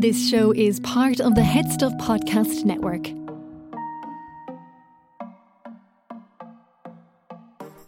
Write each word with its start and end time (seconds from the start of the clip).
This 0.00 0.30
show 0.30 0.52
is 0.52 0.80
part 0.80 1.20
of 1.20 1.34
the 1.34 1.42
HeadStuff 1.42 2.00
Podcast 2.00 2.64
Network. 2.64 3.08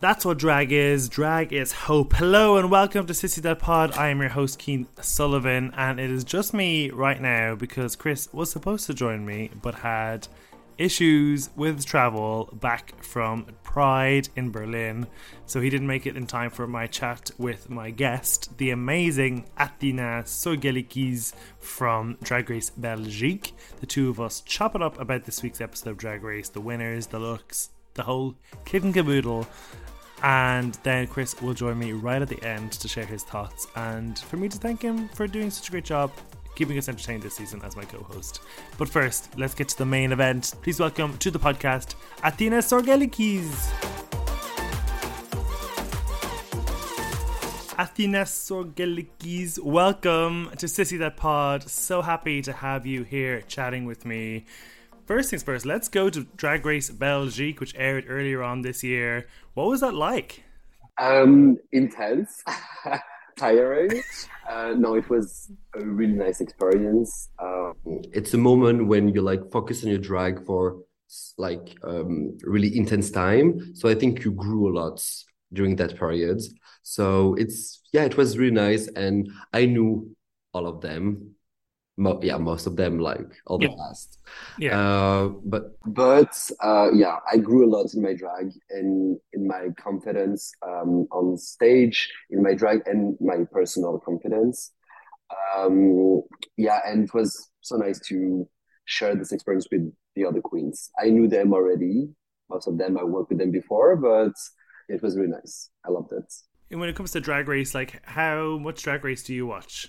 That's 0.01 0.23
what 0.27 0.37
drag 0.37 0.73
is. 0.73 1.09
Drag 1.09 1.55
is 1.55 1.73
hope. 1.73 2.13
Hello 2.13 2.59
and 2.59 2.71
welcome 2.71 3.07
to 3.07 3.15
Sissy 3.15 3.41
That 3.41 3.61
Pod. 3.61 3.97
I 3.97 4.09
am 4.09 4.21
your 4.21 4.29
host, 4.29 4.61
Cian 4.61 4.89
Sullivan, 5.01 5.73
and 5.75 5.99
it 5.99 6.11
is 6.11 6.23
just 6.23 6.53
me 6.53 6.91
right 6.91 7.19
now 7.19 7.55
because 7.55 7.97
Chris 7.97 8.29
was 8.31 8.51
supposed 8.51 8.85
to 8.89 8.93
join 8.93 9.25
me 9.25 9.51
but 9.63 9.77
had 9.77 10.29
issues 10.79 11.51
with 11.57 11.85
travel 11.85 12.49
back 12.53 13.03
from 13.03 13.47
Pride 13.63 14.29
in 14.37 14.51
Berlin, 14.51 15.07
so 15.47 15.61
he 15.61 15.71
didn't 15.71 15.87
make 15.87 16.07
it 16.07 16.17
in 16.17 16.27
time 16.27 16.51
for 16.51 16.67
my 16.67 16.87
chat 16.87 17.31
with 17.39 17.71
my 17.71 17.91
guest, 17.91 18.57
the 18.59 18.71
amazing 18.71 19.47
Athena 19.59 20.23
Sorgelikis 20.25 21.33
from 21.59 22.19
Drag 22.23 22.51
Race 22.51 22.71
Belgique. 22.71 23.55
The 23.81 23.87
two 23.87 24.11
of 24.11 24.21
us 24.21 24.43
chop 24.43 24.75
it 24.75 24.83
up 24.83 25.01
about 25.01 25.25
this 25.25 25.43
week's 25.43 25.61
episode 25.61 25.91
of 25.91 25.97
Drag 25.99 26.23
Race, 26.23 26.49
the 26.49 26.61
winners, 26.61 27.07
the 27.07 27.19
looks, 27.19 27.71
the 27.95 28.03
whole 28.03 28.35
kit 28.65 28.83
and 28.83 28.95
caboodle. 28.95 29.47
And 30.23 30.75
then 30.85 31.09
Chris 31.09 31.41
will 31.43 31.55
join 31.55 31.79
me 31.79 31.93
right 31.93 32.23
at 32.23 32.29
the 32.29 32.43
end 32.45 32.73
to 32.73 32.89
share 32.89 33.07
his 33.07 33.25
thoughts 33.25 33.67
and 33.75 34.19
for 34.19 34.37
me 34.37 34.49
to 34.49 34.57
thank 34.59 34.81
him 34.81 35.09
for 35.09 35.27
doing 35.27 35.51
such 35.51 35.69
a 35.69 35.71
great 35.73 35.85
job 35.85 36.13
keeping 36.55 36.79
us 36.79 36.89
entertained 36.89 37.23
this 37.23 37.35
season 37.35 37.61
as 37.65 37.77
my 37.77 37.85
co 37.85 38.03
host. 38.03 38.41
But 38.79 38.89
first, 38.89 39.37
let's 39.39 39.55
get 39.55 39.69
to 39.69 39.79
the 39.79 39.87
main 39.87 40.13
event. 40.13 40.55
Please 40.63 40.79
welcome 40.81 41.17
to 41.19 41.31
the 41.31 41.39
podcast 41.39 41.95
Athena 42.23 42.59
Sorgelikis. 42.59 44.03
Athena 47.79 48.23
Sorgelikis, 48.25 49.59
welcome 49.59 50.51
to 50.59 50.67
Sissy 50.67 50.99
That 50.99 51.17
Pod. 51.17 51.69
So 51.69 52.03
happy 52.03 52.43
to 52.43 52.53
have 52.53 52.87
you 52.87 53.03
here 53.03 53.41
chatting 53.41 53.87
with 53.87 54.05
me. 54.05 54.45
First 55.07 55.31
things 55.31 55.43
first, 55.43 55.67
let's 55.67 55.89
go 55.89 56.09
to 56.09 56.25
Drag 56.37 56.65
Race 56.65 56.91
Belgique, 56.91 57.61
which 57.61 57.75
aired 57.77 58.05
earlier 58.09 58.43
on 58.43 58.63
this 58.63 58.85
year. 58.85 59.27
What 59.55 59.69
was 59.69 59.81
that 59.81 59.95
like? 59.95 60.45
Um, 60.99 61.59
intense, 61.73 62.45
tiring. 63.37 64.03
Uh, 64.49 64.75
no, 64.77 64.95
it 64.95 65.09
was 65.09 65.51
a 65.75 65.85
really 65.85 66.15
nice 66.15 66.41
experience. 66.41 67.31
Um, 67.39 67.75
it's 67.87 68.35
a 68.35 68.39
moment 68.39 68.87
when 68.87 69.09
you 69.09 69.23
like 69.23 69.51
focus 69.51 69.85
on 69.85 69.91
your 69.91 69.99
drag 69.99 70.45
for 70.45 70.83
like 71.39 71.77
um, 71.85 72.37
really 72.43 72.77
intense 72.77 73.11
time. 73.11 73.75
So 73.75 73.89
I 73.89 73.95
think 73.95 74.25
you 74.25 74.33
grew 74.33 74.71
a 74.71 74.75
lot 74.79 75.05
during 75.53 75.77
that 75.77 75.99
period. 75.99 76.41
So 76.83 77.35
it's 77.35 77.83
yeah, 77.93 78.05
it 78.05 78.17
was 78.17 78.39
really 78.39 78.55
nice, 78.55 78.89
and 78.89 79.31
I 79.53 79.67
knew 79.67 80.17
all 80.53 80.67
of 80.67 80.81
them 80.81 81.35
mo- 81.97 82.21
yeah, 82.23 82.37
most 82.39 82.67
of 82.67 82.77
them 82.77 82.99
like 82.99 83.27
all 83.47 83.59
the 83.59 83.69
Yeah. 83.69 83.77
past. 83.79 84.19
Yeah. 84.59 84.79
Uh, 84.81 85.29
but 85.45 85.79
but 85.87 86.51
uh, 86.63 86.91
yeah, 86.93 87.17
I 87.31 87.37
grew 87.39 87.65
a 87.67 87.71
lot 87.71 87.95
in 87.95 88.03
my 88.03 88.15
drag 88.15 88.53
and 88.71 89.19
in 89.33 89.47
my 89.47 89.69
confidence 89.79 90.53
um, 90.67 91.07
on 91.13 91.37
stage, 91.37 92.11
in 92.31 92.43
my 92.43 92.55
drag 92.55 92.83
and 92.87 93.17
my 93.21 93.45
personal 93.51 93.99
confidence. 93.99 94.73
Um, 95.57 96.23
yeah, 96.57 96.81
and 96.87 97.05
it 97.05 97.15
was 97.15 97.51
so 97.63 97.77
nice 97.77 98.01
to 98.09 98.47
share 98.85 99.15
this 99.15 99.33
experience 99.33 99.67
with 99.71 99.93
the 100.17 100.25
other 100.25 100.41
queens. 100.41 100.91
I 100.99 101.07
knew 101.09 101.29
them 101.29 101.53
already. 101.55 102.09
Most 102.51 102.67
of 102.69 102.77
them 102.79 102.99
I 102.99 103.05
worked 103.05 103.31
with 103.31 103.39
them 103.39 103.51
before, 103.51 103.97
but 103.97 104.33
it 104.89 105.03
was 105.03 105.17
really 105.17 105.31
nice. 105.31 105.71
I 105.87 105.91
loved 105.91 106.13
it. 106.13 106.31
And 106.71 106.81
when 106.81 106.89
it 106.89 106.97
comes 106.97 107.13
to 107.13 107.21
Drag 107.21 107.49
Race, 107.49 107.75
like 107.75 108.01
how 108.05 108.59
much 108.59 108.83
Drag 108.83 109.05
Race 109.05 109.23
do 109.25 109.35
you 109.35 109.47
watch? 109.47 109.89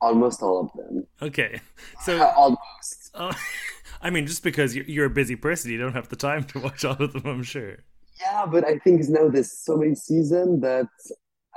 Almost 0.00 0.42
all 0.42 0.60
of 0.60 0.72
them. 0.74 1.06
Okay, 1.20 1.60
so 2.02 2.24
Almost. 2.24 3.10
uh, 3.14 3.34
I 4.02 4.10
mean, 4.10 4.26
just 4.26 4.42
because 4.42 4.76
you're, 4.76 4.84
you're 4.84 5.06
a 5.06 5.10
busy 5.10 5.36
person, 5.36 5.70
you 5.70 5.78
don't 5.78 5.94
have 5.94 6.08
the 6.08 6.16
time 6.16 6.44
to 6.44 6.60
watch 6.60 6.84
all 6.84 6.96
of 7.02 7.12
them. 7.12 7.26
I'm 7.26 7.42
sure. 7.42 7.78
Yeah, 8.20 8.46
but 8.46 8.64
I 8.66 8.78
think 8.78 9.02
now 9.08 9.28
there's 9.28 9.52
so 9.52 9.76
many 9.76 9.94
seasons 9.94 10.60
that 10.62 10.88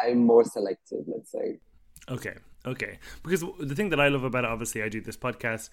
I'm 0.01 0.25
more 0.25 0.43
selective, 0.43 1.05
let's 1.07 1.31
say. 1.31 1.59
Okay, 2.09 2.35
okay. 2.66 2.99
Because 3.23 3.43
the 3.59 3.75
thing 3.75 3.89
that 3.89 3.99
I 3.99 4.07
love 4.07 4.23
about 4.23 4.43
it, 4.43 4.49
obviously, 4.49 4.81
I 4.83 4.89
do 4.89 5.01
this 5.01 5.17
podcast, 5.17 5.69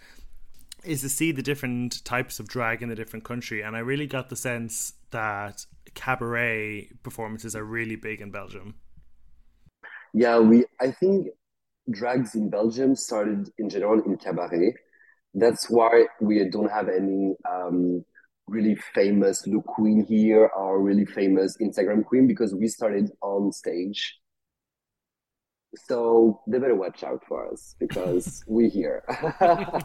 is 0.85 1.01
to 1.03 1.09
see 1.09 1.33
the 1.33 1.43
different 1.43 2.05
types 2.05 2.39
of 2.39 2.49
drag 2.49 2.83
in 2.83 2.89
the 2.89 2.95
different 2.95 3.25
country, 3.25 3.63
and 3.63 3.77
I 3.77 3.81
really 3.81 4.07
got 4.07 4.29
the 4.29 4.37
sense 4.37 4.93
that 5.11 5.67
cabaret 5.95 6.89
performances 7.03 7.57
are 7.57 7.65
really 7.65 7.97
big 7.97 8.21
in 8.21 8.31
Belgium. 8.31 8.75
Yeah, 10.15 10.39
we 10.39 10.65
I 10.81 10.91
think 10.91 11.29
drags 11.91 12.35
in 12.35 12.51
Belgium 12.51 12.95
started 12.95 13.51
in 13.59 13.69
general 13.69 14.03
in 14.03 14.17
cabaret. 14.17 14.75
That's 15.35 15.69
why 15.71 16.07
we 16.21 16.49
don't 16.51 16.71
have 16.71 16.89
any 16.89 17.35
um, 17.49 18.05
really 18.47 18.77
famous 18.95 19.47
look 19.47 19.65
queen 19.67 20.05
here 20.05 20.51
or 20.57 20.83
really 20.83 21.05
famous 21.05 21.57
Instagram 21.61 22.05
queen 22.05 22.27
because 22.27 22.55
we 22.55 22.67
started 22.67 23.11
on 23.23 23.53
stage. 23.53 24.19
So 25.87 26.41
they 26.47 26.59
better 26.59 26.75
watch 26.75 27.05
out 27.05 27.23
for 27.29 27.51
us 27.53 27.77
because 27.79 28.43
we're 28.49 28.71
here. 28.71 29.05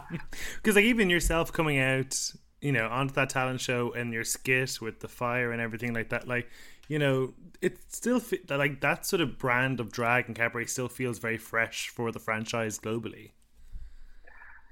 Because 0.56 0.76
like 0.76 0.86
even 0.86 1.10
yourself 1.10 1.52
coming 1.52 1.78
out, 1.78 2.14
you 2.60 2.72
know, 2.72 2.88
onto 2.88 3.14
that 3.14 3.28
talent 3.28 3.60
show 3.60 3.92
and 3.92 4.12
your 4.12 4.24
skit 4.24 4.80
with 4.80 5.00
the 5.00 5.08
fire 5.08 5.52
and 5.52 5.60
everything 5.60 5.92
like 5.92 6.08
that, 6.08 6.26
like 6.26 6.48
you 6.88 6.98
know, 6.98 7.34
it 7.60 7.78
still 7.92 8.20
fe- 8.20 8.40
like 8.48 8.80
that 8.80 9.06
sort 9.06 9.20
of 9.22 9.38
brand 9.38 9.80
of 9.80 9.92
drag 9.92 10.26
and 10.26 10.36
cabaret 10.36 10.66
still 10.66 10.88
feels 10.88 11.18
very 11.18 11.38
fresh 11.38 11.88
for 11.88 12.12
the 12.12 12.18
franchise 12.20 12.78
globally. 12.78 13.30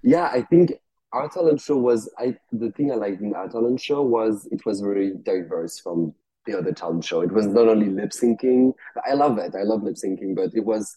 Yeah, 0.03 0.25
I 0.27 0.43
think 0.43 0.73
our 1.13 1.29
talent 1.29 1.61
show 1.61 1.77
was 1.77 2.11
I 2.19 2.37
the 2.53 2.71
thing 2.73 2.91
I 2.91 2.95
liked 2.97 3.21
in 3.21 3.35
our 3.35 3.49
talent 3.49 3.81
show 3.81 4.03
was 4.03 4.47
it 4.51 4.65
was 4.67 4.81
very 4.81 5.15
diverse 5.23 5.79
from 5.79 6.15
the 6.47 6.59
other 6.59 6.73
talent 6.73 7.05
show. 7.05 7.21
It 7.21 7.33
was 7.33 7.47
not 7.47 7.69
only 7.69 7.89
lip 7.89 8.11
syncing. 8.11 8.73
I 9.07 9.15
love 9.15 9.39
it. 9.39 9.55
I 9.55 9.63
love 9.63 9.83
lip 9.83 9.95
syncing, 9.95 10.35
but 10.35 10.55
it 10.55 10.65
was 10.65 10.97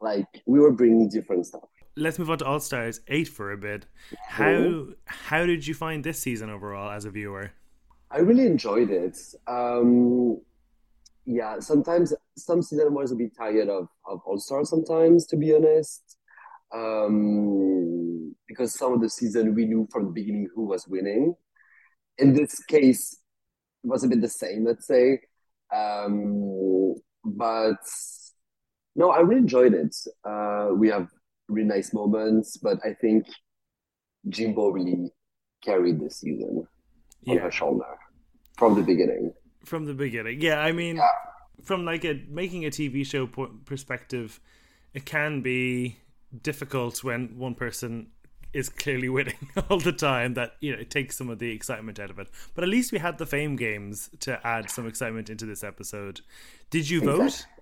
like 0.00 0.26
we 0.46 0.58
were 0.58 0.72
bringing 0.72 1.08
different 1.08 1.46
stuff. 1.46 1.68
Let's 1.96 2.18
move 2.18 2.30
on 2.30 2.38
to 2.38 2.46
All 2.46 2.60
Stars 2.60 3.00
eight 3.08 3.28
for 3.28 3.52
a 3.52 3.56
bit. 3.56 3.86
How 4.26 4.86
how 5.06 5.46
did 5.46 5.66
you 5.66 5.74
find 5.74 6.02
this 6.02 6.18
season 6.18 6.50
overall 6.50 6.90
as 6.90 7.04
a 7.04 7.10
viewer? 7.10 7.52
I 8.10 8.18
really 8.18 8.46
enjoyed 8.46 8.90
it. 8.90 9.16
Um, 9.46 10.40
yeah, 11.30 11.60
sometimes 11.60 12.12
some 12.36 12.60
season 12.60 12.92
was 12.92 13.12
a 13.12 13.14
bit 13.14 13.36
tired 13.36 13.68
of 13.68 13.86
of 14.04 14.20
All 14.26 14.38
Star 14.38 14.64
sometimes, 14.64 15.26
to 15.26 15.36
be 15.36 15.54
honest. 15.54 16.16
Um, 16.74 18.34
because 18.48 18.74
some 18.74 18.92
of 18.92 19.00
the 19.00 19.08
season 19.08 19.54
we 19.54 19.64
knew 19.64 19.88
from 19.92 20.06
the 20.06 20.10
beginning 20.10 20.48
who 20.54 20.64
was 20.66 20.88
winning. 20.88 21.34
In 22.18 22.34
this 22.34 22.62
case, 22.64 23.16
it 23.84 23.86
was 23.86 24.02
a 24.02 24.08
bit 24.08 24.20
the 24.20 24.28
same, 24.28 24.64
let's 24.64 24.86
say. 24.88 25.20
Um, 25.72 26.96
but 27.24 27.78
no, 28.96 29.10
I 29.10 29.20
really 29.20 29.42
enjoyed 29.42 29.74
it. 29.74 29.94
Uh, 30.24 30.70
we 30.74 30.88
have 30.88 31.08
really 31.48 31.68
nice 31.68 31.94
moments, 31.94 32.56
but 32.56 32.78
I 32.84 32.94
think 33.00 33.26
Jimbo 34.28 34.70
really 34.70 35.12
carried 35.62 36.00
this 36.00 36.20
season 36.20 36.66
on 37.28 37.38
her 37.38 37.52
shoulder 37.52 37.96
from 38.58 38.74
the 38.74 38.82
beginning. 38.82 39.32
From 39.64 39.84
the 39.84 39.94
beginning, 39.94 40.40
yeah. 40.40 40.58
I 40.60 40.72
mean, 40.72 40.96
Yeah. 40.96 41.08
from 41.62 41.84
like 41.84 42.04
a 42.04 42.20
making 42.28 42.64
a 42.64 42.70
TV 42.70 43.04
show 43.04 43.26
perspective, 43.64 44.40
it 44.94 45.04
can 45.04 45.42
be 45.42 45.98
difficult 46.42 47.02
when 47.04 47.36
one 47.38 47.54
person 47.54 48.08
is 48.52 48.68
clearly 48.68 49.08
winning 49.08 49.36
all 49.70 49.78
the 49.78 49.92
time. 49.92 50.34
That 50.34 50.54
you 50.60 50.72
know 50.72 50.78
it 50.80 50.90
takes 50.90 51.16
some 51.16 51.28
of 51.28 51.38
the 51.38 51.50
excitement 51.52 52.00
out 52.00 52.10
of 52.10 52.18
it. 52.18 52.28
But 52.54 52.64
at 52.64 52.70
least 52.70 52.90
we 52.90 52.98
had 52.98 53.18
the 53.18 53.26
Fame 53.26 53.56
Games 53.56 54.10
to 54.20 54.44
add 54.46 54.70
some 54.70 54.86
excitement 54.86 55.28
into 55.30 55.44
this 55.46 55.62
episode. 55.62 56.20
Did 56.70 56.88
you 56.88 57.00
vote? 57.02 57.20
Exactly. 57.24 57.56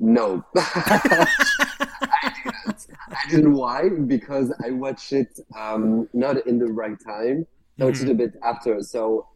No, 0.00 0.44
I 0.56 2.32
didn't. 2.44 2.86
I 3.10 3.30
didn't. 3.30 3.52
Why? 3.54 3.88
Because 3.88 4.52
I 4.64 4.70
watched 4.70 5.12
it 5.12 5.38
um, 5.56 6.08
not 6.12 6.46
in 6.46 6.58
the 6.58 6.66
right 6.66 6.98
time. 7.04 7.46
I 7.80 7.84
watched 7.84 8.02
it 8.02 8.08
a 8.10 8.14
bit 8.14 8.34
after, 8.42 8.82
so 8.82 9.26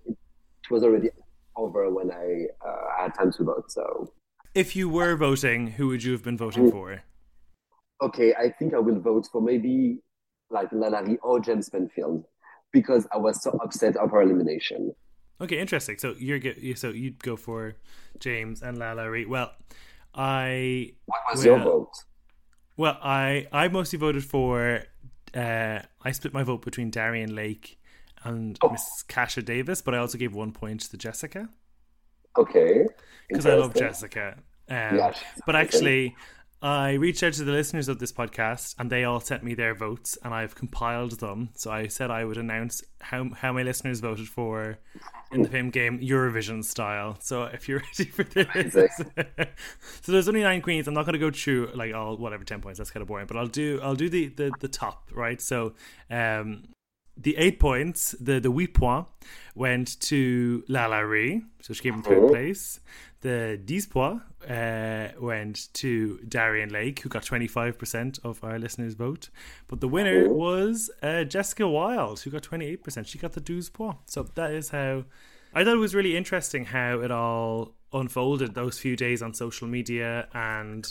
it 0.70 0.74
was 0.74 0.82
already 0.84 1.10
over 1.56 1.90
when 1.92 2.10
I 2.10 2.46
uh, 2.66 3.02
had 3.02 3.14
time 3.14 3.32
to 3.32 3.44
vote. 3.44 3.70
So, 3.70 4.12
If 4.54 4.76
you 4.76 4.88
were 4.88 5.16
voting, 5.16 5.68
who 5.68 5.88
would 5.88 6.02
you 6.04 6.12
have 6.12 6.22
been 6.22 6.36
voting 6.36 6.70
for? 6.70 7.02
okay, 8.00 8.32
I 8.34 8.50
think 8.58 8.74
I 8.74 8.78
will 8.78 9.00
vote 9.00 9.26
for 9.32 9.40
maybe 9.40 9.98
like 10.50 10.70
LaLa 10.70 11.06
Ri 11.06 11.18
or 11.22 11.40
Jaymes 11.40 11.72
Mansfield 11.72 12.24
because 12.72 13.06
I 13.12 13.16
was 13.18 13.42
so 13.42 13.50
upset 13.62 13.96
of 13.96 14.10
her 14.12 14.22
elimination. 14.22 14.94
Okay, 15.40 15.58
interesting. 15.58 15.98
So 15.98 16.14
you're 16.18 16.40
so 16.76 16.90
you'd 16.90 17.22
go 17.22 17.36
for 17.36 17.74
Jaymes 18.18 18.62
and 18.62 18.76
LaLa 18.78 19.10
Ri. 19.10 19.26
Well, 19.26 19.52
I 20.14 20.92
What 21.06 21.18
was 21.32 21.44
your 21.44 21.58
vote? 21.58 21.92
well 22.76 22.98
I 23.02 23.46
I 23.52 23.68
mostly 23.68 23.98
voted 23.98 24.24
for. 24.24 24.82
Uh, 25.34 25.80
I 26.02 26.12
split 26.12 26.32
my 26.32 26.42
vote 26.42 26.62
between 26.64 26.90
Darienne 26.90 27.34
Lake 27.34 27.77
and 28.24 28.58
Oh. 28.62 28.70
Miss 28.70 29.02
Kasha 29.08 29.42
Davis, 29.42 29.80
but 29.82 29.94
I 29.94 29.98
also 29.98 30.18
gave 30.18 30.34
one 30.34 30.52
point 30.52 30.80
to 30.82 30.96
Jessica 30.96 31.48
Okay, 32.36 32.86
because 33.28 33.46
I 33.46 33.54
love. 33.54 33.74
Jessica. 33.74 34.36
Um, 34.68 35.00
she's 35.12 35.42
but 35.46 35.56
actually, 35.56 36.14
I 36.62 36.92
reached 36.92 37.22
out 37.22 37.32
to 37.34 37.44
the 37.44 37.52
listeners 37.52 37.88
of 37.88 37.98
this 37.98 38.12
podcast 38.12 38.74
and 38.78 38.90
they 38.90 39.04
all 39.04 39.18
sent 39.18 39.42
me 39.42 39.54
their 39.54 39.74
votes 39.74 40.16
and 40.22 40.32
I've 40.34 40.54
compiled 40.54 41.18
them. 41.20 41.48
So 41.56 41.70
I 41.70 41.86
said 41.88 42.10
I 42.10 42.24
would 42.24 42.36
announce 42.36 42.82
how 43.00 43.30
how 43.34 43.52
my 43.52 43.62
listeners 43.62 44.00
voted 44.00 44.28
for 44.28 44.78
in 45.32 45.42
the 45.42 45.48
Fame 45.48 45.70
game 45.70 45.98
Eurovision 46.00 46.62
style. 46.64 47.16
So 47.20 47.44
if 47.44 47.68
you're 47.68 47.82
ready 47.98 48.10
for 48.10 48.22
this. 48.24 48.96
so 50.02 50.12
there's 50.12 50.28
only 50.28 50.42
nine 50.42 50.60
queens. 50.62 50.86
I'm 50.86 50.94
not 50.94 51.06
gonna 51.06 51.18
go 51.18 51.30
through 51.30 51.70
like 51.74 51.94
all 51.94 52.16
whatever 52.16 52.44
ten 52.44 52.60
points, 52.60 52.78
that's 52.78 52.90
kinda 52.90 53.06
boring. 53.06 53.26
But 53.26 53.36
I'll 53.36 53.46
do 53.46 53.80
I'll 53.82 53.96
do 53.96 54.08
the, 54.08 54.28
the, 54.28 54.52
the 54.60 54.68
top, 54.68 55.10
right? 55.14 55.40
So 55.40 55.74
um 56.10 56.64
the 57.20 57.36
eight 57.36 57.58
points, 57.58 58.14
the 58.20 58.40
the 58.40 58.50
huit 58.50 58.74
points, 58.74 59.10
went 59.54 60.00
to 60.00 60.62
LaLa 60.68 61.08
Ri, 61.08 61.42
so 61.60 61.74
she 61.74 61.82
came 61.82 61.94
in 61.94 62.02
third 62.02 62.28
place. 62.28 62.80
The 63.20 63.60
dix 63.64 63.86
points 63.86 64.22
uh, 64.48 65.08
went 65.20 65.72
to 65.74 66.18
Darienne 66.28 66.70
Lake, 66.70 67.00
who 67.00 67.08
got 67.08 67.24
25% 67.24 68.24
of 68.24 68.42
our 68.44 68.58
listeners' 68.58 68.94
vote. 68.94 69.28
But 69.66 69.80
the 69.80 69.88
winner 69.88 70.28
was 70.28 70.90
uh, 71.02 71.24
Jessica 71.24 71.66
Wild, 71.66 72.20
who 72.20 72.30
got 72.30 72.42
28%. 72.42 73.06
She 73.06 73.18
got 73.18 73.32
the 73.32 73.40
douze 73.40 73.68
points. 73.68 74.14
So 74.14 74.22
that 74.34 74.52
is 74.52 74.70
how. 74.70 75.04
I 75.52 75.64
thought 75.64 75.74
it 75.74 75.80
was 75.80 75.94
really 75.94 76.16
interesting 76.16 76.66
how 76.66 77.00
it 77.00 77.10
all 77.10 77.74
unfolded 77.92 78.54
those 78.54 78.78
few 78.78 78.96
days 78.96 79.22
on 79.22 79.34
social 79.34 79.66
media 79.66 80.28
and, 80.34 80.86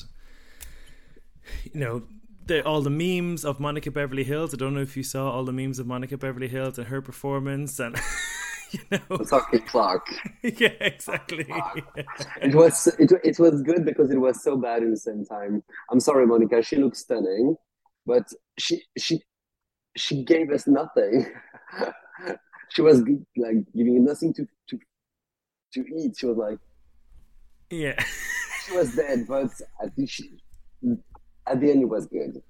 you 1.71 1.80
know, 1.80 2.03
the, 2.47 2.65
all 2.65 2.81
the 2.81 2.89
memes 2.89 3.45
of 3.45 3.59
Monica 3.59 3.91
Beverly 3.91 4.25
Hillz. 4.25 4.53
I 4.53 4.57
don't 4.57 4.73
know 4.73 4.81
if 4.81 4.97
you 4.97 5.03
saw 5.03 5.29
all 5.31 5.44
the 5.44 5.53
memes 5.53 5.79
of 5.79 5.88
Monica 5.88 6.17
Beverly 6.17 6.49
Hillz 6.49 6.77
and 6.77 6.88
her 6.88 7.01
performance 7.01 7.79
and 7.79 7.95
you 8.71 8.79
know 8.91 9.17
talking 9.17 9.61
clock. 9.61 10.07
yeah, 10.44 10.73
exactly. 10.79 11.45
it 12.41 12.55
was 12.55 12.88
it, 12.99 13.11
it 13.23 13.39
was 13.39 13.61
good 13.61 13.85
because 13.85 14.11
it 14.11 14.17
was 14.17 14.41
so 14.41 14.57
bad 14.57 14.83
in 14.83 14.91
the 14.91 14.97
same 14.97 15.25
time. 15.25 15.63
I'm 15.91 15.99
sorry, 15.99 16.25
Monica. 16.25 16.63
She 16.63 16.77
looks 16.77 16.99
stunning, 16.99 17.55
but 18.05 18.23
she 18.57 18.83
she 18.97 19.21
she 19.95 20.23
gave 20.23 20.51
us 20.51 20.67
nothing. 20.67 21.31
she 22.69 22.81
was 22.81 23.01
like 23.35 23.57
giving 23.75 24.05
nothing 24.05 24.33
to 24.33 24.47
to 24.69 24.79
to 25.73 25.85
eat. 25.95 26.15
She 26.17 26.25
was 26.25 26.38
like, 26.38 26.59
yeah, 27.69 28.01
she 28.65 28.75
was 28.75 28.95
dead. 28.95 29.25
But 29.27 29.51
I 29.81 29.89
think 29.89 30.09
she 30.09 30.39
at 31.49 31.59
the 31.59 31.71
end 31.71 31.81
it 31.81 31.85
was 31.85 32.05
good. 32.05 32.41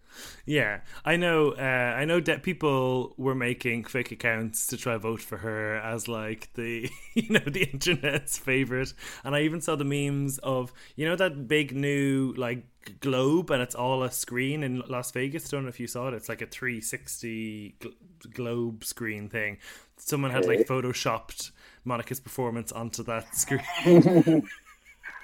Yeah, 0.46 0.80
I 1.06 1.18
know. 1.18 1.52
Uh, 1.52 1.62
I 1.96 2.06
know 2.06 2.20
that 2.22 2.42
people 2.44 3.14
were 3.18 3.36
making 3.36 3.84
fake 3.84 4.12
accounts 4.12 4.68
to 4.68 4.78
try 4.78 4.98
vote 4.98 5.22
for 5.22 5.38
her 5.38 5.76
as 5.78 6.08
like 6.08 6.52
the 6.54 6.90
you 7.14 7.30
know 7.30 7.44
the 7.46 7.64
internet's 7.64 8.38
favorite, 8.38 8.94
and 9.24 9.36
I 9.36 9.42
even 9.42 9.62
saw 9.62 9.76
the 9.76 9.86
memes 9.86 10.38
of 10.40 10.72
you 10.96 11.06
know 11.06 11.16
that 11.16 11.48
big 11.48 11.76
new 11.76 12.34
like 12.38 12.66
globe, 13.00 13.52
and 13.52 13.62
it's 13.62 13.76
all 13.76 14.04
a 14.04 14.12
screen 14.12 14.64
in 14.64 14.82
Las 14.88 15.12
Vegas. 15.12 15.52
I 15.54 15.58
don't 15.58 15.64
know 15.64 15.70
if 15.70 15.80
you 15.80 15.88
saw 15.88 16.08
it. 16.08 16.14
It's 16.14 16.30
like 16.30 16.42
a 16.42 16.48
360 16.48 17.76
gl- 17.80 17.94
globe 18.34 18.84
screen 18.86 19.30
thing. 19.30 19.58
Someone 19.98 20.32
had 20.32 20.46
like 20.46 20.68
photoshopped 20.68 21.52
Monica's 21.86 22.20
performance 22.20 22.72
onto 22.72 23.04
that 23.04 23.36
screen. 23.36 24.48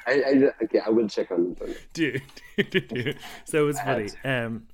I, 0.06 0.12
I, 0.12 0.64
okay, 0.64 0.80
I 0.80 0.90
will 0.90 1.08
check 1.08 1.32
on 1.32 1.56
it. 1.62 1.78
Dude, 1.94 3.18
so 3.46 3.68
it's 3.68 3.80
funny. 3.80 4.10
Um, 4.24 4.68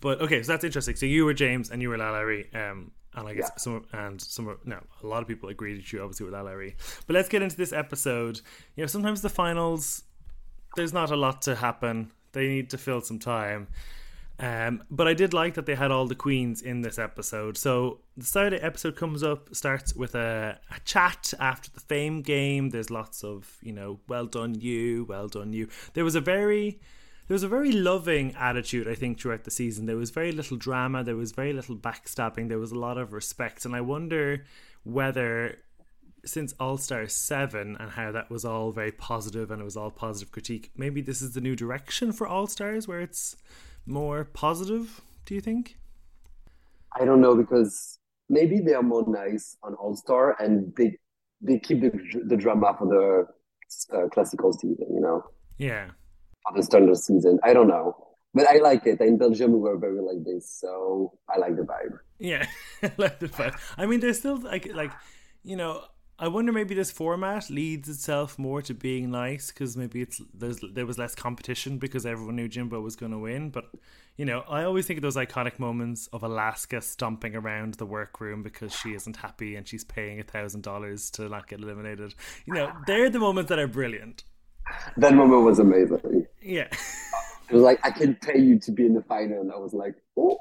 but 0.00 0.20
okay, 0.20 0.42
so 0.42 0.52
that's 0.52 0.64
interesting. 0.64 0.96
So 0.96 1.06
you 1.06 1.24
were 1.24 1.34
Jaymes 1.34 1.70
and 1.70 1.82
you 1.82 1.88
were 1.88 1.98
LaLa 1.98 2.26
Ri. 2.26 2.48
Um, 2.54 2.92
and 3.14 3.28
I 3.28 3.34
guess 3.34 3.50
yeah. 3.52 3.58
some 3.58 3.84
and 3.92 4.20
some 4.20 4.56
no, 4.64 4.78
a 5.02 5.06
lot 5.06 5.20
of 5.22 5.28
people 5.28 5.50
agreed 5.50 5.76
with 5.76 5.92
you 5.92 6.02
obviously 6.02 6.26
with 6.26 6.34
LaLa 6.34 6.56
Ri. 6.56 6.74
But 7.06 7.14
let's 7.14 7.28
get 7.28 7.42
into 7.42 7.56
this 7.56 7.72
episode. 7.72 8.40
You 8.76 8.82
know, 8.82 8.86
sometimes 8.86 9.22
the 9.22 9.28
finals 9.28 10.04
there's 10.76 10.92
not 10.92 11.10
a 11.10 11.16
lot 11.16 11.42
to 11.42 11.54
happen. 11.54 12.10
They 12.32 12.48
need 12.48 12.70
to 12.70 12.78
fill 12.78 13.02
some 13.02 13.18
time. 13.18 13.68
Um, 14.38 14.82
but 14.90 15.06
I 15.06 15.14
did 15.14 15.34
like 15.34 15.54
that 15.54 15.66
they 15.66 15.74
had 15.74 15.90
all 15.90 16.06
the 16.06 16.14
queens 16.14 16.62
in 16.62 16.80
this 16.80 16.98
episode. 16.98 17.56
So 17.56 18.00
the 18.16 18.50
the 18.50 18.64
episode 18.64 18.96
comes 18.96 19.22
up, 19.22 19.54
starts 19.54 19.94
with 19.94 20.14
a, 20.14 20.58
a, 20.70 20.80
chat 20.80 21.32
after 21.38 21.70
the 21.70 21.80
fame 21.80 22.22
game. 22.22 22.70
There's 22.70 22.90
lots 22.90 23.22
of, 23.22 23.58
you 23.62 23.72
know, 23.72 24.00
well 24.08 24.26
done 24.26 24.54
you, 24.54 25.04
well 25.04 25.28
done 25.28 25.52
you. 25.52 25.68
There 25.94 26.04
was 26.04 26.14
a 26.14 26.20
very 26.20 26.80
there 27.28 27.34
was 27.34 27.44
a 27.44 27.48
very 27.48 27.72
loving 27.72 28.34
attitude, 28.34 28.88
I 28.88 28.94
think, 28.94 29.20
throughout 29.20 29.44
the 29.44 29.50
season. 29.50 29.86
There 29.86 29.96
was 29.96 30.10
very 30.10 30.32
little 30.32 30.56
drama, 30.56 31.04
there 31.04 31.16
was 31.16 31.32
very 31.32 31.52
little 31.52 31.76
backstabbing, 31.76 32.48
there 32.48 32.58
was 32.58 32.72
a 32.72 32.78
lot 32.78 32.98
of 32.98 33.12
respect. 33.12 33.64
And 33.64 33.76
I 33.76 33.80
wonder 33.80 34.44
whether 34.82 35.58
since 36.24 36.52
All 36.58 36.76
Star 36.76 37.06
7 37.06 37.76
and 37.78 37.90
how 37.92 38.12
that 38.12 38.30
was 38.30 38.44
all 38.44 38.70
very 38.70 38.92
positive 38.92 39.50
and 39.50 39.60
it 39.60 39.64
was 39.64 39.76
all 39.76 39.90
positive 39.90 40.32
critique, 40.32 40.70
maybe 40.76 41.00
this 41.00 41.22
is 41.22 41.32
the 41.32 41.40
new 41.40 41.56
direction 41.56 42.12
for 42.12 42.26
All 42.26 42.46
Stars 42.46 42.86
where 42.86 43.00
it's 43.00 43.36
more 43.86 44.24
positive, 44.24 45.00
do 45.24 45.34
you 45.34 45.40
think? 45.40 45.76
I 46.98 47.04
don't 47.04 47.20
know 47.20 47.34
because 47.34 47.98
maybe 48.28 48.60
they 48.60 48.74
are 48.74 48.82
more 48.82 49.04
nice 49.06 49.56
on 49.62 49.74
All 49.74 49.96
Star 49.96 50.36
and 50.40 50.74
they 50.76 50.98
they 51.40 51.58
keep 51.58 51.80
the, 51.80 51.90
the 52.26 52.36
drama 52.36 52.74
for 52.78 52.86
the 52.86 53.96
uh, 53.96 54.08
classical 54.08 54.52
season, 54.52 54.86
you 54.94 55.00
know? 55.00 55.24
Yeah. 55.58 55.90
For 56.46 56.56
the 56.56 56.62
standard 56.62 56.96
season. 56.96 57.38
I 57.42 57.52
don't 57.52 57.68
know. 57.68 57.96
But 58.34 58.48
I 58.48 58.58
like 58.58 58.86
it. 58.86 59.00
In 59.00 59.18
Belgium, 59.18 59.52
we 59.52 59.58
were 59.58 59.76
very 59.76 60.00
like 60.00 60.24
this, 60.24 60.50
so 60.50 61.12
I 61.28 61.38
like 61.38 61.56
the 61.56 61.62
vibe. 61.62 61.98
Yeah, 62.18 62.46
I 62.82 62.92
like 62.96 63.18
the 63.18 63.28
vibe. 63.28 63.58
I 63.76 63.84
mean, 63.84 64.00
there's 64.00 64.20
still 64.20 64.38
like, 64.38 64.72
like, 64.72 64.92
you 65.42 65.56
know, 65.56 65.82
I 66.18 66.28
wonder 66.28 66.52
maybe 66.52 66.74
this 66.74 66.90
format 66.90 67.50
leads 67.50 67.88
itself 67.88 68.38
more 68.38 68.62
to 68.62 68.74
being 68.74 69.10
nice 69.10 69.50
because 69.50 69.76
maybe 69.76 70.02
it's 70.02 70.20
there's 70.32 70.60
there 70.72 70.86
was 70.86 70.98
less 70.98 71.14
competition 71.14 71.78
because 71.78 72.06
everyone 72.06 72.36
knew 72.36 72.48
Jimbo 72.48 72.80
was 72.80 72.96
going 72.96 73.12
to 73.12 73.18
win. 73.18 73.50
But 73.50 73.64
you 74.16 74.24
know, 74.24 74.44
I 74.48 74.64
always 74.64 74.86
think 74.86 74.98
of 74.98 75.02
those 75.02 75.16
iconic 75.16 75.58
moments 75.58 76.08
of 76.12 76.22
Alaska 76.22 76.80
stomping 76.80 77.34
around 77.34 77.74
the 77.74 77.86
workroom 77.86 78.42
because 78.42 78.72
she 78.74 78.90
isn't 78.90 79.16
happy 79.16 79.56
and 79.56 79.66
she's 79.66 79.84
paying 79.84 80.20
a 80.20 80.22
thousand 80.22 80.62
dollars 80.62 81.10
to 81.12 81.28
not 81.28 81.48
get 81.48 81.60
eliminated. 81.60 82.14
You 82.46 82.54
know, 82.54 82.72
they're 82.86 83.10
the 83.10 83.18
moments 83.18 83.48
that 83.48 83.58
are 83.58 83.66
brilliant. 83.66 84.24
That 84.98 85.14
moment 85.14 85.42
was 85.42 85.58
amazing. 85.58 86.26
Yeah, 86.40 86.68
it 87.50 87.54
was 87.54 87.62
like 87.62 87.80
I 87.84 87.90
can 87.90 88.14
pay 88.16 88.38
you 88.38 88.58
to 88.60 88.70
be 88.70 88.86
in 88.86 88.94
the 88.94 89.02
final, 89.02 89.40
and 89.40 89.50
I 89.50 89.56
was 89.56 89.72
like, 89.72 89.96
oh, 90.16 90.38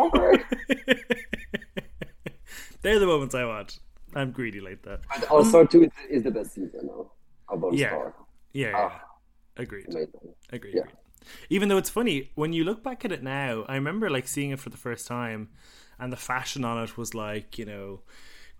okay. 0.00 0.42
they're 2.82 2.98
the 2.98 3.06
moments 3.06 3.34
I 3.34 3.44
watch. 3.44 3.78
I'm 4.14 4.32
greedy 4.32 4.60
like 4.60 4.82
that. 4.82 5.00
But 5.08 5.30
All 5.30 5.44
Star 5.44 5.62
um, 5.62 5.68
Two 5.68 5.90
is 6.08 6.22
the 6.22 6.30
best 6.30 6.54
season 6.54 6.80
now. 6.84 7.10
About 7.50 7.74
yeah. 7.74 7.88
Star. 7.88 8.14
Yeah, 8.52 8.68
yeah. 8.68 8.72
Ah, 8.76 9.02
agreed. 9.56 9.86
Amazing. 9.88 10.34
Agreed. 10.50 10.74
Yeah. 10.74 10.82
Agreed. 10.82 10.96
Even 11.50 11.68
though 11.68 11.76
it's 11.76 11.90
funny 11.90 12.30
when 12.34 12.52
you 12.52 12.64
look 12.64 12.82
back 12.82 13.04
at 13.04 13.12
it 13.12 13.22
now, 13.22 13.64
I 13.68 13.74
remember 13.74 14.08
like 14.08 14.28
seeing 14.28 14.50
it 14.50 14.60
for 14.60 14.70
the 14.70 14.76
first 14.76 15.06
time, 15.06 15.50
and 15.98 16.12
the 16.12 16.16
fashion 16.16 16.64
on 16.64 16.82
it 16.82 16.96
was 16.96 17.14
like 17.14 17.58
you 17.58 17.64
know 17.64 18.00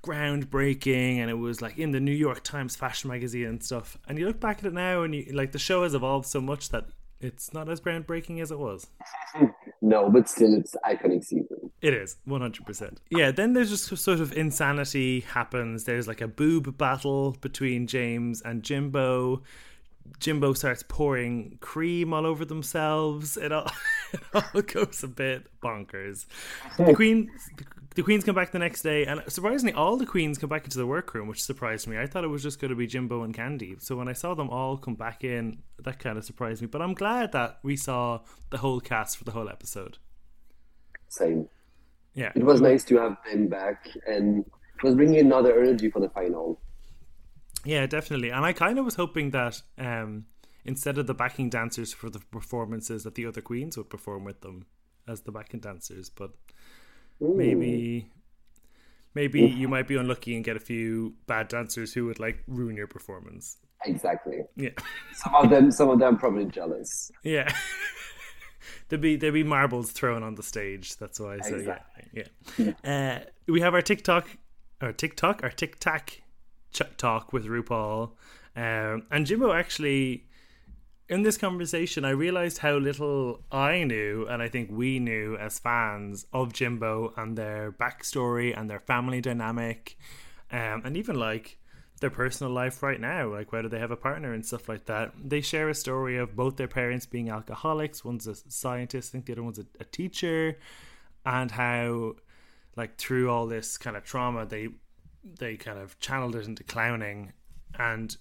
groundbreaking 0.02 1.16
and 1.16 1.30
it 1.30 1.34
was 1.34 1.60
like 1.60 1.76
in 1.78 1.90
the 1.90 2.00
New 2.00 2.12
York 2.12 2.42
Times 2.44 2.76
fashion 2.76 3.10
magazine 3.10 3.46
and 3.46 3.62
stuff. 3.62 3.98
And 4.06 4.18
you 4.18 4.26
look 4.26 4.40
back 4.40 4.58
at 4.58 4.66
it 4.66 4.72
now 4.72 5.02
and 5.02 5.14
you 5.14 5.26
like 5.32 5.52
the 5.52 5.58
show 5.58 5.82
has 5.82 5.94
evolved 5.94 6.26
so 6.26 6.40
much 6.40 6.68
that 6.70 6.86
it's 7.20 7.52
not 7.52 7.68
as 7.68 7.80
groundbreaking 7.80 8.40
as 8.40 8.50
it 8.50 8.58
was. 8.58 8.86
no, 9.88 10.10
but 10.10 10.28
still 10.28 10.54
it's 10.54 10.76
iconic 10.84 11.24
season. 11.24 11.70
It 11.80 11.94
is, 11.94 12.16
100%. 12.28 12.96
Yeah, 13.10 13.30
then 13.30 13.52
there's 13.52 13.70
just 13.70 13.96
sort 13.96 14.20
of 14.20 14.36
insanity 14.36 15.20
happens. 15.20 15.84
There's 15.84 16.08
like 16.08 16.20
a 16.20 16.28
boob 16.28 16.76
battle 16.76 17.36
between 17.40 17.86
Jaymes 17.86 18.42
and 18.44 18.62
Jimbo. 18.62 19.42
Jimbo 20.18 20.54
starts 20.54 20.82
pouring 20.88 21.58
cream 21.60 22.12
all 22.12 22.26
over 22.26 22.44
themselves. 22.44 23.36
It 23.36 23.52
all, 23.52 23.70
it 24.12 24.20
all 24.34 24.62
goes 24.62 25.02
a 25.04 25.08
bit 25.08 25.46
bonkers. 25.62 26.26
The 26.76 26.94
queen, 26.94 27.30
the 27.98 28.04
queens 28.04 28.22
come 28.22 28.36
back 28.36 28.52
the 28.52 28.60
next 28.60 28.82
day, 28.82 29.04
and 29.06 29.20
surprisingly, 29.26 29.72
all 29.72 29.96
the 29.96 30.06
queens 30.06 30.38
come 30.38 30.48
back 30.48 30.62
into 30.62 30.78
the 30.78 30.86
workroom, 30.86 31.26
which 31.26 31.42
surprised 31.42 31.88
me. 31.88 31.98
I 31.98 32.06
thought 32.06 32.22
it 32.22 32.28
was 32.28 32.44
just 32.44 32.60
going 32.60 32.68
to 32.68 32.76
be 32.76 32.86
Jimbo 32.86 33.24
and 33.24 33.34
Kandy. 33.34 33.82
So 33.82 33.96
when 33.96 34.06
I 34.06 34.12
saw 34.12 34.34
them 34.34 34.48
all 34.50 34.76
come 34.76 34.94
back 34.94 35.24
in, 35.24 35.64
that 35.82 35.98
kind 35.98 36.16
of 36.16 36.24
surprised 36.24 36.62
me. 36.62 36.68
But 36.68 36.80
I'm 36.80 36.94
glad 36.94 37.32
that 37.32 37.58
we 37.64 37.74
saw 37.74 38.20
the 38.50 38.58
whole 38.58 38.78
cast 38.78 39.18
for 39.18 39.24
the 39.24 39.32
whole 39.32 39.48
episode. 39.48 39.98
Same. 41.08 41.48
Yeah, 42.14 42.30
it 42.36 42.44
was 42.44 42.60
nice 42.60 42.84
to 42.84 42.98
have 42.98 43.16
them 43.28 43.48
back, 43.48 43.88
and 44.06 44.44
it 44.76 44.82
was 44.84 44.94
bringing 44.94 45.18
another 45.18 45.60
energy 45.60 45.90
for 45.90 45.98
the 45.98 46.10
final. 46.10 46.60
Yeah, 47.64 47.84
definitely. 47.88 48.30
And 48.30 48.46
I 48.46 48.52
kind 48.52 48.78
of 48.78 48.84
was 48.84 48.94
hoping 48.94 49.32
that 49.32 49.60
um, 49.76 50.26
instead 50.64 50.98
of 50.98 51.08
the 51.08 51.14
backing 51.14 51.50
dancers 51.50 51.92
for 51.92 52.10
the 52.10 52.20
performances, 52.30 53.02
that 53.02 53.16
the 53.16 53.26
other 53.26 53.40
queens 53.40 53.76
would 53.76 53.90
perform 53.90 54.22
with 54.22 54.42
them 54.42 54.66
as 55.08 55.22
the 55.22 55.32
backing 55.32 55.58
dancers. 55.58 56.08
But 56.08 56.30
Ooh. 57.22 57.34
maybe, 57.34 58.10
maybe 59.14 59.40
you 59.40 59.68
might 59.68 59.88
be 59.88 59.96
unlucky 59.96 60.36
and 60.36 60.44
get 60.44 60.56
a 60.56 60.60
few 60.60 61.14
bad 61.26 61.48
dancers 61.48 61.92
who 61.94 62.06
would 62.06 62.20
like 62.20 62.42
ruin 62.46 62.76
your 62.76 62.86
performance. 62.86 63.58
Exactly. 63.84 64.42
Yeah. 64.56 64.70
some 65.14 65.34
of 65.34 65.50
them, 65.50 65.70
some 65.70 65.90
of 65.90 65.98
them 65.98 66.16
probably 66.18 66.46
jealous. 66.46 67.10
Yeah. 67.22 67.52
there'd 68.88 69.00
be 69.00 69.16
there'd 69.16 69.34
be 69.34 69.44
marbles 69.44 69.90
thrown 69.92 70.22
on 70.22 70.34
the 70.34 70.42
stage. 70.42 70.96
That's 70.96 71.20
why. 71.20 71.38
So 71.40 71.56
exactly. 71.56 72.04
yeah, 72.12 72.72
yeah. 72.84 73.20
Uh, 73.20 73.30
we 73.46 73.60
have 73.60 73.74
our 73.74 73.82
TikTok, 73.82 74.28
our 74.80 74.92
TikTok, 74.92 75.42
our 75.42 75.50
TikTok 75.50 76.10
ch- 76.72 76.82
talk 76.96 77.32
with 77.32 77.46
RuPaul, 77.46 78.12
um, 78.56 79.06
and 79.10 79.26
Jimbo 79.26 79.52
actually 79.52 80.27
in 81.08 81.22
this 81.22 81.38
conversation, 81.38 82.04
I 82.04 82.10
realized 82.10 82.58
how 82.58 82.76
little 82.76 83.42
I 83.50 83.84
knew, 83.84 84.26
and 84.28 84.42
I 84.42 84.48
think 84.48 84.70
we 84.70 84.98
knew 84.98 85.36
as 85.36 85.58
fans 85.58 86.26
of 86.32 86.52
Jimbo 86.52 87.14
and 87.16 87.36
their 87.36 87.72
backstory 87.72 88.56
and 88.58 88.68
their 88.68 88.80
family 88.80 89.20
dynamic, 89.20 89.96
um, 90.50 90.82
and 90.84 90.96
even 90.96 91.16
like 91.16 91.58
their 92.00 92.10
personal 92.10 92.52
life 92.52 92.82
right 92.82 93.00
now, 93.00 93.28
like 93.28 93.52
whether 93.52 93.68
they 93.68 93.78
have 93.78 93.90
a 93.90 93.96
partner 93.96 94.32
and 94.32 94.44
stuff 94.44 94.68
like 94.68 94.84
that. 94.84 95.12
They 95.22 95.40
share 95.40 95.68
a 95.68 95.74
story 95.74 96.16
of 96.16 96.36
both 96.36 96.56
their 96.56 96.68
parents 96.68 97.06
being 97.06 97.30
alcoholics. 97.30 98.04
One's 98.04 98.26
a 98.26 98.34
scientist, 98.34 99.10
I 99.10 99.12
think 99.12 99.26
the 99.26 99.32
other 99.32 99.42
one's 99.42 99.58
a, 99.58 99.66
a 99.80 99.84
teacher, 99.84 100.58
and 101.24 101.50
how, 101.50 102.16
like, 102.76 102.98
through 102.98 103.30
all 103.30 103.46
this 103.46 103.78
kind 103.78 103.96
of 103.96 104.04
trauma, 104.04 104.46
they 104.46 104.68
they 105.24 105.56
kind 105.56 105.78
of 105.78 105.98
channeled 105.98 106.36
it 106.36 106.46
into 106.46 106.64
clowning, 106.64 107.32
and 107.78 108.16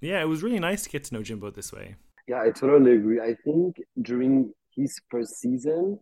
yeah, 0.00 0.20
it 0.20 0.28
was 0.28 0.42
really 0.42 0.58
nice 0.58 0.84
to 0.84 0.90
get 0.90 1.04
to 1.04 1.14
know 1.14 1.22
Jimbo 1.22 1.50
this 1.50 1.72
way. 1.72 1.96
Yeah, 2.28 2.42
I 2.42 2.50
totally 2.50 2.92
agree. 2.92 3.20
I 3.20 3.34
think 3.42 3.76
during 4.02 4.52
his 4.76 5.00
first 5.10 5.40
season, 5.40 5.98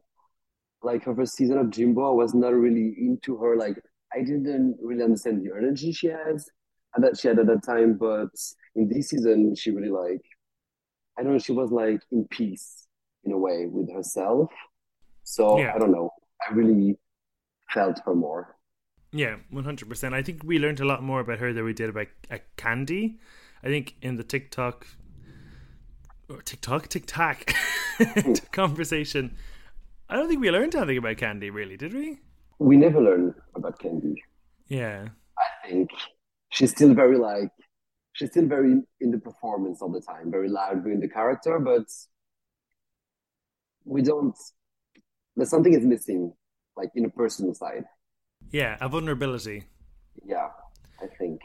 like 0.83 1.04
her 1.04 1.14
first 1.14 1.37
season 1.37 1.56
of 1.59 1.71
Jimbo, 1.71 2.11
I 2.11 2.14
was 2.14 2.35
not 2.35 2.52
really 2.52 2.95
into 2.99 3.37
her. 3.38 3.56
Like 3.56 3.76
I 4.12 4.18
didn't 4.18 4.76
really 4.83 5.04
understand 5.04 5.40
the 5.40 5.56
energy 5.56 5.92
she 5.92 6.09
has 6.09 6.50
that 6.99 7.18
she 7.18 7.28
had 7.28 7.38
at 7.38 7.47
that 7.47 7.62
time, 7.62 7.95
but 7.95 8.30
in 8.75 8.88
this 8.88 9.11
season, 9.11 9.54
she 9.54 9.71
really 9.71 9.90
like 9.90 10.23
I 11.18 11.23
don't 11.23 11.33
know, 11.33 11.38
she 11.38 11.52
was 11.52 11.71
like 11.71 12.00
in 12.11 12.26
peace 12.28 12.87
in 13.25 13.33
a 13.33 13.38
way 13.38 13.66
with 13.66 13.92
herself. 13.92 14.50
So 15.23 15.59
yeah. 15.59 15.73
I 15.75 15.78
don't 15.78 15.92
know. 15.92 16.11
I 16.47 16.52
really 16.52 16.99
felt 17.71 18.00
her 18.04 18.14
more. 18.14 18.56
Yeah, 19.12 19.37
one 19.50 19.64
hundred 19.64 19.88
percent. 19.88 20.14
I 20.14 20.23
think 20.23 20.42
we 20.45 20.59
learned 20.59 20.80
a 20.80 20.85
lot 20.85 21.02
more 21.02 21.21
about 21.21 21.38
her 21.38 21.52
than 21.52 21.64
we 21.64 21.73
did 21.73 21.88
about 21.88 22.09
uh, 22.30 22.38
Kandy. 22.56 23.18
I 23.62 23.68
think 23.68 23.95
in 24.02 24.16
the 24.16 24.25
TikTok 24.25 24.87
or 26.28 26.42
TikTok 26.42 26.88
TikTok 26.88 27.54
hmm. 27.99 28.33
conversation, 28.52 29.37
I 30.09 30.16
don't 30.16 30.28
think 30.28 30.40
we 30.40 30.50
learned 30.50 30.75
anything 30.75 30.99
about 30.99 31.16
Kandy, 31.16 31.52
Really, 31.52 31.76
did 31.76 31.92
we? 31.92 32.18
We 32.59 32.76
never 32.76 33.00
learned 33.00 33.35
about 33.54 33.78
Kandy. 33.78 34.14
Yeah, 34.68 35.09
I 35.38 35.68
think 35.68 35.90
she's 36.50 36.71
still 36.71 36.95
very 36.95 37.18
like 37.18 37.50
she's 38.14 38.30
still 38.30 38.47
very 38.47 38.83
in 39.00 39.11
the 39.11 39.18
performance 39.18 39.83
all 39.83 39.92
the 39.92 40.00
time, 40.00 40.30
very 40.30 40.49
loud 40.49 40.85
doing 40.85 41.00
the 41.00 41.09
character, 41.09 41.59
but 41.59 41.87
we 43.85 44.02
don't. 44.02 44.37
There's 45.37 45.50
something 45.50 45.75
is 45.75 45.85
missing, 45.85 46.33
like 46.76 46.90
in 46.95 47.04
a 47.04 47.11
personal 47.11 47.54
side. 47.54 47.85
Yeah, 48.50 48.76
a 48.80 48.88
vulnerability. 48.88 49.64
Yeah, 50.25 50.49
I 51.00 51.06
think 51.18 51.42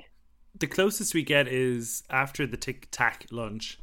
the 0.58 0.68
closest 0.68 1.14
we 1.14 1.24
get 1.24 1.48
is 1.48 2.04
after 2.10 2.48
the 2.48 2.58
tic 2.58 2.88
tac 2.92 3.26
lunch. 3.32 3.80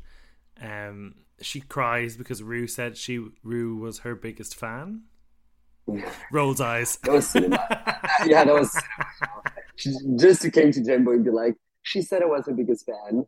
Um, 0.61 1.15
she 1.41 1.61
cries 1.61 2.17
because 2.17 2.43
Rue 2.43 2.67
said 2.67 2.97
she 2.97 3.25
Rue 3.43 3.77
was 3.77 4.01
her 4.01 4.15
biggest 4.15 4.55
fan. 4.55 5.03
Rolls 6.33 6.61
eyes. 6.61 6.97
That 7.05 7.13
was 7.13 7.29
cinema. 7.29 7.65
yeah, 8.27 8.45
that 8.45 8.55
was 8.55 8.73
cinema 8.73 9.43
she 9.79 9.95
just 10.17 10.43
came 10.53 10.73
to 10.73 10.85
Jimbo 10.85 11.13
and 11.13 11.25
be 11.25 11.31
like, 11.31 11.55
she 11.83 12.03
said 12.03 12.23
I 12.23 12.27
was 12.27 12.47
her 12.47 12.53
biggest 12.53 12.85
fan. 12.87 13.25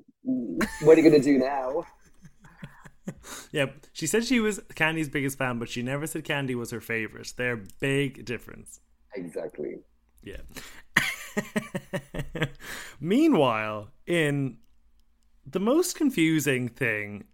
What 0.82 0.98
are 0.98 1.00
you 1.00 1.08
gonna 1.08 1.22
do 1.22 1.38
now? 1.38 1.86
yeah, 3.52 3.66
she 3.92 4.06
said 4.06 4.24
she 4.24 4.40
was 4.40 4.58
Kandy's 4.74 5.08
biggest 5.08 5.38
fan, 5.38 5.58
but 5.58 5.68
she 5.68 5.82
never 5.82 6.06
said 6.06 6.24
Kandy 6.24 6.54
was 6.54 6.70
her 6.72 6.80
favorite. 6.80 7.32
They're 7.36 7.62
big 7.80 8.24
difference. 8.24 8.80
Exactly. 9.14 9.78
Yeah. 10.22 10.42
Meanwhile, 13.00 13.92
in 14.06 14.58
the 15.50 15.60
most 15.60 15.96
confusing 15.96 16.68
thing 16.68 17.24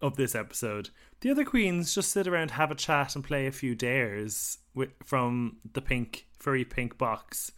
of 0.00 0.16
this 0.16 0.34
episode, 0.34 0.90
the 1.20 1.30
other 1.30 1.44
queens 1.44 1.94
just 1.94 2.10
sit 2.10 2.26
around, 2.26 2.52
have 2.52 2.70
a 2.70 2.74
chat, 2.74 3.14
and 3.14 3.24
play 3.24 3.46
a 3.46 3.52
few 3.52 3.74
dares 3.74 4.58
with, 4.74 4.90
from 5.04 5.58
the 5.72 5.82
pink 5.82 6.26
furry 6.38 6.64
pink 6.64 6.96
box 6.98 7.52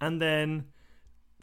and 0.00 0.20
then 0.20 0.66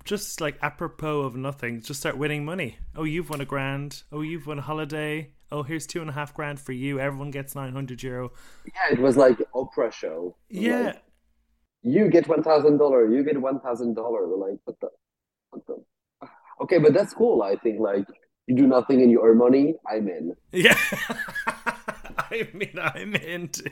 just 0.03 0.39
like 0.39 0.57
apropos 0.61 1.21
of 1.21 1.35
nothing, 1.35 1.81
just 1.81 1.99
start 1.99 2.17
winning 2.17 2.45
money. 2.45 2.77
Oh, 2.95 3.03
you've 3.03 3.29
won 3.29 3.41
a 3.41 3.45
grand. 3.45 4.03
Oh, 4.11 4.21
you've 4.21 4.47
won 4.47 4.59
a 4.59 4.61
holiday. 4.61 5.31
Oh, 5.51 5.63
here's 5.63 5.85
two 5.85 6.01
and 6.01 6.09
a 6.09 6.13
half 6.13 6.33
grand 6.33 6.59
for 6.59 6.71
you. 6.71 6.99
Everyone 6.99 7.31
gets 7.31 7.55
nine 7.55 7.73
hundred 7.73 8.01
euro. 8.03 8.31
Yeah, 8.65 8.93
it 8.93 8.99
was 8.99 9.17
like 9.17 9.37
Oprah 9.53 9.91
show. 9.91 10.35
Yeah. 10.49 10.81
Like, 10.81 11.03
you 11.83 12.09
get 12.09 12.27
one 12.27 12.41
thousand 12.41 12.77
dollar. 12.77 13.13
You 13.13 13.23
get 13.23 13.39
one 13.39 13.59
thousand 13.59 13.95
dollar. 13.95 14.27
Like 14.27 14.59
what 14.63 14.79
the, 14.79 14.89
what 15.49 15.65
the? 15.67 15.83
Okay, 16.61 16.79
but 16.79 16.93
that's 16.93 17.13
cool. 17.13 17.43
I 17.43 17.55
think 17.55 17.79
like 17.79 18.05
you 18.47 18.55
do 18.55 18.67
nothing 18.67 19.01
and 19.01 19.11
you 19.11 19.21
earn 19.23 19.37
money. 19.37 19.75
I'm 19.89 20.07
in. 20.07 20.35
Yeah. 20.51 20.77
I 22.29 22.49
mean, 22.53 22.77
I'm 22.81 23.15
into, 23.15 23.69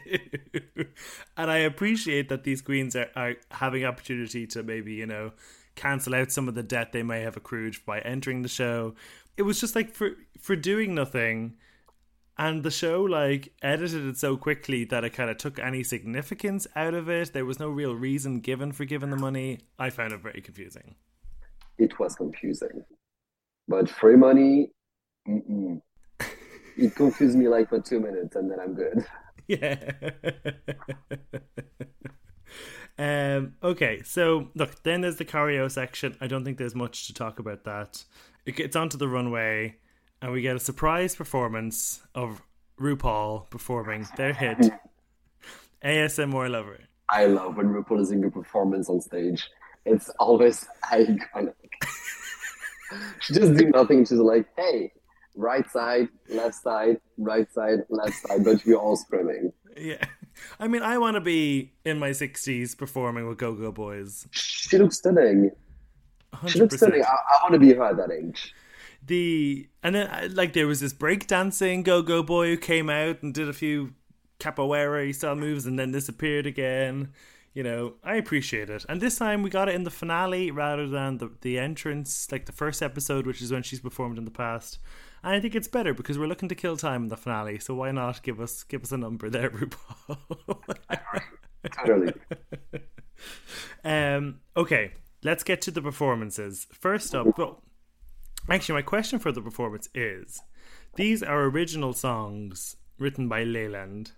and 1.35 1.51
I 1.51 1.57
appreciate 1.57 2.29
that 2.29 2.43
these 2.43 2.61
queens 2.61 2.95
are, 2.95 3.09
are 3.15 3.35
having 3.51 3.83
opportunity 3.83 4.47
to 4.47 4.63
maybe 4.63 4.93
you 4.93 5.05
know 5.05 5.31
cancel 5.75 6.15
out 6.15 6.31
some 6.31 6.47
of 6.47 6.55
the 6.55 6.63
debt 6.63 6.91
they 6.91 7.03
may 7.03 7.21
have 7.21 7.35
accrued 7.35 7.75
by 7.85 7.99
entering 7.99 8.41
the 8.41 8.49
show. 8.49 8.95
It 9.37 9.41
was 9.43 9.59
just 9.59 9.75
like 9.75 9.93
for 9.93 10.11
for 10.39 10.55
doing 10.55 10.95
nothing, 10.95 11.55
and 12.37 12.63
the 12.63 12.71
show 12.71 13.01
like 13.01 13.53
edited 13.61 14.05
it 14.05 14.17
so 14.17 14.37
quickly 14.37 14.85
that 14.85 15.03
it 15.03 15.11
kind 15.11 15.29
of 15.29 15.37
took 15.37 15.59
any 15.59 15.83
significance 15.83 16.65
out 16.75 16.93
of 16.93 17.09
it. 17.09 17.33
There 17.33 17.45
was 17.45 17.59
no 17.59 17.69
real 17.69 17.95
reason 17.95 18.39
given 18.39 18.71
for 18.71 18.85
giving 18.85 19.09
the 19.09 19.17
money. 19.17 19.59
I 19.77 19.89
found 19.89 20.13
it 20.13 20.21
very 20.21 20.41
confusing. 20.41 20.95
It 21.77 21.99
was 21.99 22.15
confusing, 22.15 22.83
but 23.67 23.89
free 23.89 24.15
money. 24.15 24.71
Mm-mm 25.27 25.81
it 26.77 26.95
confused 26.95 27.37
me 27.37 27.47
like 27.47 27.69
for 27.69 27.79
two 27.79 27.99
minutes 27.99 28.35
and 28.35 28.49
then 28.51 28.59
I'm 28.59 28.73
good. 28.73 29.05
Yeah. 29.47 29.91
um, 32.97 33.53
okay, 33.61 34.01
so 34.03 34.47
look, 34.55 34.81
then 34.81 35.01
there's 35.01 35.17
the 35.17 35.25
choreo 35.25 35.69
section. 35.69 36.17
I 36.19 36.25
don't 36.25 36.43
think 36.43 36.57
there's 36.57 36.73
much 36.73 37.05
to 37.05 37.13
talk 37.13 37.37
about 37.37 37.63
that. 37.65 38.03
It 38.47 38.55
gets 38.55 38.75
onto 38.75 38.97
the 38.97 39.07
runway, 39.07 39.75
and 40.19 40.31
we 40.31 40.41
get 40.41 40.55
a 40.55 40.59
surprise 40.59 41.15
performance 41.15 42.01
of 42.15 42.41
RuPaul 42.79 43.47
performing 43.51 44.07
their 44.17 44.33
hit, 44.33 44.71
ASMR 45.85 46.49
Lover. 46.49 46.79
I 47.07 47.27
love 47.27 47.57
when 47.57 47.67
RuPaul 47.67 47.99
is 47.99 48.09
in 48.09 48.23
a 48.23 48.31
performance 48.31 48.89
on 48.89 48.99
stage. 48.99 49.47
It's 49.85 50.09
always 50.17 50.65
iconic. 50.85 51.64
She 53.21 53.33
just 53.33 53.55
do 53.55 53.69
nothing. 53.69 54.05
She's 54.05 54.13
like, 54.13 54.45
hey, 54.57 54.91
right 55.35 55.69
side, 55.69 56.09
left 56.29 56.55
side, 56.55 56.99
right 57.17 57.51
side, 57.51 57.79
left 57.89 58.15
side, 58.27 58.43
but 58.43 58.65
we're 58.65 58.75
all 58.75 58.95
screaming. 58.95 59.51
Yeah. 59.77 60.05
I 60.59 60.67
mean, 60.67 60.81
I 60.81 60.97
want 60.97 61.15
to 61.15 61.21
be 61.21 61.73
in 61.85 61.99
my 61.99 62.09
60s 62.09 62.77
performing 62.77 63.27
with 63.27 63.37
Go 63.37 63.53
Go 63.53 63.71
Boys. 63.71 64.27
She 64.31 64.77
looks 64.77 64.97
stunning. 64.97 65.51
100%. 66.33 66.49
She 66.49 66.59
looks 66.59 66.77
stunning. 66.77 67.03
I, 67.03 67.07
I 67.07 67.43
want 67.43 67.53
to 67.53 67.59
be 67.59 67.73
her 67.73 67.83
at 67.83 67.97
that 67.97 68.11
age. 68.11 68.53
The 69.05 69.69
and 69.83 69.93
then 69.93 70.07
uh, 70.07 70.27
like 70.31 70.53
there 70.53 70.67
was 70.67 70.79
this 70.79 70.93
breakdancing 70.93 71.83
Go 71.83 72.01
Go 72.01 72.23
Boy 72.23 72.47
who 72.47 72.57
came 72.57 72.89
out 72.89 73.21
and 73.21 73.33
did 73.33 73.47
a 73.47 73.53
few 73.53 73.93
capoeira 74.39 75.13
style 75.13 75.35
moves 75.35 75.65
and 75.65 75.77
then 75.77 75.91
disappeared 75.91 76.45
again. 76.45 77.13
You 77.55 77.63
know, 77.63 77.93
I 78.03 78.15
appreciate 78.15 78.69
it. 78.69 78.85
And 78.89 78.99
this 78.99 79.17
time 79.17 79.41
we 79.41 79.49
got 79.49 79.69
it 79.69 79.75
in 79.75 79.83
the 79.83 79.89
finale 79.89 80.51
rather 80.51 80.89
than 80.89 81.19
the 81.19 81.31
the 81.39 81.57
entrance, 81.57 82.29
like 82.29 82.45
the 82.45 82.51
first 82.51 82.83
episode, 82.83 83.25
which 83.25 83.41
is 83.41 83.51
when 83.51 83.63
she's 83.63 83.79
performed 83.79 84.17
in 84.17 84.25
the 84.25 84.31
past. 84.31 84.77
And 85.23 85.33
I 85.33 85.39
think 85.39 85.55
it's 85.55 85.69
better 85.69 85.93
because 85.93 86.19
we're 86.19 86.27
looking 86.27 86.49
to 86.49 86.55
kill 86.55 86.75
time 86.75 87.03
in 87.03 87.07
the 87.07 87.15
finale. 87.15 87.57
So 87.59 87.73
why 87.73 87.91
not 87.91 88.21
give 88.23 88.41
us 88.41 88.63
give 88.63 88.83
us 88.83 88.91
a 88.91 88.97
number 88.97 89.29
there, 89.29 89.49
RuPaul? 89.51 90.77
totally. 91.85 92.13
um. 93.85 94.41
Okay, 94.57 94.91
let's 95.23 95.45
get 95.45 95.61
to 95.61 95.71
the 95.71 95.81
performances. 95.81 96.67
First 96.73 97.15
up, 97.15 97.37
well, 97.37 97.63
actually, 98.49 98.75
my 98.75 98.81
question 98.81 99.17
for 99.17 99.31
the 99.31 99.41
performance 99.41 99.87
is: 99.95 100.41
These 100.97 101.23
are 101.23 101.45
original 101.45 101.93
songs 101.93 102.75
written 102.99 103.29
by 103.29 103.43
Leland. 103.45 104.11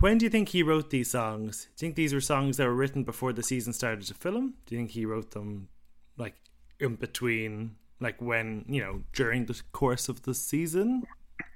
When 0.00 0.18
do 0.18 0.24
you 0.26 0.30
think 0.30 0.48
he 0.50 0.62
wrote 0.62 0.90
these 0.90 1.10
songs? 1.10 1.68
Do 1.76 1.84
you 1.84 1.88
think 1.88 1.96
these 1.96 2.14
were 2.14 2.20
songs 2.20 2.56
that 2.56 2.66
were 2.66 2.74
written 2.74 3.04
before 3.04 3.32
the 3.32 3.42
season 3.42 3.72
started 3.72 4.06
to 4.06 4.14
film? 4.14 4.54
Do 4.66 4.74
you 4.74 4.80
think 4.80 4.90
he 4.90 5.06
wrote 5.06 5.32
them 5.32 5.68
like 6.16 6.34
in 6.80 6.96
between 6.96 7.76
like 8.00 8.20
when 8.20 8.64
you 8.68 8.82
know 8.82 9.02
during 9.12 9.46
the 9.46 9.60
course 9.72 10.08
of 10.08 10.22
the 10.22 10.34
season? 10.34 11.04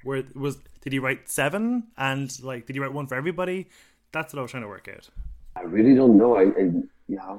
Where 0.04 0.22
was 0.34 0.58
did 0.80 0.92
he 0.92 0.98
write 0.98 1.28
seven? 1.28 1.88
And 1.96 2.30
like 2.42 2.66
did 2.66 2.76
he 2.76 2.80
write 2.80 2.92
one 2.92 3.06
for 3.06 3.16
everybody? 3.16 3.68
That's 4.12 4.32
what 4.32 4.38
i 4.38 4.42
was 4.42 4.50
trying 4.50 4.62
to 4.62 4.68
work 4.68 4.88
out. 4.88 5.10
I 5.56 5.62
really 5.62 5.94
don't 5.94 6.16
know. 6.16 6.36
I, 6.36 6.44
I 6.44 6.70
yeah 7.08 7.38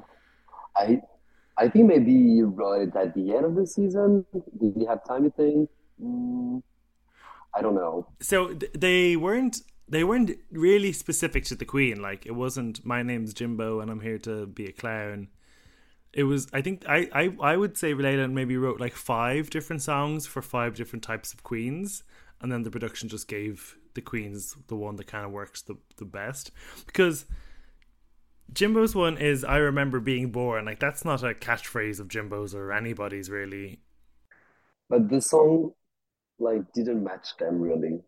i 0.76 1.00
i 1.58 1.68
think 1.68 1.86
maybe 1.86 2.12
he 2.12 2.42
wrote 2.42 2.82
it 2.88 2.96
at 2.96 3.14
the 3.14 3.34
end 3.34 3.44
of 3.44 3.54
the 3.54 3.66
season. 3.66 4.24
Did 4.60 4.74
he 4.76 4.84
have 4.84 5.04
time 5.04 5.24
to 5.24 5.30
think? 5.30 5.70
Mm, 6.02 6.62
i 7.54 7.62
don't 7.62 7.74
know. 7.74 8.06
So 8.20 8.54
th- 8.54 8.72
they 8.72 9.16
weren't 9.16 9.62
they 9.88 10.04
weren't 10.04 10.32
really 10.50 10.92
specific 10.92 11.44
to 11.44 11.54
the 11.54 11.64
queen. 11.64 12.00
Like 12.00 12.26
it 12.26 12.32
wasn't 12.32 12.84
my 12.84 13.02
name's 13.02 13.32
jimbo 13.34 13.80
and 13.80 13.90
i'm 13.90 14.00
here 14.00 14.18
to 14.18 14.46
be 14.46 14.66
a 14.66 14.72
clown. 14.72 15.28
It 16.12 16.24
was 16.24 16.48
I 16.52 16.62
think 16.62 16.84
I, 16.88 17.08
I, 17.12 17.36
I 17.40 17.56
would 17.56 17.76
say 17.76 17.94
Leland 17.94 18.34
maybe 18.34 18.56
wrote 18.56 18.80
like 18.80 18.94
five 18.94 19.50
different 19.50 19.82
songs 19.82 20.26
for 20.26 20.42
five 20.42 20.74
different 20.74 21.02
types 21.02 21.32
of 21.32 21.42
queens 21.42 22.02
and 22.40 22.52
then 22.52 22.62
the 22.62 22.70
production 22.70 23.08
just 23.08 23.28
gave 23.28 23.76
the 23.94 24.00
queens 24.00 24.56
the 24.68 24.76
one 24.76 24.96
that 24.96 25.06
kind 25.06 25.24
of 25.24 25.32
works 25.32 25.62
the, 25.62 25.76
the 25.96 26.04
best. 26.04 26.50
Because 26.86 27.26
Jimbo's 28.52 28.94
one 28.94 29.18
is 29.18 29.44
I 29.44 29.56
remember 29.56 30.00
being 30.00 30.30
born. 30.30 30.64
Like 30.64 30.80
that's 30.80 31.04
not 31.04 31.22
a 31.22 31.34
catchphrase 31.34 32.00
of 32.00 32.08
Jimbo's 32.08 32.54
or 32.54 32.72
anybody's 32.72 33.30
really. 33.30 33.80
But 34.88 35.08
the 35.08 35.20
song 35.20 35.72
like 36.38 36.72
didn't 36.72 37.02
match 37.02 37.36
them 37.38 37.60
really. 37.60 38.00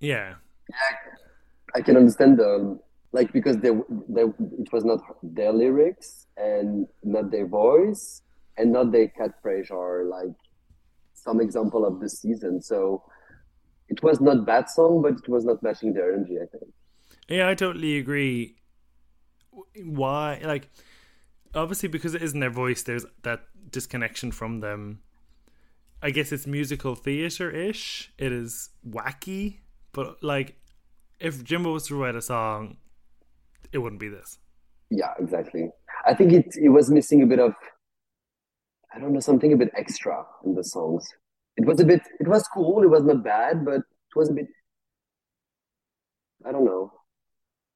Yeah 0.00 0.34
yeah 0.70 1.12
I 1.74 1.80
can 1.80 1.96
understand 1.96 2.38
the 2.38 2.78
like 3.12 3.32
because 3.32 3.58
they, 3.58 3.70
they 4.08 4.22
it 4.22 4.72
was 4.72 4.84
not 4.84 5.00
their 5.22 5.52
lyrics 5.52 6.26
and 6.36 6.86
not 7.02 7.30
their 7.30 7.46
voice 7.46 8.22
and 8.56 8.72
not 8.72 8.92
their 8.92 9.08
catchphrase 9.08 9.70
or 9.70 10.04
like 10.04 10.34
some 11.14 11.40
example 11.40 11.86
of 11.86 12.00
the 12.00 12.08
season. 12.08 12.60
So 12.60 13.02
it 13.88 14.02
was 14.02 14.20
not 14.20 14.46
bad 14.46 14.68
song 14.68 15.02
but 15.02 15.14
it 15.14 15.28
was 15.28 15.44
not 15.44 15.62
matching 15.62 15.92
their 15.92 16.14
energy 16.14 16.36
i 16.42 16.46
think. 16.46 16.72
Yeah 17.28 17.48
i 17.48 17.54
totally 17.54 17.98
agree. 17.98 18.56
Why 19.84 20.40
like 20.42 20.70
obviously 21.54 21.88
because 21.88 22.14
it 22.14 22.22
isn't 22.22 22.40
their 22.40 22.50
voice 22.50 22.82
there's 22.82 23.04
that 23.22 23.44
disconnection 23.70 24.32
from 24.32 24.60
them. 24.60 25.00
I 26.04 26.10
guess 26.10 26.32
it's 26.32 26.48
musical 26.48 26.96
theater-ish. 26.96 28.12
It 28.18 28.32
is 28.32 28.70
wacky 28.84 29.58
but 29.92 30.22
like 30.22 30.56
if 31.20 31.44
jimbo 31.44 31.72
was 31.72 31.86
to 31.86 31.94
write 31.94 32.14
a 32.14 32.22
song 32.22 32.76
it 33.72 33.78
wouldn't 33.78 34.00
be 34.00 34.08
this. 34.08 34.38
Yeah, 34.90 35.14
exactly. 35.18 35.70
I 36.06 36.14
think 36.14 36.32
it 36.32 36.54
it 36.56 36.68
was 36.68 36.90
missing 36.90 37.22
a 37.22 37.26
bit 37.26 37.38
of 37.40 37.54
I 38.94 38.98
don't 38.98 39.12
know 39.12 39.20
something 39.20 39.52
a 39.52 39.56
bit 39.56 39.70
extra 39.76 40.24
in 40.44 40.54
the 40.54 40.64
songs. 40.64 41.08
It 41.56 41.66
was 41.66 41.80
a 41.80 41.84
bit 41.84 42.02
it 42.20 42.28
was 42.28 42.46
cool, 42.48 42.82
it 42.82 42.88
was 42.88 43.02
not 43.02 43.24
bad, 43.24 43.64
but 43.64 43.76
it 43.76 44.16
was 44.16 44.28
a 44.28 44.34
bit 44.34 44.46
I 46.44 46.52
don't 46.52 46.64
know. 46.64 46.92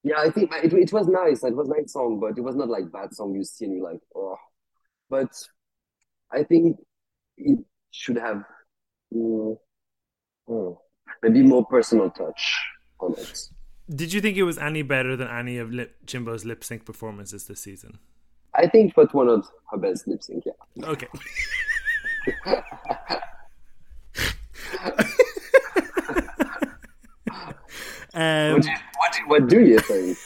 Yeah, 0.03 0.19
I 0.19 0.31
think 0.31 0.53
it, 0.55 0.73
it 0.73 0.93
was 0.93 1.09
nice. 1.09 1.43
It 1.43 1.57
was 1.57 1.69
nice 1.69 1.93
song, 1.93 2.21
but 2.21 2.39
it 2.39 2.43
was 2.43 2.55
not 2.55 2.69
like 2.69 2.93
bad 2.93 3.15
song 3.15 3.35
you 3.35 3.45
see 3.45 3.65
and 3.65 3.75
you're 3.77 3.91
like, 3.93 4.01
oh. 4.15 4.37
But 5.09 5.31
I 6.33 6.43
think 6.45 6.77
it 7.37 7.59
should 7.91 8.19
have 8.19 8.43
mm, 9.15 9.57
mm, 10.49 10.77
maybe 11.23 11.43
more 11.43 11.65
personal 11.65 12.11
touch 12.11 12.57
on 13.01 13.15
it. 13.19 13.49
Did 13.89 14.13
you 14.13 14.21
think 14.21 14.37
it 14.37 14.43
was 14.43 14.59
any 14.59 14.83
better 14.83 15.17
than 15.17 15.29
any 15.29 15.59
of 15.59 15.71
lip, 15.73 15.97
Jimbo's 16.07 16.45
lip 16.45 16.65
sync 16.65 16.85
performances 16.85 17.47
this 17.47 17.61
season? 17.61 17.99
I 18.55 18.67
think 18.67 18.97
was 18.97 19.09
one 19.13 19.29
of 19.29 19.47
her 19.71 19.79
best 19.79 20.09
lip 20.09 20.23
sync. 20.23 20.45
Yeah. 20.47 20.87
Okay. 20.87 21.07
um, 28.15 28.55
what, 28.55 28.63
do 28.63 28.69
you, 28.69 28.77
what, 28.97 29.13
do, 29.13 29.19
what 29.27 29.49
do 29.49 29.61
you 29.61 29.79
think? 29.79 30.19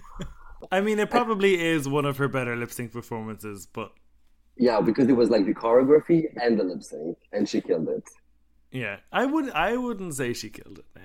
I 0.72 0.80
mean, 0.80 0.98
it 0.98 1.10
probably 1.10 1.60
is 1.60 1.88
one 1.88 2.04
of 2.04 2.18
her 2.18 2.28
better 2.28 2.54
lip 2.54 2.70
sync 2.70 2.92
performances, 2.92 3.66
but 3.66 3.92
yeah, 4.56 4.80
because 4.80 5.08
it 5.08 5.14
was 5.14 5.30
like 5.30 5.46
the 5.46 5.54
choreography 5.54 6.26
and 6.40 6.58
the 6.58 6.64
lip 6.64 6.82
sync, 6.82 7.16
and 7.32 7.48
she 7.48 7.60
killed 7.62 7.88
it. 7.88 8.04
Yeah, 8.72 8.98
I 9.12 9.26
would. 9.26 9.50
I 9.50 9.76
wouldn't 9.76 10.14
say 10.14 10.32
she 10.32 10.48
killed 10.48 10.78
it. 10.78 10.84
Now, 10.94 11.02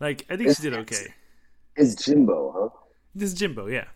like 0.00 0.24
I 0.30 0.36
think 0.36 0.50
it's, 0.50 0.60
she 0.60 0.70
did 0.70 0.78
okay 0.80 1.14
It's 1.76 2.04
Jimbo, 2.04 2.54
huh? 2.56 2.68
This 3.14 3.34
Jimbo, 3.34 3.66
yeah. 3.66 3.86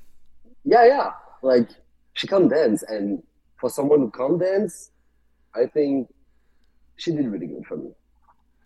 Yeah, 0.65 0.87
yeah. 0.87 1.13
Like 1.43 1.69
she 2.15 2.27
can 2.27 2.49
dance, 2.49 2.83
and 2.83 3.23
for 3.57 3.71
someone 3.71 4.01
who 4.01 4.11
can 4.11 4.39
dance, 4.39 4.91
I 5.55 5.67
think 5.67 6.13
she 6.97 7.13
did 7.13 7.27
really 7.27 7.47
good 7.47 7.65
for 7.67 7.77
me. 7.77 7.91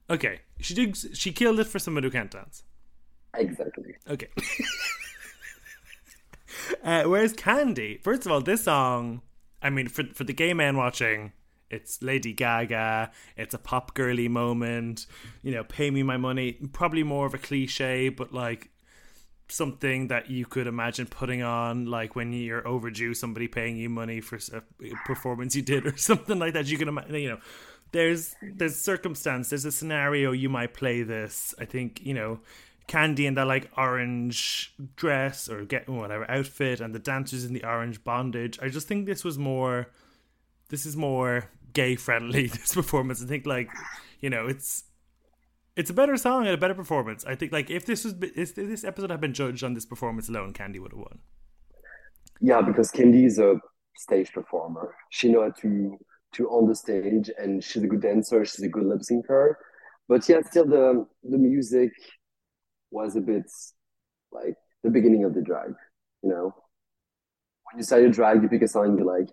Okay, 0.08 0.40
she 0.60 0.74
did. 0.74 0.96
She 1.16 1.32
killed 1.32 1.60
it 1.60 1.66
for 1.66 1.78
someone 1.78 2.02
who 2.02 2.10
can't 2.10 2.30
dance. 2.30 2.64
Exactly. 3.34 3.96
Okay. 4.08 4.28
uh, 6.82 7.04
whereas 7.04 7.34
Kandy, 7.34 8.02
first 8.02 8.24
of 8.24 8.32
all, 8.32 8.40
this 8.40 8.64
song, 8.64 9.20
I 9.60 9.68
mean, 9.68 9.88
for 9.88 10.04
for 10.14 10.24
the 10.24 10.32
gay 10.32 10.54
man 10.54 10.76
watching, 10.76 11.32
it's 11.70 12.02
Lady 12.02 12.32
Gaga. 12.32 13.10
It's 13.36 13.54
a 13.54 13.58
pop 13.58 13.94
girly 13.94 14.28
moment. 14.28 15.06
You 15.42 15.52
know, 15.52 15.64
pay 15.64 15.90
me 15.90 16.02
my 16.02 16.16
money. 16.16 16.52
Probably 16.72 17.02
more 17.02 17.26
of 17.26 17.34
a 17.34 17.38
cliche, 17.38 18.08
but 18.08 18.32
like 18.32 18.70
something 19.48 20.08
that 20.08 20.30
you 20.30 20.44
could 20.44 20.66
imagine 20.66 21.06
putting 21.06 21.42
on 21.42 21.86
like 21.86 22.16
when 22.16 22.32
you're 22.32 22.66
overdue 22.66 23.14
somebody 23.14 23.46
paying 23.46 23.76
you 23.76 23.88
money 23.88 24.20
for 24.20 24.38
a 24.52 24.56
uh, 24.56 24.60
performance 25.04 25.54
you 25.54 25.62
did 25.62 25.86
or 25.86 25.96
something 25.96 26.38
like 26.38 26.52
that 26.52 26.66
you 26.66 26.76
can 26.76 26.88
imagine 26.88 27.14
you 27.14 27.28
know 27.28 27.38
there's 27.92 28.34
there's 28.42 28.76
circumstance 28.76 29.50
there's 29.50 29.64
a 29.64 29.70
scenario 29.70 30.32
you 30.32 30.48
might 30.48 30.74
play 30.74 31.02
this 31.02 31.54
i 31.60 31.64
think 31.64 32.00
you 32.02 32.12
know 32.12 32.40
Kandy 32.88 33.26
in 33.26 33.34
that 33.34 33.46
like 33.46 33.70
orange 33.76 34.72
dress 34.96 35.48
or 35.48 35.64
get 35.64 35.88
whatever 35.88 36.28
outfit 36.30 36.80
and 36.80 36.94
the 36.94 36.98
dancers 36.98 37.44
in 37.44 37.52
the 37.52 37.64
orange 37.64 38.02
bondage 38.02 38.58
i 38.60 38.68
just 38.68 38.88
think 38.88 39.06
this 39.06 39.22
was 39.22 39.38
more 39.38 39.88
this 40.68 40.86
is 40.86 40.96
more 40.96 41.48
gay 41.76 41.94
friendly 41.94 42.46
this 42.56 42.74
performance 42.74 43.22
i 43.22 43.26
think 43.26 43.46
like 43.46 43.70
you 44.20 44.30
know 44.30 44.46
it's 44.46 44.84
it's 45.76 45.90
a 45.90 45.94
better 45.94 46.16
song 46.16 46.46
and 46.46 46.54
a 46.54 46.56
better 46.56 46.74
performance. 46.74 47.24
I 47.26 47.34
think 47.34 47.52
like 47.52 47.70
if 47.70 47.84
this 47.84 48.04
was 48.04 48.14
if 48.22 48.54
this 48.54 48.82
episode 48.82 49.10
had 49.10 49.20
been 49.20 49.34
judged 49.34 49.62
on 49.62 49.74
this 49.74 49.84
performance 49.84 50.28
alone, 50.28 50.52
Kandy 50.54 50.80
would 50.80 50.92
have 50.92 50.98
won. 50.98 51.18
Yeah, 52.40 52.62
because 52.62 52.90
Kandy 52.90 53.26
is 53.26 53.38
a 53.38 53.60
stage 53.96 54.32
performer. 54.32 54.94
She 55.10 55.28
knows 55.28 55.52
how 55.54 55.60
to 55.62 55.98
to 56.32 56.48
on 56.48 56.66
the 56.66 56.74
stage, 56.74 57.30
and 57.38 57.62
she's 57.62 57.82
a 57.82 57.86
good 57.86 58.00
dancer. 58.00 58.44
She's 58.44 58.64
a 58.64 58.68
good 58.68 58.86
lip 58.86 59.00
syncer. 59.00 59.54
But 60.08 60.26
yeah, 60.28 60.40
still 60.42 60.66
the 60.66 61.06
the 61.22 61.38
music 61.38 61.92
was 62.90 63.16
a 63.16 63.20
bit 63.20 63.44
like 64.32 64.54
the 64.82 64.90
beginning 64.90 65.24
of 65.24 65.34
the 65.34 65.42
drag. 65.42 65.74
You 66.22 66.30
know, 66.30 66.54
when 67.64 67.78
you 67.78 67.82
start 67.82 68.00
your 68.02 68.10
drag, 68.10 68.42
you 68.42 68.48
pick 68.48 68.62
a 68.62 68.68
song, 68.68 68.96
you're 68.96 69.06
like 69.06 69.28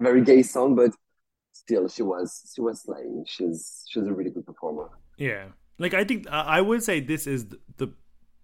very 0.00 0.22
gay 0.22 0.42
song, 0.42 0.74
but 0.74 0.92
still 1.52 1.88
she 1.88 2.02
was 2.02 2.52
she 2.54 2.60
was 2.60 2.82
slaying. 2.82 3.24
She's 3.26 3.84
she's 3.88 4.06
a 4.06 4.12
really 4.12 4.30
good 4.30 4.46
performer. 4.46 4.90
Yeah, 5.16 5.46
like 5.78 5.94
I 5.94 6.04
think 6.04 6.26
I 6.28 6.60
would 6.60 6.82
say 6.82 7.00
this 7.00 7.26
is 7.26 7.46
the 7.76 7.92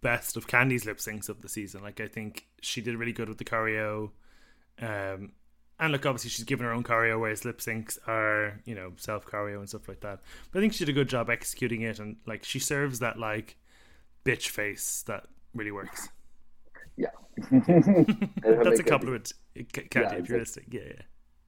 best 0.01 0.37
of 0.37 0.47
Kandy's 0.47 0.85
lip 0.85 0.99
syncs 0.99 1.29
of 1.29 1.43
the 1.43 1.49
season. 1.49 1.83
Like 1.83 2.01
I 2.01 2.09
think 2.09 2.47
she 2.61 2.81
did 2.81 2.97
really 2.97 3.12
good 3.12 3.29
with 3.29 3.38
the 3.38 3.45
choreo. 3.45 4.11
Um, 4.81 5.33
and 5.79 5.93
look, 5.93 6.07
obviously 6.07 6.31
she's 6.31 6.45
given 6.45 6.65
her 6.67 6.73
own 6.73 6.85
choreo, 6.85 7.21
whereas 7.21 7.45
lip 7.45 7.59
syncs 7.59 7.99
are 8.07 8.61
you 8.65 8.75
know 8.75 8.93
self 8.97 9.27
choreo 9.27 9.59
and 9.59 9.69
stuff 9.69 9.88
like 9.88 10.01
that. 10.01 10.21
But 10.51 10.59
I 10.59 10.62
think 10.62 10.73
she 10.73 10.85
did 10.85 10.91
a 10.91 10.95
good 10.95 11.09
job 11.09 11.31
executing 11.31 11.83
it, 11.83 11.99
and 11.99 12.17
like 12.27 12.45
she 12.45 12.59
serves 12.59 12.99
that 13.01 13.19
like 13.19 13.57
bitch 14.25 14.49
face 14.49 15.05
that 15.07 15.27
really 15.55 15.73
works. 15.73 16.09
Yeah, 16.97 17.09
that's 17.51 18.81
a 18.81 18.85
compliment, 18.85 19.33
Kandy. 19.57 19.95
Yeah, 19.95 20.15
if 20.15 20.29
you're 20.29 20.38
listening, 20.38 20.67
yeah, 20.71 20.81
yeah. 20.87 21.03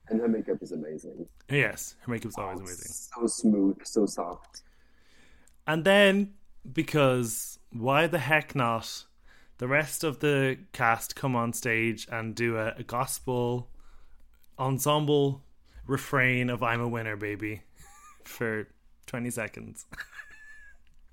And 0.08 0.20
her 0.20 0.28
makeup 0.28 0.62
is 0.62 0.72
amazing. 0.72 1.26
Yes, 1.48 1.96
her 2.00 2.12
makeup's 2.12 2.36
always 2.36 2.58
oh, 2.58 2.62
amazing. 2.62 2.92
So 2.92 3.26
smooth, 3.26 3.78
so 3.84 4.06
soft. 4.06 4.62
And 5.66 5.84
then, 5.84 6.34
because 6.70 7.58
why 7.72 8.06
the 8.06 8.18
heck 8.18 8.54
not? 8.54 9.04
The 9.58 9.68
rest 9.68 10.04
of 10.04 10.20
the 10.20 10.58
cast 10.72 11.16
come 11.16 11.34
on 11.36 11.52
stage 11.52 12.06
and 12.10 12.34
do 12.34 12.56
a, 12.58 12.74
a 12.76 12.82
gospel 12.82 13.70
ensemble 14.58 15.42
refrain 15.86 16.50
of 16.50 16.62
I'm 16.62 16.80
a 16.80 16.88
winner, 16.88 17.16
baby, 17.16 17.62
for 18.24 18.68
20 19.06 19.30
seconds. 19.30 19.86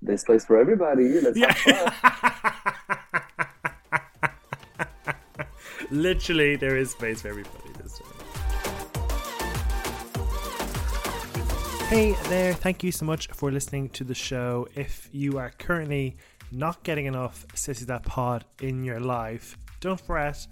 This 0.04 0.24
place 0.24 0.44
for 0.44 0.60
everybody. 0.60 1.22
Let's 1.22 1.38
yeah. 1.38 1.54
Literally, 5.92 6.56
there 6.56 6.76
is 6.76 6.90
space 6.90 7.22
for 7.22 7.28
everybody 7.28 7.71
Hey 11.92 12.14
there, 12.30 12.54
thank 12.54 12.86
you 12.86 12.92
so 12.94 13.04
much 13.04 13.28
for 13.34 13.52
listening 13.52 13.90
to 13.90 14.06
the 14.06 14.16
show. 14.16 14.66
If 14.76 15.10
you 15.12 15.38
are 15.38 15.50
currently 15.50 16.16
not 16.50 16.84
getting 16.84 17.06
enough 17.06 17.46
Sissy 17.54 17.86
That 17.88 18.04
Pod 18.04 18.46
in 18.62 18.86
your 18.86 19.02
life, 19.02 19.58
don't 19.82 20.00
fret. 20.00 20.48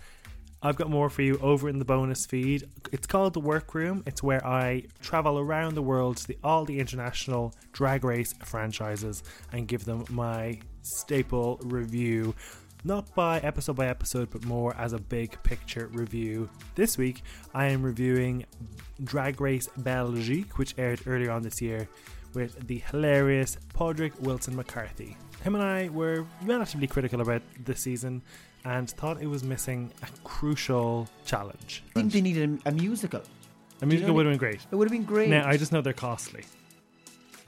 I've 0.62 0.76
got 0.76 0.90
more 0.90 1.10
for 1.10 1.22
you 1.22 1.40
over 1.42 1.70
in 1.70 1.80
the 1.80 1.86
bonus 1.86 2.26
feed. 2.26 2.68
It's 2.92 3.08
called 3.08 3.36
The 3.36 3.40
Workroom. 3.40 4.04
It's 4.06 4.22
where 4.22 4.46
I 4.46 4.84
travel 5.00 5.40
around 5.40 5.76
the 5.76 5.82
world 5.82 6.18
to 6.18 6.28
the, 6.28 6.38
all 6.44 6.66
the 6.66 6.78
international 6.78 7.56
drag 7.72 8.04
race 8.04 8.34
franchises 8.44 9.24
and 9.54 9.66
give 9.66 9.86
them 9.86 10.04
my 10.10 10.60
staple 10.82 11.58
review 11.64 12.36
not 12.84 13.14
by 13.16 13.40
episode 13.40 13.76
by 13.76 13.88
episode, 13.88 14.30
but 14.32 14.46
more 14.46 14.76
as 14.78 14.94
a 14.94 15.00
big 15.00 15.42
picture 15.44 15.88
review. 15.94 16.50
This 16.76 16.98
week, 16.98 17.24
I 17.54 17.66
am 17.68 17.84
reviewing 17.84 18.46
Drag 19.04 19.42
Race 19.42 19.68
Belgique, 19.78 20.58
which 20.58 20.76
aired 20.78 21.02
earlier 21.06 21.32
on 21.32 21.42
this 21.44 21.62
year 21.62 21.88
with 22.34 22.68
the 22.68 22.80
hilarious 22.92 23.58
Podrick 23.74 24.18
Wilson 24.20 24.56
McCarthy. 24.56 25.18
him 25.44 25.56
and 25.56 25.64
I 25.64 25.90
were 25.90 26.26
relatively 26.44 26.88
critical 26.88 27.22
about 27.22 27.42
this 27.66 27.82
season 27.82 28.22
and 28.66 28.90
thought 28.90 29.22
it 29.22 29.28
was 29.28 29.44
missing 29.44 29.92
a 30.04 30.08
crucial 30.24 31.08
challenge. 31.26 31.84
I 31.96 32.02
think 32.02 32.12
they 32.14 32.22
needed 32.22 32.62
a, 32.66 32.72
musical. 32.72 33.22
A 33.82 33.86
musical 33.86 34.10
know 34.10 34.16
would 34.16 34.26
have 34.26 34.34
been 34.34 34.40
great. 34.40 34.60
It 34.70 34.76
would 34.76 34.86
have 34.86 34.92
been 34.92 35.06
great. 35.06 35.30
Now, 35.30 35.48
I 35.48 35.56
just 35.58 35.72
know 35.72 35.82
they're 35.82 35.94
costly. 35.94 36.44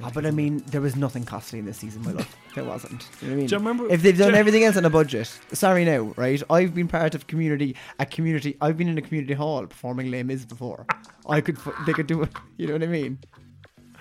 Ah, 0.04 0.12
but 0.14 0.26
I 0.26 0.32
mean, 0.32 0.64
there 0.68 0.82
was 0.82 0.96
nothing 0.96 1.24
costly 1.26 1.60
in 1.60 1.66
this 1.66 1.78
season, 1.78 2.04
my 2.04 2.12
love. 2.12 2.36
There 2.56 2.64
wasn't. 2.64 3.08
You 3.22 3.28
know 3.28 3.34
what 3.34 3.34
I 3.34 3.36
mean? 3.38 3.48
Do 3.48 3.56
you 3.56 3.60
remember- 3.60 3.90
if 3.94 4.02
they've 4.02 4.18
done 4.18 4.36
everything 4.36 4.64
else 4.64 4.78
on 4.78 4.86
a 4.86 4.90
budget, 4.90 5.28
sorry 5.54 5.86
now, 5.86 6.14
right? 6.18 6.42
I've 6.50 6.74
been 6.74 6.88
part 6.88 7.16
of 7.16 7.28
community, 7.28 7.76
a 8.00 8.06
community. 8.06 8.58
I've 8.62 8.78
been 8.78 8.88
in 8.90 8.98
a 8.98 9.02
community 9.02 9.34
hall 9.34 9.66
performing 9.68 10.12
Les 10.12 10.24
Mis 10.24 10.46
before. 10.46 10.86
I 11.30 11.42
could, 11.42 11.58
they 11.86 11.94
could 11.94 12.08
do 12.08 12.24
it. 12.24 12.30
You 12.58 12.68
know 12.68 12.74
what 12.74 12.84
I 12.84 12.88
mean? 12.88 13.18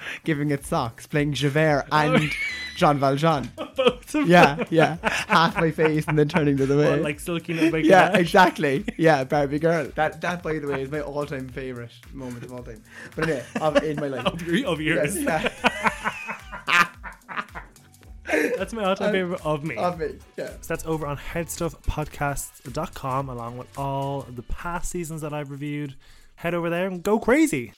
Giving 0.24 0.50
it 0.50 0.64
socks, 0.64 1.06
playing 1.06 1.32
Javert 1.32 1.86
oh. 1.90 2.14
and 2.14 2.30
Jean 2.76 2.98
Valjean. 2.98 3.50
Both 3.76 4.14
of 4.14 4.28
Yeah, 4.28 4.64
yeah. 4.70 4.96
Half 5.02 5.56
my 5.56 5.70
face 5.70 6.04
and 6.06 6.18
then 6.18 6.28
turning 6.28 6.56
to 6.58 6.66
the 6.66 6.74
other 6.74 6.82
way. 6.82 6.90
them, 6.96 7.02
like 7.02 7.20
Silky 7.20 7.54
Nutmeg 7.54 7.84
yeah, 7.84 8.08
Ganache. 8.08 8.20
exactly. 8.20 8.84
Yeah, 8.96 9.24
Barbie 9.24 9.58
girl. 9.58 9.90
That, 9.94 10.20
that 10.20 10.42
by 10.42 10.58
the 10.58 10.66
way, 10.66 10.82
is 10.82 10.90
my 10.90 11.00
all-time 11.00 11.48
favorite 11.48 11.92
moment 12.12 12.44
of 12.44 12.52
all 12.52 12.62
time. 12.62 12.82
But 13.14 13.24
anyway, 13.24 13.44
of, 13.60 13.82
in 13.82 13.96
my 13.96 14.08
life. 14.08 14.26
Of, 14.30 14.42
your, 14.42 14.66
of 14.66 14.80
yours. 14.80 15.16
Yes, 15.16 15.24
yeah. 15.24 15.48
That's 18.56 18.72
my 18.72 18.84
all-time 18.84 19.12
favorite 19.12 19.44
of 19.44 19.64
me. 19.64 19.76
of 19.76 19.98
me. 19.98 20.18
Yeah. 20.36 20.50
So 20.60 20.68
that's 20.68 20.84
over 20.86 21.06
on 21.06 21.16
headstuffpodcasts.com 21.16 23.28
along 23.28 23.58
with 23.58 23.78
all 23.78 24.22
the 24.22 24.42
past 24.42 24.90
seasons 24.90 25.20
that 25.22 25.32
I've 25.32 25.50
reviewed. 25.50 25.96
Head 26.36 26.54
over 26.54 26.70
there 26.70 26.86
and 26.86 27.02
go 27.02 27.18
crazy. 27.18 27.72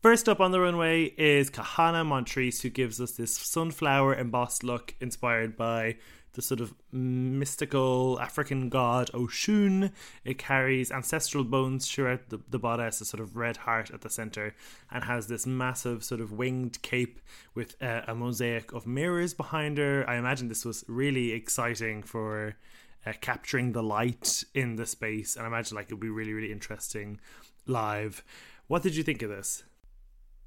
First 0.00 0.30
up 0.30 0.40
on 0.40 0.50
the 0.50 0.60
runway 0.60 1.12
is 1.18 1.50
Kahanna 1.50 2.06
Montrese, 2.06 2.62
who 2.62 2.70
gives 2.70 3.02
us 3.02 3.12
this 3.12 3.36
sunflower 3.36 4.14
embossed 4.14 4.64
look 4.64 4.94
inspired 4.98 5.58
by 5.58 5.98
the 6.32 6.40
sort 6.40 6.62
of 6.62 6.72
mystical 6.90 8.18
African 8.18 8.70
god 8.70 9.10
Oshun. 9.12 9.92
It 10.24 10.38
carries 10.38 10.90
ancestral 10.90 11.44
bones 11.44 11.86
throughout 11.86 12.30
the, 12.30 12.40
the 12.48 12.58
bodice, 12.58 13.02
a 13.02 13.04
sort 13.04 13.20
of 13.20 13.36
red 13.36 13.58
heart 13.58 13.90
at 13.90 14.00
the 14.00 14.08
center, 14.08 14.54
and 14.90 15.04
has 15.04 15.26
this 15.26 15.46
massive 15.46 16.02
sort 16.02 16.22
of 16.22 16.32
winged 16.32 16.80
cape 16.80 17.20
with 17.54 17.76
a 17.82 18.14
mosaic 18.14 18.72
of 18.72 18.86
mirrors 18.86 19.34
behind 19.34 19.76
her. 19.76 20.08
I 20.08 20.16
imagine 20.16 20.48
this 20.48 20.64
was 20.64 20.82
really 20.88 21.32
exciting 21.32 22.04
for 22.04 22.56
uh, 23.04 23.12
capturing 23.20 23.72
the 23.72 23.82
light 23.82 24.44
in 24.54 24.76
the 24.76 24.86
space, 24.86 25.36
and 25.36 25.44
I 25.44 25.48
imagine 25.48 25.76
like 25.76 25.90
it 25.90 25.92
would 25.92 26.00
be 26.00 26.08
really, 26.08 26.32
really 26.32 26.52
interesting 26.52 27.20
live. 27.66 28.24
What 28.66 28.82
did 28.82 28.96
you 28.96 29.02
think 29.02 29.20
of 29.20 29.28
this? 29.28 29.62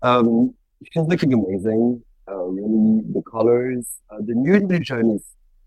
Um, 0.04 0.54
she's 0.92 1.04
looking 1.08 1.34
amazing. 1.34 2.04
Uh, 2.30 2.44
really, 2.44 3.02
the 3.14 3.22
colors, 3.30 3.88
uh, 4.10 4.18
the 4.20 4.34
new 4.34 4.54
illusion 4.56 5.12
is 5.12 5.24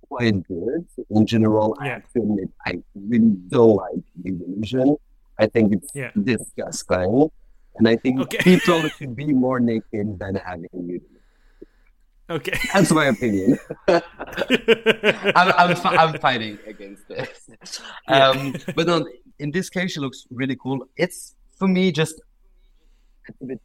quite 0.09 0.46
good 0.46 0.87
in 1.11 1.27
general. 1.27 1.77
I 1.81 1.87
Yeah. 1.87 1.92
have 1.94 2.12
to 2.12 2.20
admit, 2.20 2.49
I 2.66 2.72
really 2.94 3.33
don't 3.49 3.77
like 3.77 4.05
the 4.22 4.31
illusion. 4.31 4.96
I 5.38 5.46
think 5.46 5.72
it's 5.75 5.90
Yeah. 5.94 6.12
disgusting, 6.22 7.31
and 7.77 7.88
I 7.88 7.96
think 7.96 8.20
Okay. 8.20 8.38
people 8.38 8.81
should 8.96 9.14
be 9.16 9.33
more 9.33 9.59
naked 9.61 10.18
than 10.18 10.37
having 10.37 10.68
nudity. 10.72 11.07
Okay. 12.29 12.59
That's 12.72 12.90
my 12.90 13.07
opinion. 13.07 13.59
I'm, 13.88 14.03
I'm, 15.62 15.77
I'm 16.03 16.18
fighting 16.18 16.59
against 16.66 17.07
this. 17.09 17.49
Um, 18.09 18.55
but 18.75 18.87
no, 18.88 19.07
in 19.38 19.51
this 19.53 19.68
case, 19.70 19.92
she 19.92 20.01
looks 20.01 20.27
really 20.31 20.57
cool. 20.57 20.88
It's 20.96 21.37
for 21.59 21.68
me 21.68 21.92
just 21.92 22.20
a 23.40 23.44
bit. 23.46 23.61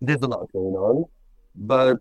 There's 0.00 0.22
a 0.22 0.26
lot 0.26 0.50
going 0.52 0.74
on, 0.74 1.04
but 1.54 1.98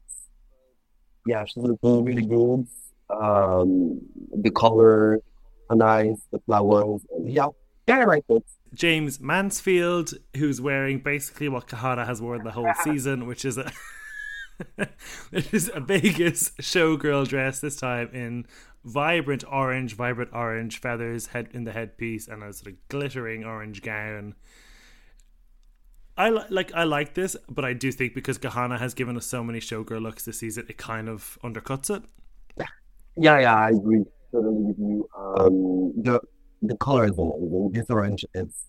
yeah, 1.25 1.45
she's 1.45 1.63
looking 1.63 2.03
really 2.03 2.25
good. 2.25 2.67
Um, 3.09 4.01
the 4.33 4.51
color, 4.51 5.21
are 5.69 5.75
nice. 5.75 6.21
The 6.31 6.39
flowers, 6.39 7.01
yeah, 7.23 7.47
like 7.87 8.25
it. 8.29 8.43
Jaymes 8.75 9.21
Mansfield, 9.21 10.13
who's 10.35 10.59
wearing 10.59 10.99
basically 10.99 11.47
what 11.47 11.67
Kahanna 11.67 12.05
has 12.05 12.21
worn 12.21 12.43
the 12.43 12.51
whole 12.51 12.71
season, 12.83 13.25
which 13.25 13.45
is 13.45 13.57
a 13.57 13.71
it 15.31 15.53
is 15.53 15.71
a 15.73 15.79
Vegas 15.79 16.51
showgirl 16.61 17.27
dress 17.27 17.59
this 17.59 17.75
time 17.75 18.09
in 18.13 18.45
vibrant 18.83 19.43
orange, 19.49 19.95
vibrant 19.95 20.31
orange 20.33 20.79
feathers 20.79 21.27
head 21.27 21.49
in 21.51 21.63
the 21.63 21.71
headpiece 21.71 22.27
and 22.27 22.43
a 22.43 22.53
sort 22.53 22.73
of 22.73 22.87
glittering 22.89 23.43
orange 23.43 23.81
gown. 23.81 24.35
I 26.17 26.29
li- 26.29 26.45
like 26.49 26.73
I 26.73 26.83
like 26.83 27.13
this, 27.13 27.35
but 27.49 27.65
I 27.65 27.73
do 27.73 27.91
think 27.91 28.13
because 28.13 28.37
Kahanna 28.37 28.79
has 28.79 28.93
given 28.93 29.17
us 29.17 29.25
so 29.25 29.43
many 29.43 29.59
showgirl 29.59 30.01
looks 30.01 30.23
this 30.23 30.39
season, 30.39 30.65
it 30.69 30.77
kind 30.77 31.09
of 31.09 31.37
undercuts 31.43 31.95
it. 31.95 32.03
Yeah, 33.17 33.39
yeah, 33.39 33.55
I 33.55 33.69
agree 33.69 34.03
totally 34.31 34.63
with 34.63 34.77
you. 34.77 35.09
Um, 35.17 35.93
the 36.01 36.19
the 36.61 36.77
color 36.77 37.05
is 37.05 37.17
amazing. 37.17 37.71
This 37.73 37.85
orange 37.89 38.25
is 38.33 38.67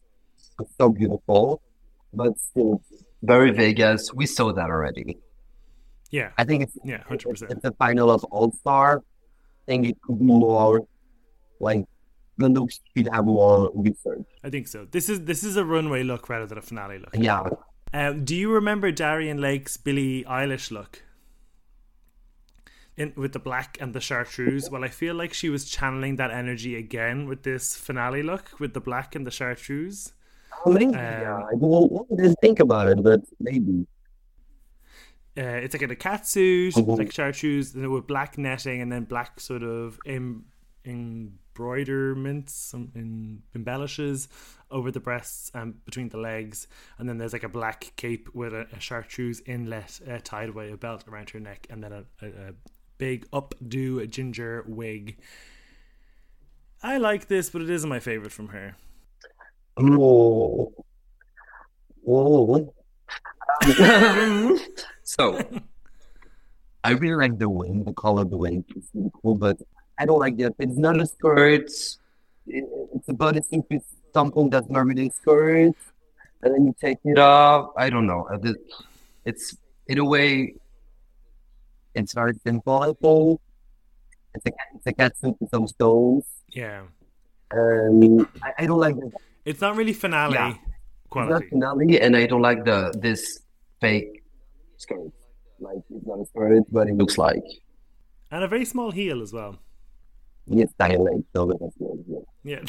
so 0.78 0.88
beautiful, 0.88 1.62
but 2.12 2.38
still 2.38 2.82
very 3.22 3.50
Vegas. 3.52 4.12
We 4.12 4.26
saw 4.26 4.52
that 4.52 4.70
already. 4.70 5.18
Yeah, 6.11 6.30
I 6.38 6.44
think 6.44 6.64
it's 6.64 6.76
yeah, 6.85 7.02
hundred 7.04 7.30
percent. 7.30 7.52
it's 7.52 7.64
a 7.64 7.72
final 7.72 8.11
of 8.11 8.24
All 8.24 8.52
Star. 8.52 8.98
I 8.98 9.64
think 9.66 9.87
it 9.87 9.96
could 10.02 10.18
be 10.18 10.24
more 10.24 10.87
like 11.61 11.85
the 12.38 12.49
looks 12.49 12.81
should 12.96 13.09
have 13.12 13.25
more 13.25 13.70
research. 13.75 14.25
I 14.44 14.51
think 14.51 14.68
so. 14.68 14.87
This 14.90 15.09
is 15.09 15.25
this 15.25 15.42
is 15.44 15.57
a 15.57 15.64
runway 15.64 16.03
look 16.03 16.29
rather 16.29 16.46
than 16.46 16.59
a 16.59 16.62
finale 16.62 16.99
look. 16.99 17.11
Yeah, 17.14 17.49
Um, 17.94 18.25
do 18.25 18.35
you 18.37 18.51
remember 18.53 18.90
Darienne 18.92 19.40
Lake's 19.40 19.77
Billie 19.77 20.25
Eilish 20.25 20.70
look? 20.70 21.03
In, 22.96 23.12
with 23.14 23.33
the 23.35 23.38
black 23.38 23.77
and 23.81 23.92
the 23.94 24.01
chartreuse. 24.01 24.70
Well, 24.70 24.83
I 24.83 24.88
feel 24.88 25.14
like 25.14 25.35
she 25.35 25.51
was 25.51 25.66
channeling 25.66 26.16
that 26.16 26.31
energy 26.31 26.77
again 26.77 27.29
with 27.29 27.42
this 27.42 27.77
finale 27.77 28.22
look 28.22 28.59
with 28.59 28.72
the 28.72 28.81
black 28.81 29.14
and 29.14 29.27
the 29.27 29.31
chartreuse. 29.31 30.12
maybe. 30.64 30.87
Um, 30.87 30.92
yeah, 30.94 31.42
I 31.53 32.16
didn't 32.16 32.37
think 32.40 32.59
about 32.61 32.88
it, 32.88 33.03
but 33.03 33.20
maybe. 33.38 33.87
Uh, 35.38 35.42
it's 35.62 35.75
like 35.75 35.83
in 35.83 35.90
a 35.90 35.96
cat 35.96 36.27
suit, 36.27 36.75
Mhm. 36.75 36.96
like 36.99 37.12
chartreuse, 37.12 37.75
and 37.75 37.87
with 37.92 38.07
black 38.07 38.38
netting, 38.38 38.81
and 38.81 38.90
then 38.90 39.05
black 39.05 39.38
sort 39.40 39.62
of 39.62 39.99
em- 40.07 40.46
embroiderments, 41.56 42.74
em- 42.74 43.42
embellishes 43.54 44.28
over 44.70 44.90
the 44.90 45.00
breasts 45.00 45.50
and 45.54 45.84
between 45.84 46.08
the 46.10 46.18
legs, 46.18 46.66
and 46.98 47.08
then 47.08 47.18
there's 47.18 47.32
like 47.32 47.44
a 47.44 47.48
black 47.48 47.92
cape 47.96 48.28
with 48.34 48.52
a, 48.52 48.66
a 48.72 48.80
chartreuse 48.80 49.40
inlet 49.46 50.00
uh, 50.10 50.18
tied 50.22 50.54
by 50.54 50.64
a 50.64 50.76
belt 50.76 51.04
around 51.08 51.30
her 51.30 51.40
neck, 51.40 51.66
and 51.70 51.82
then 51.82 51.92
a, 51.92 52.04
a, 52.22 52.26
a 52.26 52.54
big 52.98 53.28
updo 53.30 54.08
ginger 54.10 54.64
wig. 54.66 55.18
I 56.82 56.98
like 56.98 57.28
this, 57.28 57.50
but 57.50 57.62
it 57.62 57.70
isn't 57.70 57.88
my 57.88 58.00
favorite 58.00 58.32
from 58.32 58.48
her. 58.48 58.76
Oh. 59.78 60.72
Oh. 62.08 62.72
so, 65.02 65.42
I 66.84 66.92
really 66.92 67.16
like 67.16 67.36
the 67.36 67.48
wing, 67.48 67.82
the 67.82 67.92
color 67.92 68.22
of 68.22 68.30
the 68.30 68.36
wing. 68.36 68.64
Cool, 69.22 69.34
but 69.34 69.60
I 69.98 70.04
don't 70.04 70.18
like 70.18 70.37
that. 70.38 70.54
It's 70.59 70.76
not 70.76 71.00
a 71.00 71.06
skirt. 71.06 71.70
It- 72.46 72.68
It's 72.94 73.09
about 73.09 73.37
a 73.37 73.40
bodysuit 73.40 73.64
with 73.70 73.85
something 74.14 74.48
that's 74.50 74.68
normally 74.70 75.09
a 75.09 75.11
skirt, 75.11 75.74
and 76.42 76.48
then 76.54 76.62
you 76.66 76.74
take 76.80 76.98
it 77.04 77.18
off. 77.18 77.72
I 77.76 77.90
don't 77.90 78.06
know. 78.06 78.22
It's 79.24 79.56
in 79.88 79.98
a 79.98 80.04
way, 80.04 80.54
it's 81.94 82.12
very 82.14 82.35
simple. 82.46 83.40
It's 84.35 84.46
a 84.46 84.52
it's 84.76 84.87
a 84.87 84.92
catsuit 84.92 85.37
with 85.40 85.50
some 85.50 85.66
stones, 85.66 86.24
Yeah, 86.52 86.82
and 87.50 88.26
I, 88.42 88.50
I 88.62 88.66
don't 88.66 88.78
like 88.87 88.96
the 88.96 89.11
it's 89.44 89.61
not 89.61 89.76
really 89.76 89.92
finale 89.94 90.35
Yeah. 90.35 90.54
It's 91.06 91.30
not 91.30 91.42
finale, 91.50 92.00
and 92.00 92.16
I 92.16 92.26
don't 92.26 92.42
like 92.42 92.64
the 92.64 92.92
this 93.00 93.40
fake 93.80 94.22
skirt. 94.76 95.11
Like 95.59 95.78
it's 95.90 96.06
not 96.06 96.20
a 96.20 96.26
skirt, 96.26 96.64
but 96.70 96.88
it 96.88 96.96
looks 96.96 97.16
like 97.18 97.42
and 98.30 98.44
a 98.44 98.48
very 98.48 98.64
small 98.64 98.90
heel 98.90 99.22
as 99.22 99.32
well. 99.32 99.56
It's 100.50 100.72
dying 100.74 101.02
like 101.02 101.24
so 101.35 101.46
but 101.46 101.59
that's. 101.61 101.76
Yeah. 102.44 102.62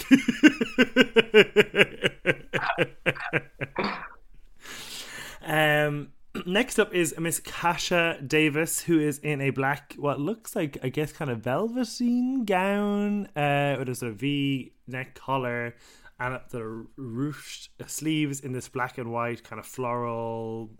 um, 5.88 6.10
next 6.46 6.80
up 6.80 6.94
is 6.94 7.13
Miss 7.20 7.40
Kasha 7.40 8.20
Davis, 8.26 8.82
who 8.82 9.00
is 9.00 9.20
in 9.20 9.42
a 9.42 9.52
black, 9.52 9.94
what 9.98 10.20
looks 10.20 10.56
like, 10.56 10.78
I 10.84 10.90
guess, 10.90 11.12
kind 11.12 11.30
of 11.30 11.40
velveteen 11.40 12.46
gown 12.46 13.28
uh, 13.36 13.76
with 13.78 13.90
a 13.90 13.96
sort 13.96 14.12
of 14.12 14.18
V 14.18 14.74
neck 14.88 15.16
collar 15.16 15.76
and 16.20 16.40
the 16.50 16.86
ruched 16.98 17.70
sleeves 17.88 18.40
in 18.40 18.52
this 18.52 18.68
black 18.68 18.98
and 18.98 19.12
white 19.12 19.44
kind 19.44 19.60
of 19.60 19.66
floral, 19.66 20.72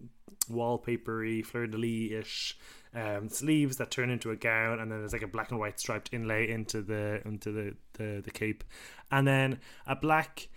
wallpapery, 0.48 1.46
fleur 1.46 1.68
de 1.68 1.78
lis 1.78 2.12
ish 2.12 2.58
um, 2.94 3.30
sleeves 3.30 3.78
that 3.78 3.92
turn 3.92 4.10
into 4.10 4.32
a 4.32 4.36
gown, 4.36 4.80
and 4.80 4.92
then 4.92 5.00
there's 5.00 5.14
like 5.14 5.22
a 5.22 5.28
black 5.28 5.52
and 5.52 5.60
white 5.60 5.80
striped 5.80 6.10
inlay 6.14 6.50
into 6.50 6.82
the 6.82 7.22
into 7.26 7.52
the 7.52 7.76
the, 7.94 8.22
the 8.24 8.32
cape, 8.32 8.64
and 9.12 9.28
then 9.28 9.60
a 9.86 9.96
black 9.96 10.48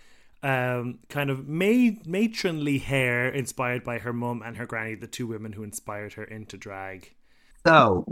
um, 0.42 1.00
kind 1.09 1.31
of 1.31 1.48
maid, 1.48 2.07
matronly 2.07 2.79
hair 2.79 3.29
inspired 3.29 3.85
by 3.85 3.98
her 3.98 4.12
mum 4.12 4.42
and 4.44 4.57
her 4.57 4.66
granny, 4.66 4.94
the 4.94 5.07
two 5.07 5.26
women 5.26 5.53
who 5.53 5.62
inspired 5.62 6.14
her 6.14 6.24
into 6.24 6.57
drag. 6.57 7.14
So 7.66 8.07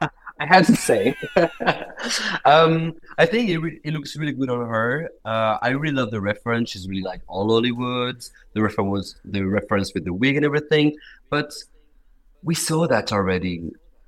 I 0.40 0.46
had 0.46 0.66
to 0.66 0.76
say. 0.76 1.14
um, 2.44 2.94
I 3.18 3.26
think 3.26 3.50
it, 3.50 3.58
re- 3.58 3.80
it 3.84 3.92
looks 3.92 4.16
really 4.16 4.32
good 4.32 4.50
on 4.50 4.66
her. 4.66 5.10
Uh, 5.24 5.58
I 5.60 5.70
really 5.70 5.94
love 5.94 6.10
the 6.10 6.20
reference. 6.20 6.70
She's 6.70 6.88
really 6.88 7.02
like 7.02 7.20
all 7.28 7.48
Hollywood. 7.50 8.24
The 8.54 8.62
reference 8.62 9.16
the 9.24 9.42
reference 9.42 9.92
with 9.94 10.04
the 10.04 10.12
wig 10.12 10.36
and 10.36 10.44
everything. 10.44 10.96
But 11.34 11.50
we 12.42 12.54
saw 12.54 12.86
that 12.86 13.10
already. 13.10 13.54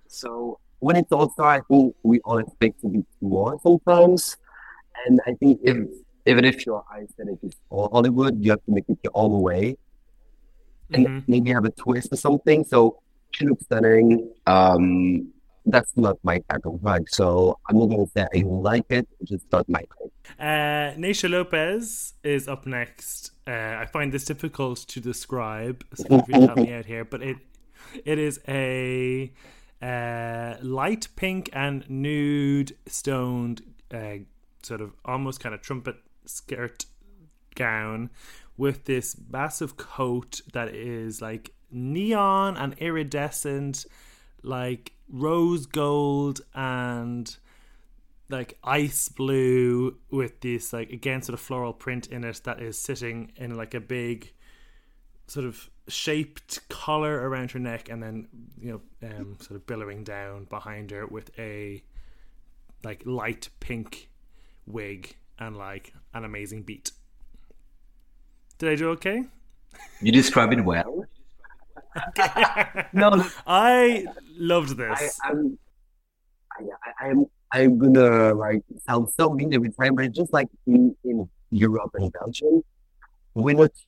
So 0.07 0.61
when 0.79 0.95
it's 0.95 1.11
all 1.11 1.29
star, 1.31 1.55
I 1.59 1.61
think 1.69 1.97
we 2.05 2.21
all 2.21 2.39
expect 2.39 2.81
to 2.83 2.89
be 2.89 3.01
more 3.21 3.59
sometimes. 3.65 4.37
And 5.05 5.21
I 5.27 5.33
think 5.35 5.59
if 5.65 5.77
even 6.25 6.45
if 6.45 6.65
your 6.65 6.85
aesthetic 6.97 7.39
is 7.43 7.55
all 7.69 7.89
Hollywood, 7.91 8.45
you 8.45 8.53
have 8.53 8.63
to 8.67 8.73
make 8.77 8.85
it 8.89 8.99
your 9.03 9.17
own 9.17 9.43
way. 9.43 9.77
And 10.95 11.09
Mhm. 11.09 11.25
maybe 11.27 11.51
have 11.51 11.65
a 11.65 11.71
twist 11.71 12.13
or 12.13 12.17
something. 12.27 12.63
So 12.63 13.03
she 13.33 13.45
looks 13.49 13.65
stunning. 13.65 14.31
Um 14.47 15.33
that's 15.67 15.93
not 15.97 16.17
my 16.23 16.39
type 16.51 16.65
of 16.65 16.75
vibe. 16.75 17.09
So 17.09 17.59
I'm 17.69 17.79
gonna 17.79 18.07
say 18.07 18.27
I 18.35 18.43
like 18.47 18.87
it, 18.91 19.09
it's 19.21 19.31
just 19.31 19.47
not 19.53 19.69
my 19.69 19.81
type. 19.81 20.13
Uh, 20.39 20.99
Naysha 20.99 21.31
Lopez 21.31 22.15
is 22.25 22.49
up 22.49 22.67
next. 22.67 23.33
Uh, 23.47 23.77
I 23.79 23.87
find 23.93 24.13
this 24.13 24.25
difficult 24.25 24.79
to 24.89 25.01
describe, 25.01 25.85
so 25.95 26.07
if 26.11 26.29
you 26.29 26.41
help 26.41 26.57
me 26.57 26.73
out 26.73 26.87
here, 26.87 27.05
but 27.05 27.23
it 27.23 27.37
it 28.05 28.19
is 28.19 28.41
a 28.49 29.33
uh, 29.83 30.57
light 30.63 31.09
pink 31.17 31.51
and 31.53 31.89
nude 31.89 32.77
stoned, 32.87 33.63
uh, 33.93 34.19
sort 34.63 34.81
of 34.81 34.93
almost 35.05 35.41
kind 35.41 35.55
of 35.55 35.63
trumpet 35.63 35.97
skirt 36.25 36.87
gown 37.55 38.11
with 38.57 38.85
this 38.85 39.17
massive 39.31 39.77
coat 39.77 40.41
that 40.53 40.69
is 40.69 41.21
like 41.21 41.53
neon 41.71 42.57
and 42.57 42.75
iridescent, 42.79 43.87
like 44.47 44.93
rose 45.09 45.67
gold 45.67 46.41
and 46.55 47.37
like 48.29 48.59
ice 48.65 49.09
blue 49.09 49.97
with 50.11 50.41
this 50.41 50.73
like 50.73 50.91
again 50.91 51.23
sort 51.23 51.35
of 51.35 51.41
floral 51.41 51.73
print 51.73 52.09
in 52.09 52.25
it 52.25 52.41
that 52.45 52.61
is 52.61 52.77
sitting 52.77 53.31
in 53.37 53.55
like 53.55 53.75
a 53.75 53.81
big 53.81 54.33
sort 55.29 55.47
of 55.47 55.71
shaped 55.89 56.69
collar 56.69 57.29
around 57.29 57.53
her 57.53 57.59
neck 57.61 57.89
and 57.89 58.03
then 58.03 58.27
you 58.61 58.73
know 59.03 59.09
um, 59.09 59.37
sort 59.41 59.53
of 59.53 59.67
billowing 59.67 60.03
down 60.03 60.45
behind 60.45 60.91
her 60.91 61.07
with 61.07 61.31
a 61.39 61.83
like 62.85 63.03
light 63.05 63.49
pink 63.61 64.09
wig 64.67 65.17
and 65.39 65.57
like 65.57 65.93
an 66.15 66.25
amazing 66.25 66.63
beat. 66.63 66.91
Did 68.59 68.71
i 68.71 68.75
do 68.75 68.91
okay? 68.91 69.25
You 70.01 70.13
describe 70.13 70.53
it 70.53 70.65
well. 70.65 71.05
no, 72.93 73.27
i 73.47 74.07
loved 74.37 74.77
this 74.77 75.19
I'm, 75.25 75.59
I, 76.59 76.63
I, 76.63 77.09
I'm, 77.09 77.27
I'm 77.53 77.79
gonna 77.79 78.35
like 78.35 78.63
sound 78.87 79.09
so 79.19 79.31
mean 79.31 79.55
every 79.55 79.71
time, 79.71 79.95
but 79.95 80.05
it's 80.07 80.17
just 80.17 80.33
like 80.33 80.49
in, 80.67 80.95
in 81.05 81.29
Europe 81.51 81.91
and 81.95 82.13
Belgium, 82.13 82.63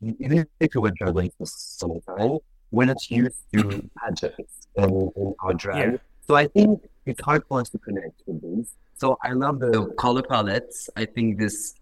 even 0.01 0.47
if 0.61 0.75
you 0.75 0.81
were 0.81 0.93
traveling 0.93 1.33
for 1.39 1.47
some 1.47 2.01
time, 2.01 2.39
when 2.71 2.89
it's 2.91 3.11
used 3.11 3.37
to 3.55 3.89
pageants 4.03 4.69
in, 4.77 5.11
in 5.17 5.35
our 5.43 5.55
drag. 5.55 5.93
Yeah. 5.93 5.99
So 6.29 6.37
I 6.37 6.47
think 6.47 6.83
it's 7.07 7.21
hard 7.23 7.43
for 7.49 7.61
us 7.61 7.71
to 7.71 7.79
connect 7.79 8.23
with 8.27 8.43
these. 8.43 8.75
So 8.95 9.19
I 9.23 9.33
love 9.33 9.61
the 9.61 9.87
color 9.99 10.23
palettes. 10.23 10.91
I 10.97 11.07
think 11.07 11.39
this 11.39 11.75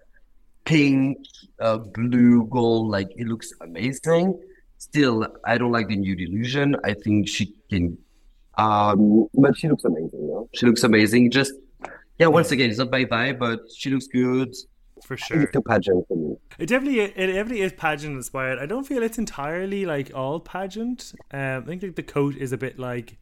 pink, 0.64 1.18
uh, 1.60 1.78
blue, 1.78 2.46
gold, 2.46 2.90
like 2.90 3.08
it 3.16 3.26
looks 3.26 3.52
amazing. 3.60 4.40
Still, 4.78 5.26
I 5.44 5.58
don't 5.58 5.72
like 5.72 5.88
the 5.88 5.96
new 5.96 6.14
delusion. 6.14 6.76
I 6.84 6.94
think 6.94 7.28
she 7.28 7.54
can 7.70 7.98
um, 8.56 9.26
but 9.34 9.56
she 9.56 9.68
looks 9.68 9.84
amazing, 9.84 10.26
though. 10.28 10.48
She 10.54 10.66
looks 10.66 10.82
amazing. 10.82 11.30
Just 11.30 11.52
yeah, 12.18 12.28
once 12.28 12.50
again, 12.50 12.70
it's 12.70 12.78
not 12.78 12.90
my 12.90 13.04
vibe, 13.04 13.38
but 13.38 13.60
she 13.74 13.90
looks 13.90 14.06
good. 14.06 14.54
for 15.04 15.16
sure 15.16 15.42
It's 15.42 15.52
too 15.52 15.60
pageant 15.60 16.06
for 16.08 16.16
me. 16.16 16.36
It 16.58 16.66
definitely 16.66 17.00
it 17.00 17.26
definitely 17.26 17.60
is 17.60 17.72
pageant 17.72 18.16
inspired. 18.16 18.58
I 18.58 18.66
don't 18.66 18.86
feel 18.86 19.02
it's 19.02 19.18
entirely 19.18 19.84
like 19.84 20.10
all 20.14 20.40
pageant. 20.40 21.12
Um, 21.32 21.40
I 21.40 21.66
think 21.66 21.82
like 21.82 21.96
the 21.96 22.02
coat 22.02 22.36
is 22.36 22.52
a 22.52 22.56
bit 22.56 22.78
like 22.78 23.18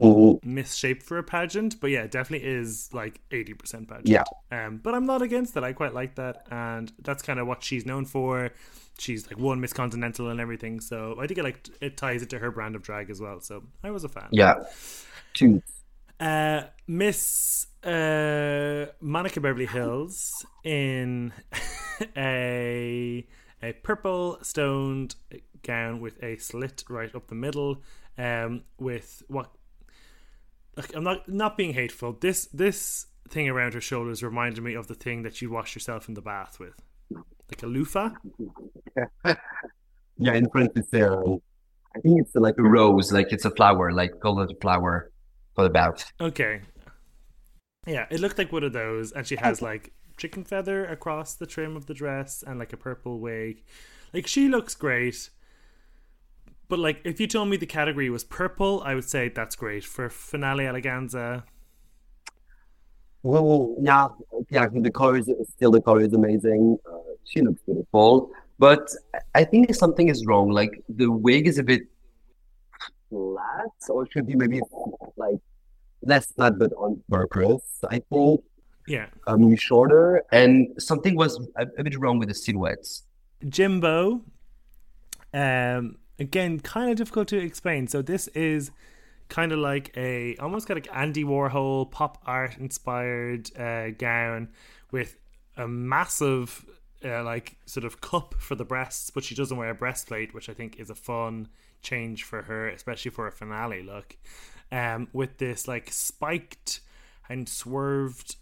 Mhm. 0.00 0.38
misshaped 0.44 1.02
for 1.02 1.18
a 1.18 1.22
pageant, 1.24 1.80
but 1.80 1.90
yeah, 1.90 2.02
it 2.02 2.10
definitely 2.10 2.46
is 2.48 2.88
like 2.92 3.20
eighty 3.32 3.54
percent 3.54 3.88
pageant. 3.88 4.08
Yeah. 4.08 4.24
Um, 4.50 4.78
but 4.78 4.94
I'm 4.94 5.06
not 5.06 5.22
against 5.22 5.56
it. 5.56 5.64
I 5.64 5.72
quite 5.72 5.94
like 5.94 6.14
that, 6.16 6.46
and 6.50 6.92
that's 7.02 7.22
kind 7.22 7.40
of 7.40 7.46
what 7.46 7.62
she's 7.64 7.84
known 7.84 8.04
for. 8.04 8.50
She's 8.98 9.26
like 9.28 9.38
won 9.38 9.60
Miss 9.60 9.72
Continental 9.72 10.28
and 10.28 10.40
everything, 10.40 10.80
so 10.80 11.16
I 11.20 11.26
think 11.26 11.38
it 11.38 11.44
like 11.44 11.68
it 11.80 11.96
ties 11.96 12.22
it 12.22 12.30
to 12.30 12.38
her 12.38 12.50
brand 12.50 12.76
of 12.76 12.82
drag 12.82 13.10
as 13.10 13.20
well. 13.20 13.40
So 13.40 13.64
I 13.82 13.90
was 13.90 14.04
a 14.04 14.08
fan. 14.08 14.28
Yeah, 14.30 14.54
two. 15.34 15.62
Uh, 16.20 16.62
Miss 16.86 17.66
uh, 17.84 18.86
Monica 19.00 19.40
Beverly 19.40 19.66
Hillz 19.68 20.44
in 20.64 21.32
a 22.16 23.26
a 23.62 23.72
purple 23.84 24.38
stoned 24.42 25.14
gown 25.62 26.00
with 26.00 26.22
a 26.22 26.36
slit 26.38 26.84
right 26.88 27.14
up 27.14 27.28
the 27.28 27.34
middle, 27.34 27.82
um, 28.16 28.62
with 28.78 29.22
what. 29.28 29.50
I'm 30.94 31.04
not 31.04 31.28
not 31.28 31.56
being 31.56 31.74
hateful. 31.74 32.16
This 32.20 32.46
this 32.46 33.06
thing 33.28 33.48
around 33.48 33.74
her 33.74 33.80
shoulders 33.80 34.22
reminded 34.22 34.62
me 34.62 34.74
of 34.74 34.86
the 34.86 34.94
thing 34.94 35.22
that 35.22 35.42
you 35.42 35.50
wash 35.50 35.74
yourself 35.74 36.08
in 36.08 36.14
the 36.14 36.22
bath 36.22 36.58
with, 36.58 36.74
like 37.50 37.62
a 37.62 37.66
loofah. 37.66 38.10
Yeah, 40.18 40.34
in 40.34 40.50
front 40.50 40.72
is 40.74 40.92
um, 40.94 41.40
I 41.94 42.00
think 42.00 42.20
it's 42.20 42.34
like 42.34 42.56
a 42.58 42.62
rose, 42.62 43.12
like 43.12 43.32
it's 43.32 43.44
a 43.44 43.50
flower, 43.50 43.92
like 43.92 44.20
colored 44.20 44.52
flower 44.60 45.12
for 45.54 45.62
the 45.62 45.70
bath. 45.70 46.12
Okay. 46.20 46.62
Yeah, 47.86 48.06
it 48.10 48.20
looked 48.20 48.36
like 48.36 48.52
one 48.52 48.64
of 48.64 48.72
those, 48.72 49.12
and 49.12 49.26
she 49.26 49.36
has 49.36 49.62
like 49.62 49.92
chicken 50.16 50.44
feather 50.44 50.84
across 50.84 51.34
the 51.34 51.46
trim 51.46 51.76
of 51.76 51.86
the 51.86 51.94
dress 51.94 52.42
and 52.44 52.58
like 52.58 52.72
a 52.72 52.76
purple 52.76 53.20
wig. 53.20 53.62
Like 54.12 54.26
she 54.26 54.48
looks 54.48 54.74
great. 54.74 55.30
But 56.68 56.78
like 56.78 57.00
if 57.04 57.18
you 57.20 57.26
told 57.26 57.48
me 57.48 57.56
the 57.56 57.66
category 57.66 58.10
was 58.10 58.24
purple, 58.24 58.82
I 58.84 58.94
would 58.94 59.08
say 59.08 59.28
that's 59.28 59.56
great. 59.56 59.84
For 59.84 60.08
finale 60.10 60.64
eleganza. 60.64 61.44
Well, 63.22 63.74
yeah, 63.80 64.08
yeah, 64.50 64.68
the 64.72 64.90
color 64.90 65.16
is 65.16 65.30
still 65.54 65.70
the 65.70 65.80
color 65.80 66.02
is 66.02 66.12
amazing. 66.12 66.78
Uh, 66.90 66.98
she 67.24 67.40
looks 67.42 67.60
beautiful, 67.66 68.30
but 68.58 68.88
I 69.34 69.44
think 69.44 69.74
something 69.74 70.08
is 70.08 70.24
wrong. 70.26 70.50
Like 70.50 70.82
the 70.88 71.10
wig 71.10 71.46
is 71.48 71.58
a 71.58 71.62
bit 71.62 71.82
flat, 73.10 73.72
or 73.88 74.04
it 74.04 74.12
should 74.12 74.26
be 74.26 74.36
maybe 74.36 74.60
like 75.16 75.36
less 76.02 76.32
flat, 76.32 76.58
but 76.58 76.72
on 76.74 77.02
purpose. 77.10 77.82
I 77.90 78.00
think 78.10 78.40
Yeah. 78.86 79.08
um 79.26 79.56
shorter, 79.56 80.22
and 80.32 80.68
something 80.78 81.16
was 81.16 81.40
a, 81.56 81.66
a 81.78 81.82
bit 81.82 81.98
wrong 81.98 82.18
with 82.18 82.28
the 82.28 82.34
silhouettes. 82.34 83.04
Jimbo. 83.48 84.22
Um 85.34 85.96
again, 86.18 86.60
kind 86.60 86.90
of 86.90 86.96
difficult 86.96 87.28
to 87.28 87.38
explain. 87.38 87.88
So 87.88 88.02
this 88.02 88.28
is 88.28 88.70
kind 89.28 89.52
of 89.52 89.58
like 89.58 89.92
a 89.96 90.36
almost 90.36 90.66
kind 90.66 90.78
of 90.78 90.86
like 90.86 90.96
Andy 90.96 91.24
Warhol 91.24 91.90
pop 91.90 92.22
art 92.26 92.56
inspired 92.58 93.50
uh, 93.58 93.90
gown 93.90 94.48
with 94.90 95.16
a 95.56 95.68
massive 95.68 96.64
uh, 97.04 97.22
like 97.22 97.56
sort 97.66 97.84
of 97.84 98.00
cup 98.00 98.34
for 98.38 98.54
the 98.54 98.64
breasts, 98.64 99.10
but 99.10 99.24
she 99.24 99.34
doesn't 99.34 99.56
wear 99.56 99.70
a 99.70 99.74
breastplate, 99.74 100.34
which 100.34 100.48
I 100.48 100.54
think 100.54 100.80
is 100.80 100.90
a 100.90 100.94
fun 100.94 101.48
change 101.82 102.24
for 102.24 102.42
her, 102.42 102.68
especially 102.68 103.10
for 103.10 103.26
a 103.26 103.32
finale 103.32 103.82
look. 103.82 104.16
Um, 104.70 105.08
with 105.12 105.38
this 105.38 105.66
like 105.66 105.90
spiked 105.90 106.80
and 107.28 107.48
swerved 107.48 108.36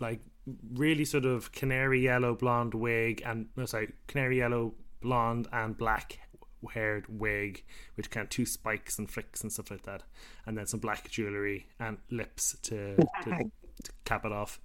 like 0.00 0.20
really 0.72 1.04
sort 1.04 1.24
of 1.24 1.52
canary 1.52 2.02
yellow 2.02 2.34
blonde 2.34 2.74
wig 2.74 3.22
and 3.24 3.46
no 3.56 3.66
sorry 3.66 3.92
canary 4.08 4.38
yellow 4.38 4.74
blonde 5.00 5.46
and 5.52 5.76
black 5.76 6.18
haired 6.68 7.06
wig 7.08 7.64
with 7.96 8.10
kind 8.10 8.24
of 8.24 8.30
two 8.30 8.46
spikes 8.46 8.98
and 8.98 9.08
flicks 9.10 9.42
and 9.42 9.52
stuff 9.52 9.70
like 9.70 9.82
that. 9.82 10.02
And 10.46 10.56
then 10.56 10.66
some 10.66 10.80
black 10.80 11.10
jewelry 11.10 11.66
and 11.78 11.98
lips 12.10 12.56
to, 12.62 12.96
to, 12.96 13.04
to 13.84 13.90
cap 14.04 14.24
it 14.24 14.32
off. 14.32 14.60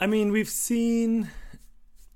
I 0.00 0.06
mean 0.06 0.30
we've 0.30 0.48
seen 0.48 1.30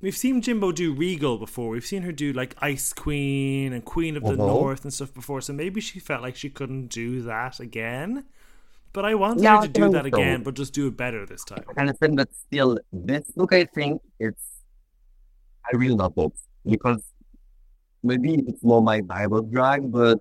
we've 0.01 0.17
seen 0.17 0.41
jimbo 0.43 0.73
do 0.73 0.93
regal 0.93 1.39
before. 1.39 1.71
We've 1.71 1.85
seen 1.85 2.03
her 2.03 2.13
do 2.13 2.33
like 2.33 2.55
ice 2.61 2.93
queen 2.93 3.73
and 3.73 3.85
queen 3.85 4.17
of 4.17 4.23
the 4.25 4.33
Mhm. 4.35 4.39
north 4.39 4.85
and 4.85 4.93
stuff 4.93 5.13
before. 5.15 5.41
So 5.41 5.53
maybe 5.53 5.81
she 5.81 5.99
felt 6.01 6.23
like 6.23 6.37
she 6.37 6.51
couldn't 6.51 6.89
do 6.89 7.23
that 7.23 7.61
again. 7.61 8.25
But 8.93 9.05
i 9.05 9.15
wanted 9.15 9.45
Yeah, 9.45 9.61
her 9.61 9.67
to 9.67 9.73
do 9.73 9.89
that 9.91 10.03
so. 10.03 10.07
again 10.09 10.43
but 10.43 10.55
just 10.55 10.75
do 10.75 10.89
it 10.89 10.97
better 10.97 11.25
this 11.25 11.45
time. 11.45 11.65
I 11.77 11.81
understand, 11.83 12.17
but 12.17 12.35
still, 12.35 12.79
this 12.93 13.31
look, 13.37 13.53
I 13.53 13.65
think 13.65 14.03
it's 14.19 14.43
I 15.73 15.77
really 15.77 15.95
love 15.95 16.15
it 16.17 16.33
because 16.69 17.03
maybe 18.03 18.45
it's 18.47 18.63
more 18.63 18.83
my 18.83 19.01
Bible 19.01 19.43
drag, 19.43 19.91
but 19.91 20.19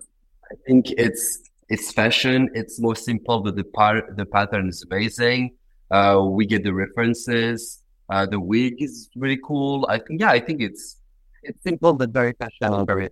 I 0.50 0.54
think 0.66 0.90
it's 0.92 1.40
it's 1.68 1.92
fashion. 1.92 2.48
It's 2.54 2.80
more 2.80 2.96
simple, 2.96 3.40
but 3.40 3.56
the 3.56 3.64
part 3.64 4.16
the 4.16 4.26
pattern 4.26 4.68
is 4.68 4.84
amazing. 4.90 5.56
Uh, 5.90 6.22
we 6.28 6.46
get 6.46 6.64
the 6.64 6.72
references. 6.72 7.82
Uh, 8.08 8.26
the 8.26 8.40
wig 8.40 8.82
is 8.82 9.08
really 9.14 9.38
cool. 9.44 9.86
I 9.88 9.98
think, 9.98 10.20
yeah, 10.20 10.30
I 10.30 10.40
think 10.40 10.60
it's 10.60 10.96
it's 11.42 11.62
simple 11.62 11.92
but 11.92 12.10
very 12.10 12.32
fashion 12.32 12.72
and 12.74 12.86
very. 12.86 13.08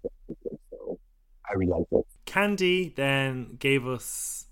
So 0.70 0.98
I 1.48 1.54
really 1.54 1.72
like 1.72 1.86
it. 1.92 2.06
Kandy 2.26 2.94
then 2.94 3.56
gave 3.58 3.86
us 3.86 4.48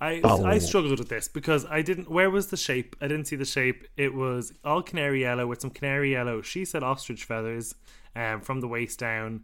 I 0.00 0.20
Oh. 0.24 0.44
I 0.44 0.58
struggled 0.58 0.98
with 0.98 1.08
this 1.08 1.28
because 1.28 1.64
I 1.66 1.82
didn't. 1.82 2.10
Where 2.10 2.30
was 2.30 2.48
the 2.48 2.56
shape? 2.56 2.96
I 3.00 3.08
didn't 3.08 3.26
see 3.26 3.36
the 3.36 3.46
shape. 3.46 3.86
It 3.96 4.14
was 4.14 4.52
all 4.62 4.82
canary 4.82 5.22
yellow 5.22 5.46
with 5.46 5.60
some 5.60 5.70
canary 5.70 6.12
yellow. 6.12 6.42
She 6.42 6.64
said 6.64 6.82
ostrich 6.82 7.24
feathers, 7.24 7.74
um, 8.16 8.40
from 8.40 8.60
the 8.60 8.68
waist 8.68 8.98
down. 8.98 9.42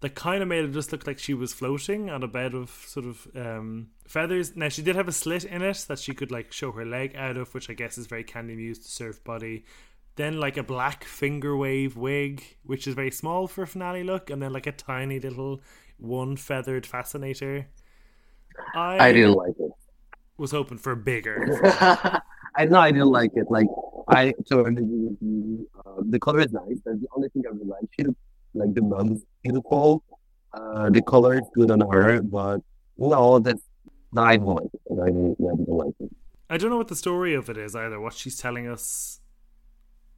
That 0.00 0.14
kind 0.14 0.42
of 0.42 0.48
made 0.48 0.64
it 0.64 0.72
just 0.72 0.92
look 0.92 1.06
like 1.06 1.18
she 1.18 1.32
was 1.32 1.54
floating 1.54 2.10
on 2.10 2.22
a 2.22 2.28
bed 2.28 2.54
of 2.54 2.70
sort 2.86 3.06
of 3.06 3.26
um, 3.34 3.88
feathers. 4.06 4.54
Now 4.56 4.68
she 4.68 4.82
did 4.82 4.96
have 4.96 5.08
a 5.08 5.12
slit 5.12 5.44
in 5.44 5.62
it 5.62 5.84
that 5.88 5.98
she 5.98 6.12
could 6.12 6.30
like 6.30 6.52
show 6.52 6.72
her 6.72 6.84
leg 6.84 7.14
out 7.16 7.36
of, 7.36 7.54
which 7.54 7.70
I 7.70 7.74
guess 7.74 7.96
is 7.96 8.06
very 8.06 8.24
Kandy 8.24 8.56
Muse 8.56 8.78
to 8.80 8.88
surf 8.88 9.22
body. 9.24 9.64
Then 10.16 10.38
like 10.38 10.56
a 10.56 10.62
black 10.62 11.04
finger 11.04 11.56
wave 11.56 11.96
wig, 11.96 12.42
which 12.62 12.86
is 12.86 12.94
very 12.94 13.10
small 13.10 13.46
for 13.46 13.62
a 13.62 13.66
finale 13.66 14.02
look, 14.02 14.28
and 14.30 14.42
then 14.42 14.52
like 14.52 14.66
a 14.66 14.72
tiny 14.72 15.18
little 15.18 15.62
one 15.98 16.36
feathered 16.36 16.86
fascinator. 16.86 17.68
I 18.74 19.12
didn't 19.12 19.34
like 19.34 19.54
it. 19.58 19.70
was 20.38 20.50
hoping 20.50 20.78
for 20.78 20.94
bigger. 20.94 21.60
I 22.54 22.64
know 22.64 22.80
I 22.80 22.90
didn't 22.90 23.10
like 23.10 23.32
it. 23.34 23.46
Like 23.50 23.68
I 24.08 24.34
so 24.46 24.66
you. 24.66 25.68
Uh, 25.84 26.02
the 26.08 26.18
color 26.18 26.40
is 26.40 26.52
nice. 26.52 26.78
That's 26.84 27.00
the 27.00 27.08
only 27.16 27.28
thing 27.30 27.42
I 27.46 27.50
really 27.50 27.66
like. 27.66 27.88
She 27.98 28.06
like 28.54 28.74
the 28.74 28.82
mom's 28.82 29.22
beautiful. 29.42 30.02
Uh, 30.52 30.90
the 30.90 31.02
color 31.02 31.34
is 31.34 31.48
good 31.54 31.70
on 31.70 31.80
her, 31.80 32.22
but 32.22 32.60
no, 32.96 33.38
that's 33.38 33.62
no, 34.12 34.22
I 34.22 34.36
don't 34.36 34.58
like 35.68 35.94
it. 36.00 36.10
I 36.48 36.56
don't 36.56 36.70
know 36.70 36.76
what 36.76 36.88
the 36.88 36.96
story 36.96 37.34
of 37.34 37.50
it 37.50 37.58
is 37.58 37.74
either. 37.74 38.00
What 38.00 38.14
she's 38.14 38.36
telling 38.36 38.68
us. 38.68 39.20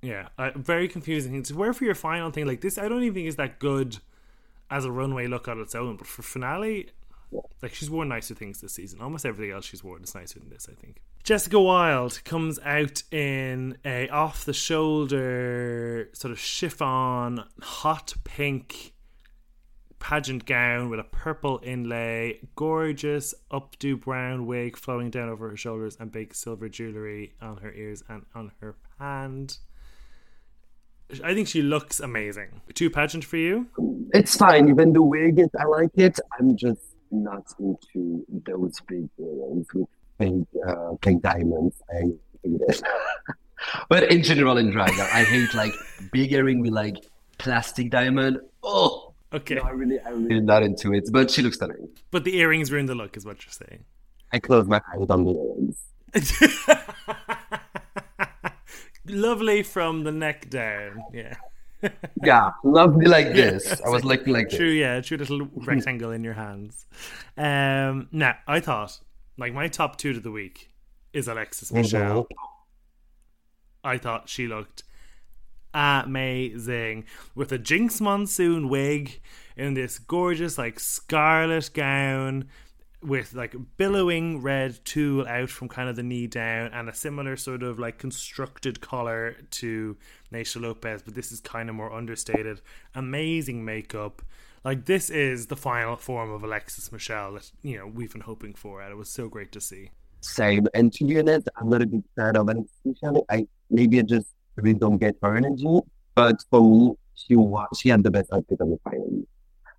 Yeah, 0.03 0.29
uh, 0.39 0.51
very 0.55 0.87
confusing 0.87 1.33
thing. 1.33 1.43
To 1.45 1.57
wear 1.57 1.73
for 1.73 1.85
your 1.85 1.95
final 1.95 2.31
thing 2.31 2.47
like 2.47 2.61
this, 2.61 2.79
I 2.79 2.89
don't 2.89 3.03
even 3.03 3.15
think 3.15 3.27
is 3.27 3.37
that 3.37 3.59
good 3.59 3.99
as 4.71 4.85
a 4.85 4.93
runway 4.93 5.27
look 5.27 5.49
on 5.49 5.61
its 5.61 5.75
own. 5.75 5.97
But 5.97 6.07
for 6.07 6.23
finale, 6.23 6.91
like 7.63 7.75
she's 7.75 7.91
worn 7.91 8.09
nicer 8.09 8.35
things 8.35 8.61
this 8.61 8.73
season. 8.73 9.01
Almost 9.01 9.27
everything 9.27 9.55
else 9.55 9.65
she's 9.65 9.85
worn 9.85 10.03
is 10.03 10.15
nicer 10.15 10.39
than 10.39 10.51
this, 10.51 10.69
I 10.71 10.75
think. 10.75 11.03
Jessica 11.25 11.61
Wild 11.61 12.23
comes 12.25 12.59
out 12.65 13.03
in 13.13 13.77
a 13.85 14.09
off 14.09 14.45
the 14.45 14.53
shoulder 14.53 16.09
sort 16.15 16.33
of 16.33 16.39
chiffon 16.39 17.45
hot 17.61 18.15
pink 18.25 18.95
pageant 19.99 20.47
gown 20.47 20.91
with 20.91 21.01
a 21.01 21.05
purple 21.05 21.61
inlay, 21.63 22.39
gorgeous 22.57 23.35
updo 23.51 24.01
brown 24.01 24.47
wig 24.47 24.77
flowing 24.77 25.11
down 25.11 25.29
over 25.29 25.51
her 25.51 25.57
shoulders, 25.57 25.97
and 25.99 26.13
big 26.13 26.35
silver 26.35 26.69
jewellery 26.69 27.35
on 27.43 27.57
her 27.59 27.73
ears 27.73 28.03
and 28.09 28.25
on 28.35 28.53
her 28.61 28.77
hand. 28.99 29.59
I 31.25 31.35
think 31.35 31.49
she 31.49 31.63
looks 31.63 32.01
amazing. 32.01 32.61
Too 32.75 32.91
pageant 32.91 33.25
for 33.25 33.39
you? 33.39 33.67
It's 34.13 34.37
fine. 34.37 34.69
Even 34.69 34.93
the 34.93 35.03
wig, 35.03 35.41
I 35.59 35.65
like 35.65 35.91
it. 35.97 36.21
I'm 36.39 36.57
just 36.57 36.83
not 37.11 37.45
into 37.59 38.25
those 38.47 38.79
big 38.87 39.09
earrings 39.19 39.67
with 39.75 39.89
big 40.19 40.47
uh, 40.67 40.93
fake 41.03 41.21
diamonds. 41.23 41.77
I 41.91 41.95
hate 42.01 42.19
it. 42.45 42.83
but 43.89 44.11
in 44.13 44.23
general, 44.23 44.59
in 44.59 44.71
drag, 44.71 44.91
I 44.99 45.25
hate 45.25 45.53
like 45.55 45.73
big 46.13 46.33
earring 46.33 46.61
with 46.61 46.73
like 46.73 46.97
plastic 47.39 47.91
diamond. 47.91 48.39
Oh, 48.63 49.05
Okay. 49.31 49.57
no, 49.57 49.63
I 49.63 49.71
really, 49.71 50.01
I 50.01 50.09
really 50.11 50.41
not 50.41 50.63
into 50.63 50.95
it. 50.95 51.11
But 51.13 51.31
she 51.31 51.43
looks 51.43 51.57
stunning. 51.57 51.89
But 52.11 52.25
the 52.25 52.37
earrings 52.39 52.73
ruin 52.73 52.87
the 52.87 52.95
look, 52.95 53.15
is 53.17 53.27
what 53.27 53.45
you're 53.45 53.53
saying. 53.53 53.85
I 54.33 54.39
close 54.39 54.67
my 54.67 54.81
eyes 54.95 55.07
on 55.11 55.25
the 55.25 55.35
earrings. 55.35 55.85
Lovely 59.07 59.63
from 59.63 60.05
the 60.05 60.13
neck 60.13 60.51
down. 60.51 61.03
Yeah. 61.13 61.35
Yeah, 62.23 62.51
lovely 62.65 63.07
like 63.07 63.33
this. 63.35 63.81
I 63.83 63.89
was 63.89 64.05
looking 64.05 64.33
like 64.33 64.51
True, 64.51 64.71
this. 64.71 64.81
yeah, 64.81 65.01
true 65.01 65.17
little 65.17 65.49
rectangle 65.57 66.11
in 66.11 66.25
your 66.25 66.35
hands. 66.35 66.87
Um, 67.37 68.09
now 68.13 68.37
I 68.47 68.61
thought, 68.61 68.99
like 69.37 69.53
my 69.53 69.69
top 69.69 69.97
two 69.97 70.13
to 70.13 70.21
the 70.21 70.31
week 70.31 70.71
is 71.13 71.29
Alexis 71.29 71.73
Michelle. 71.73 72.27
I 73.85 73.99
thought 73.99 74.29
she 74.29 74.47
looked 74.47 74.83
amazing 75.73 77.05
with 77.35 77.53
a 77.53 77.59
Jinkx 77.59 78.01
Monsoon 78.01 78.69
wig 78.69 79.21
in 79.57 79.75
this 79.75 79.99
gorgeous 79.99 80.59
like 80.59 80.81
scarlet 80.81 81.71
gown 81.75 82.49
with 83.01 83.33
like 83.35 83.55
billowing 83.77 84.43
red 84.43 84.85
tulle 84.85 85.27
out 85.29 85.49
from 85.51 85.69
kind 85.69 85.89
of 85.89 85.95
the 85.95 86.03
knee 86.03 86.27
down 86.27 86.73
and 86.73 86.89
a 86.89 86.95
similar 86.95 87.37
sort 87.37 87.63
of 87.63 87.79
like 87.79 87.99
constructed 87.99 88.81
collar 88.81 89.37
to 89.51 89.97
Naysha 90.33 90.61
Lopez, 90.61 91.03
but 91.03 91.15
this 91.15 91.33
is 91.33 91.41
kind 91.41 91.69
of 91.69 91.75
more 91.75 91.93
understated. 91.93 92.61
Amazing 92.95 93.65
makeup. 93.65 94.23
Like 94.65 94.87
this 94.87 95.09
is 95.09 95.47
the 95.47 95.57
final 95.57 95.97
form 95.97 96.31
of 96.31 96.43
Alexis 96.43 96.93
Michelle 96.93 97.35
that 97.35 97.51
you 97.63 97.79
know 97.79 97.87
we've 97.87 98.13
been 98.13 98.23
hoping 98.23 98.55
for, 98.55 98.83
and 98.83 98.93
it 98.93 98.97
was 98.97 99.09
so 99.09 99.29
great 99.29 99.53
to 99.53 99.61
see. 99.61 99.91
Same. 100.21 100.67
And 100.75 100.93
to 100.95 101.05
be 101.05 101.19
honest, 101.19 101.49
I'm 101.57 101.71
not 101.71 101.83
a 101.83 101.87
big 101.87 102.03
fan 102.17 102.37
of 102.37 102.49
Alexis 102.49 102.81
Michelle. 102.85 103.25
I 103.31 103.47
maybe 103.71 103.99
I 103.99 104.03
just 104.03 104.35
really 104.57 104.75
don't 104.75 104.99
get 104.99 105.17
her 105.23 105.37
energy. 105.37 105.81
But 106.15 106.43
for 106.51 106.63
me, 106.63 106.95
she 107.15 107.37
was 107.37 107.69
she 107.79 107.89
had 107.89 108.03
the 108.03 108.11
best 108.11 108.33
outfit 108.33 108.61
on 108.61 108.71
the 108.71 108.79
final. 108.85 109.23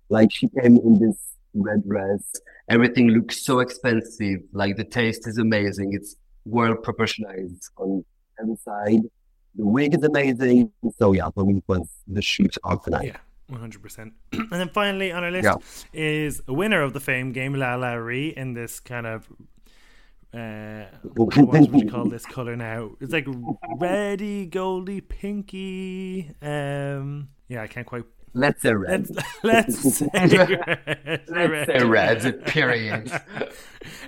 Like 0.08 0.32
she 0.32 0.48
came 0.48 0.76
in 0.78 0.98
this 0.98 1.16
red 1.54 1.86
dress. 1.86 2.22
Everything 2.68 3.08
looks 3.08 3.44
so 3.44 3.60
expensive. 3.60 4.40
Like 4.52 4.76
the 4.76 4.84
taste 4.84 5.26
is 5.28 5.38
amazing. 5.38 5.92
It's 5.92 6.16
well 6.44 6.74
proportionized 6.74 7.68
on 7.76 8.04
every 8.40 8.56
side. 8.56 9.02
The 9.56 9.66
wig 9.66 9.94
is 9.94 10.02
amazing. 10.02 10.72
So 10.98 11.12
yeah, 11.12 11.28
me 11.36 11.56
it 11.58 11.64
was 11.66 11.88
the 12.06 12.22
shoot 12.22 12.56
of 12.64 12.82
the 12.84 12.90
night. 12.92 13.06
Yeah, 13.06 13.16
one 13.48 13.60
hundred 13.60 13.82
percent. 13.82 14.12
And 14.32 14.50
then 14.60 14.68
finally 14.70 15.12
on 15.12 15.24
our 15.24 15.30
list 15.30 15.44
Yeah. 15.44 15.56
is 15.92 16.42
a 16.48 16.52
winner 16.52 16.82
of 16.82 16.92
the 16.92 17.00
fame 17.00 17.32
game, 17.32 17.54
LaLa 17.54 18.04
Ri, 18.04 18.28
in 18.36 18.54
this 18.54 18.80
kind 18.80 19.06
of 19.06 19.28
uh, 20.32 20.84
what 21.14 21.36
would 21.36 21.72
you 21.74 21.90
call 21.90 22.04
this 22.04 22.24
color 22.24 22.54
now? 22.54 22.92
It's 23.00 23.12
like 23.12 23.26
reddy, 23.78 24.46
goldy, 24.46 25.00
pinky. 25.00 26.30
Um, 26.40 27.30
yeah, 27.48 27.62
I 27.62 27.66
can't 27.66 27.86
quite. 27.86 28.04
Let's 28.32 28.62
say 28.62 28.72
red. 28.72 29.08
Let's 29.42 29.42
let's 29.42 29.98
say 29.98 30.08
red. 30.14 31.22
Let's 31.28 31.66
say 31.66 31.84
red. 31.84 32.46
Period. 32.46 33.10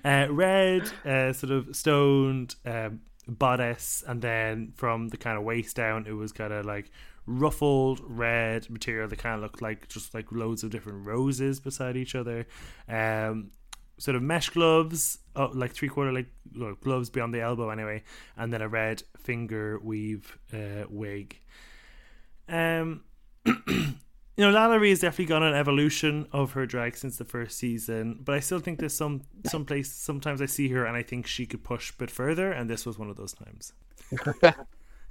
uh, 0.04 0.28
red, 0.30 0.82
uh, 1.04 1.32
sort 1.32 1.50
of 1.50 1.74
stoned 1.74 2.54
um, 2.64 3.00
bodice, 3.38 4.02
and 4.06 4.22
then 4.22 4.72
from 4.76 5.08
the 5.08 5.16
kind 5.16 5.38
of 5.38 5.44
waist 5.44 5.76
down, 5.76 6.06
it 6.06 6.12
was 6.12 6.32
kind 6.32 6.52
of 6.52 6.64
like 6.66 6.90
ruffled 7.26 8.00
red 8.04 8.68
material 8.68 9.08
that 9.08 9.18
kind 9.18 9.36
of 9.36 9.42
looked 9.42 9.62
like 9.62 9.88
just 9.88 10.12
like 10.14 10.32
loads 10.32 10.64
of 10.64 10.70
different 10.70 11.06
roses 11.06 11.60
beside 11.60 11.96
each 11.96 12.14
other. 12.14 12.46
Um, 12.88 13.50
sort 13.98 14.16
of 14.16 14.22
mesh 14.22 14.50
gloves, 14.50 15.18
oh, 15.36 15.50
like 15.54 15.72
three 15.72 15.88
quarter 15.88 16.12
like 16.12 16.28
well, 16.56 16.74
gloves 16.80 17.10
beyond 17.10 17.34
the 17.34 17.40
elbow 17.40 17.70
anyway, 17.70 18.02
and 18.36 18.52
then 18.52 18.62
a 18.62 18.68
red 18.68 19.02
finger 19.18 19.78
weave 19.82 20.38
uh, 20.52 20.84
wig. 20.88 21.38
Um. 22.48 23.02
You 24.36 24.50
know, 24.50 24.58
LaLa 24.58 24.88
has 24.88 25.00
definitely 25.00 25.26
gone 25.26 25.42
an 25.42 25.54
evolution 25.54 26.26
of 26.32 26.52
her 26.52 26.64
drag 26.64 26.96
since 26.96 27.18
the 27.18 27.24
first 27.24 27.58
season, 27.58 28.18
but 28.24 28.34
I 28.34 28.40
still 28.40 28.60
think 28.60 28.78
there's 28.78 28.94
some 28.94 29.22
some 29.46 29.66
place. 29.66 29.92
Sometimes 29.92 30.40
I 30.40 30.46
see 30.46 30.68
her 30.68 30.86
and 30.86 30.96
I 30.96 31.02
think 31.02 31.26
she 31.26 31.44
could 31.44 31.62
push 31.62 31.90
a 31.90 31.96
bit 31.96 32.10
further, 32.10 32.50
and 32.50 32.68
this 32.68 32.86
was 32.86 32.98
one 32.98 33.10
of 33.10 33.16
those 33.16 33.34
times. 33.34 33.74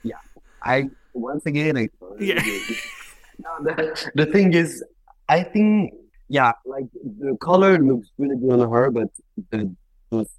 yeah. 0.04 0.16
I 0.64 0.90
once 1.14 1.46
again 1.46 1.78
I 1.78 1.90
Yeah. 2.20 2.42
no, 3.40 3.64
the, 3.64 4.12
the 4.16 4.26
thing 4.26 4.54
is 4.54 4.84
I 5.30 5.44
think 5.44 5.94
yeah, 6.28 6.54
like 6.66 6.86
the 6.94 7.38
color 7.42 7.78
looks 7.78 8.10
really 8.18 8.38
good 8.38 8.60
on 8.60 8.72
her, 8.72 8.90
but 8.90 9.10
the 9.52 9.76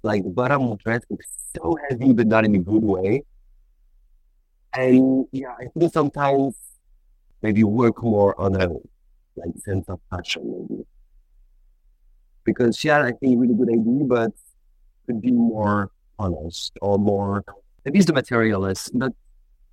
like 0.03 0.23
the 0.23 0.29
bottom 0.29 0.63
of 0.63 0.79
dress 0.79 1.03
looks 1.09 1.27
so 1.55 1.77
heavy 1.89 2.11
but 2.11 2.27
not 2.27 2.43
in 2.43 2.55
a 2.55 2.59
good 2.59 2.83
way. 2.83 3.23
And 4.73 5.25
yeah, 5.31 5.55
I 5.57 5.67
think 5.67 5.93
sometimes 5.93 6.55
maybe 7.43 7.63
work 7.63 8.01
more 8.01 8.39
on 8.41 8.59
a 8.59 8.69
like 9.35 9.55
sense 9.63 9.87
of 9.89 9.99
fashion 10.09 10.43
maybe. 10.69 10.83
Because 12.45 12.77
she 12.77 12.87
had 12.87 13.01
I 13.01 13.11
think 13.11 13.39
really 13.39 13.53
good 13.53 13.69
idea, 13.69 14.05
but 14.05 14.31
could 15.05 15.21
be 15.21 15.31
more 15.31 15.91
honest 16.17 16.71
or 16.81 16.97
more 16.97 17.43
maybe 17.83 17.99
it's 17.99 18.07
the 18.07 18.13
material 18.13 18.65
is 18.65 18.89
not 18.93 19.11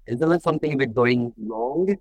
isn't 0.06 0.28
that 0.28 0.42
something 0.42 0.76
that's 0.76 0.92
going 0.92 1.33
wrong? 1.38 1.96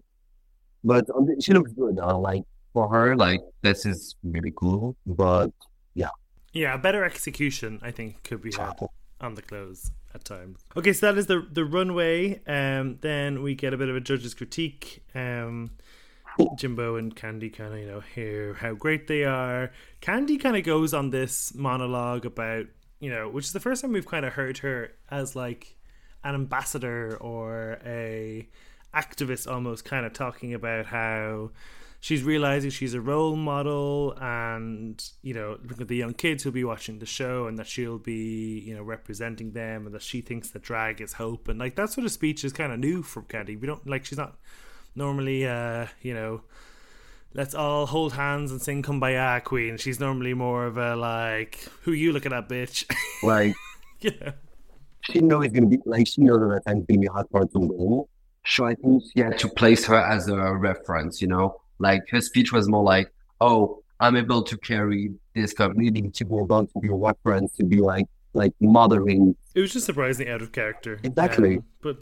But 0.83 1.05
the, 1.07 1.35
she 1.39 1.53
looks 1.53 1.71
good. 1.73 1.99
Uh, 1.99 2.17
like 2.17 2.43
for 2.73 2.89
her, 2.89 3.15
like 3.15 3.41
this 3.61 3.85
is 3.85 4.15
really 4.23 4.53
cool. 4.55 4.95
But 5.05 5.51
yeah, 5.93 6.09
Yeah, 6.53 6.73
a 6.73 6.77
better 6.77 7.03
execution 7.03 7.79
I 7.83 7.91
think 7.91 8.23
could 8.23 8.41
be 8.41 8.51
had 8.57 8.79
on 9.21 9.35
the 9.35 9.41
clothes 9.41 9.91
at 10.13 10.25
times. 10.25 10.59
Okay, 10.75 10.93
so 10.93 11.07
that 11.07 11.17
is 11.17 11.27
the 11.27 11.45
the 11.51 11.65
runway. 11.65 12.41
Um, 12.45 12.97
then 13.01 13.41
we 13.41 13.55
get 13.55 13.73
a 13.73 13.77
bit 13.77 13.89
of 13.89 13.95
a 13.95 14.01
judge's 14.01 14.33
critique. 14.33 15.03
Um, 15.13 15.71
Jimbo 16.57 16.95
and 16.95 17.15
Kandy 17.15 17.51
kind 17.53 17.73
of 17.73 17.79
you 17.79 17.87
know 17.87 17.99
hear 17.99 18.55
how 18.55 18.73
great 18.73 19.07
they 19.07 19.23
are. 19.23 19.71
Kandy 20.01 20.39
kind 20.39 20.55
of 20.55 20.63
goes 20.63 20.93
on 20.93 21.09
this 21.09 21.53
monologue 21.53 22.25
about 22.25 22.67
you 22.99 23.09
know, 23.09 23.29
which 23.29 23.45
is 23.45 23.53
the 23.53 23.59
first 23.59 23.81
time 23.81 23.93
we've 23.93 24.05
kind 24.05 24.25
of 24.25 24.33
heard 24.33 24.59
her 24.59 24.91
as 25.09 25.35
like 25.35 25.75
an 26.23 26.35
ambassador 26.35 27.17
or 27.17 27.79
a 27.85 28.47
activist 28.93 29.49
almost 29.49 29.85
kind 29.85 30.05
of 30.05 30.13
talking 30.13 30.53
about 30.53 30.85
how 30.85 31.51
she's 31.99 32.23
realizing 32.23 32.69
she's 32.69 32.93
a 32.93 33.01
role 33.01 33.35
model 33.35 34.17
and 34.21 35.11
you 35.21 35.33
know 35.33 35.57
look 35.67 35.81
at 35.81 35.87
the 35.87 35.95
young 35.95 36.13
kids 36.13 36.43
who'll 36.43 36.53
be 36.53 36.63
watching 36.63 36.99
the 36.99 37.05
show 37.05 37.47
and 37.47 37.57
that 37.59 37.67
she'll 37.67 37.97
be 37.97 38.59
you 38.59 38.75
know 38.75 38.83
representing 38.83 39.51
them 39.51 39.85
and 39.85 39.93
that 39.93 40.01
she 40.01 40.21
thinks 40.21 40.49
that 40.49 40.61
drag 40.61 41.01
is 41.01 41.13
hope 41.13 41.47
and 41.47 41.59
like 41.59 41.75
that 41.75 41.89
sort 41.91 42.05
of 42.05 42.11
speech 42.11 42.43
is 42.43 42.53
kind 42.53 42.71
of 42.71 42.79
new 42.79 43.03
from 43.03 43.23
Kandy. 43.23 43.59
We 43.59 43.67
don't 43.67 43.85
like 43.87 44.05
she's 44.05 44.17
not 44.17 44.37
normally 44.95 45.45
uh 45.45 45.87
you 46.01 46.13
know 46.13 46.41
let's 47.33 47.53
all 47.53 47.85
hold 47.85 48.13
hands 48.13 48.51
and 48.51 48.61
sing 48.61 48.81
kumbaya 48.81 49.43
queen. 49.43 49.77
She's 49.77 49.99
normally 49.99 50.33
more 50.33 50.65
of 50.65 50.77
a 50.77 50.95
like 50.95 51.67
who 51.83 51.91
you 51.91 52.11
looking 52.11 52.33
at 52.33 52.49
bitch? 52.49 52.85
Like 53.21 53.55
you 53.99 54.11
know 54.21 54.31
she 55.01 55.19
knows 55.19 55.45
it's 55.45 55.53
gonna 55.53 55.67
be 55.67 55.79
like 55.85 56.07
she 56.07 56.21
knows 56.21 56.39
that 56.39 56.61
I'm 56.65 56.85
gonna 56.85 56.99
be 56.99 57.07
hard 57.07 57.27
for 57.29 57.41
her 57.41 57.45
to 57.45 57.59
win. 57.59 58.05
So 58.45 58.65
I 58.65 58.75
think 58.75 59.03
she 59.13 59.19
had 59.19 59.37
to 59.39 59.49
place 59.49 59.85
her 59.85 59.95
as 59.95 60.29
a 60.29 60.55
reference, 60.55 61.21
you 61.21 61.27
know. 61.27 61.59
Like 61.79 62.07
her 62.09 62.21
speech 62.21 62.51
was 62.51 62.69
more 62.69 62.83
like, 62.83 63.11
Oh, 63.41 63.81
I'm 63.99 64.15
able 64.15 64.43
to 64.43 64.57
carry 64.57 65.11
this 65.33 65.53
community 65.53 66.09
to 66.09 66.25
be 66.25 66.35
able 66.35 66.67
to 66.67 66.79
be 66.79 66.87
a 66.89 66.93
reference, 66.93 67.55
to 67.57 67.65
be 67.65 67.77
like 67.77 68.05
like 68.33 68.53
mothering. 68.59 69.35
It 69.55 69.61
was 69.61 69.73
just 69.73 69.85
surprisingly 69.85 70.31
out 70.31 70.41
of 70.41 70.51
character. 70.51 70.99
Exactly. 71.03 71.57
Um, 71.57 71.63
but, 71.81 71.97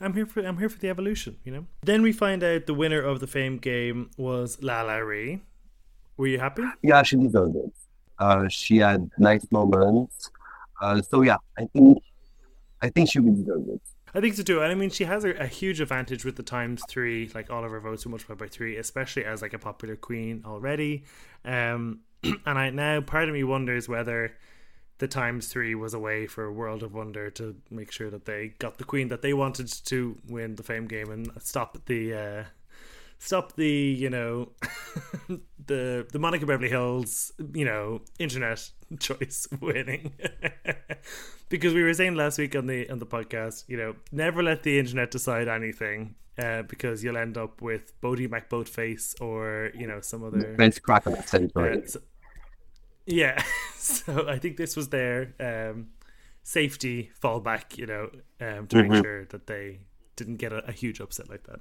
I'm 0.00 0.14
here 0.14 0.26
for 0.26 0.40
I'm 0.40 0.58
here 0.58 0.68
for 0.68 0.78
the 0.78 0.88
evolution, 0.88 1.36
you 1.44 1.52
know. 1.52 1.66
Then 1.82 2.02
we 2.02 2.12
find 2.12 2.44
out 2.44 2.66
the 2.66 2.74
winner 2.74 3.00
of 3.00 3.20
the 3.20 3.26
fame 3.26 3.58
game 3.58 4.10
was 4.16 4.58
LaLa 4.58 5.04
Ri. 5.06 5.42
Were 6.16 6.28
you 6.28 6.38
happy? 6.38 6.62
Yeah, 6.82 7.02
she 7.02 7.16
deserved 7.16 7.56
it. 7.56 7.72
Uh 8.18 8.48
she 8.48 8.78
had 8.78 9.10
nice 9.18 9.46
moments. 9.50 10.30
Uh 10.80 11.02
so 11.02 11.22
yeah, 11.22 11.38
I 11.58 11.66
think 11.72 11.98
I 12.82 12.88
think 12.90 13.10
she 13.10 13.18
would 13.18 13.36
deserve 13.36 13.66
it. 13.68 13.80
I 14.14 14.20
think 14.20 14.34
so 14.34 14.42
too. 14.44 14.62
And 14.62 14.70
I 14.70 14.74
mean, 14.76 14.90
she 14.90 15.04
has 15.04 15.24
a, 15.24 15.30
a 15.32 15.46
huge 15.46 15.80
advantage 15.80 16.24
with 16.24 16.36
the 16.36 16.42
times 16.42 16.82
three, 16.88 17.30
like 17.34 17.50
all 17.50 17.64
of 17.64 17.70
her 17.72 17.80
votes 17.80 18.04
were 18.04 18.10
multiplied 18.10 18.38
by 18.38 18.46
three, 18.46 18.76
especially 18.76 19.24
as 19.24 19.42
like 19.42 19.52
a 19.52 19.58
popular 19.58 19.96
queen 19.96 20.42
already. 20.46 21.04
Um, 21.44 22.00
and 22.22 22.58
I 22.58 22.70
now 22.70 23.00
part 23.00 23.28
of 23.28 23.34
me 23.34 23.42
wonders 23.42 23.88
whether 23.88 24.36
the 24.98 25.08
times 25.08 25.48
three 25.48 25.74
was 25.74 25.94
a 25.94 25.98
way 25.98 26.28
for 26.28 26.52
World 26.52 26.84
of 26.84 26.94
Wonder 26.94 27.28
to 27.30 27.56
make 27.70 27.90
sure 27.90 28.10
that 28.10 28.24
they 28.24 28.54
got 28.60 28.78
the 28.78 28.84
queen 28.84 29.08
that 29.08 29.22
they 29.22 29.34
wanted 29.34 29.68
to 29.86 30.16
win 30.28 30.54
the 30.54 30.62
fame 30.62 30.86
game 30.86 31.10
and 31.10 31.30
stop 31.40 31.76
the 31.86 32.14
uh, 32.14 32.44
stop 33.18 33.56
the 33.56 33.68
you 33.68 34.10
know 34.10 34.50
the 35.66 36.06
the 36.12 36.18
Monica 36.18 36.46
Beverly 36.46 36.70
Hillz 36.70 37.30
you 37.54 37.64
know 37.64 38.02
internet 38.18 38.70
choice 39.00 39.48
winning. 39.60 40.12
Because 41.50 41.74
we 41.74 41.82
were 41.84 41.92
saying 41.94 42.14
last 42.16 42.38
week 42.38 42.56
on 42.56 42.66
the 42.66 42.88
on 42.90 42.98
the 42.98 43.06
podcast 43.06 43.64
you 43.68 43.76
know 43.76 43.94
never 44.10 44.42
let 44.42 44.62
the 44.62 44.78
internet 44.78 45.10
decide 45.10 45.46
anything 45.46 46.14
uh, 46.38 46.62
because 46.62 47.04
you'll 47.04 47.18
end 47.18 47.36
up 47.38 47.60
with 47.62 47.92
Boaty 48.00 48.26
McBoatface 48.28 49.14
or 49.20 49.70
you 49.74 49.86
know 49.86 50.00
some 50.00 50.24
other 50.24 50.38
Vince 50.56 50.78
that 50.78 51.28
uh, 51.54 51.86
so- 51.86 52.00
yeah 53.06 53.40
so 53.76 54.26
I 54.28 54.38
think 54.38 54.56
this 54.56 54.74
was 54.74 54.88
their 54.88 55.34
um, 55.38 55.88
safety 56.42 57.10
fallback 57.22 57.76
you 57.76 57.86
know 57.86 58.10
um, 58.40 58.66
to 58.68 58.82
make 58.82 58.90
sure 59.04 59.24
that 59.26 59.46
they 59.46 59.80
didn't 60.16 60.36
get 60.36 60.52
a, 60.52 60.64
a 60.66 60.72
huge 60.72 60.98
upset 60.98 61.28
like 61.28 61.44
that 61.44 61.60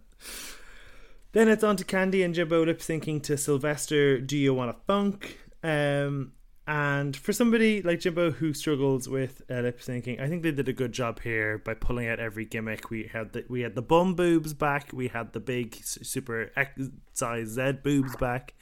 then 1.33 1.49
it's 1.49 1.63
on 1.63 1.75
to 1.77 1.83
Kandy 1.83 2.23
and 2.23 2.33
Jimbo 2.33 2.65
lip 2.65 2.79
syncing 2.79 3.21
to 3.23 3.37
Sylvester. 3.37 4.19
Do 4.19 4.37
you 4.37 4.53
want 4.53 4.69
a 4.69 4.75
funk? 4.87 5.39
Um, 5.63 6.33
and 6.65 7.15
for 7.17 7.33
somebody 7.33 7.81
like 7.81 7.99
Jimbo 7.99 8.31
who 8.31 8.53
struggles 8.53 9.09
with 9.09 9.41
uh, 9.49 9.61
lip 9.61 9.81
syncing, 9.81 10.21
I 10.21 10.29
think 10.29 10.43
they 10.43 10.51
did 10.51 10.69
a 10.69 10.73
good 10.73 10.93
job 10.93 11.19
here 11.19 11.57
by 11.57 11.73
pulling 11.73 12.07
out 12.07 12.19
every 12.19 12.45
gimmick. 12.45 12.89
We 12.89 13.09
had 13.11 13.33
the 13.33 13.45
we 13.49 13.61
had 13.61 13.75
the 13.75 13.81
bum 13.81 14.15
boobs 14.15 14.53
back. 14.53 14.91
We 14.93 15.09
had 15.09 15.33
the 15.33 15.39
big 15.39 15.75
super 15.83 16.51
X 16.55 16.89
size 17.13 17.49
Z 17.49 17.79
boobs 17.83 18.15
back. 18.15 18.53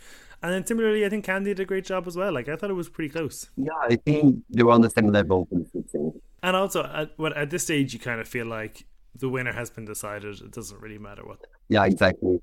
And 0.42 0.52
then 0.52 0.66
similarly, 0.66 1.06
I 1.06 1.10
think 1.10 1.26
Kandy 1.26 1.46
did 1.46 1.60
a 1.60 1.66
great 1.66 1.86
job 1.86 2.08
as 2.08 2.16
well. 2.16 2.34
Like 2.34 2.50
I 2.50 2.56
thought 2.56 2.72
it 2.72 2.76
was 2.76 2.90
pretty 2.90 3.10
close. 3.10 3.50
Yeah, 3.58 3.74
I 3.82 3.98
think 3.98 4.44
they 4.50 4.64
were 4.64 4.72
on 4.72 4.82
the 4.82 4.90
same 4.90 5.08
level 5.08 5.46
for 5.46 5.60
the 5.60 5.66
switching. 5.70 6.20
And 6.42 6.56
also, 6.56 6.84
at, 6.84 7.12
what 7.18 7.38
at 7.38 7.52
this 7.52 7.64
stage, 7.64 7.94
you 7.94 8.00
kind 8.00 8.20
of 8.20 8.28
feel 8.28 8.48
like 8.48 8.88
the 9.14 9.30
winner 9.30 9.54
has 9.54 9.70
been 9.70 9.86
decided. 9.86 10.42
It 10.42 10.52
doesn't 10.52 10.82
really 10.82 10.98
matter 10.98 11.24
what 11.24 11.46
Yeah, 11.70 11.86
exactly. 11.86 12.40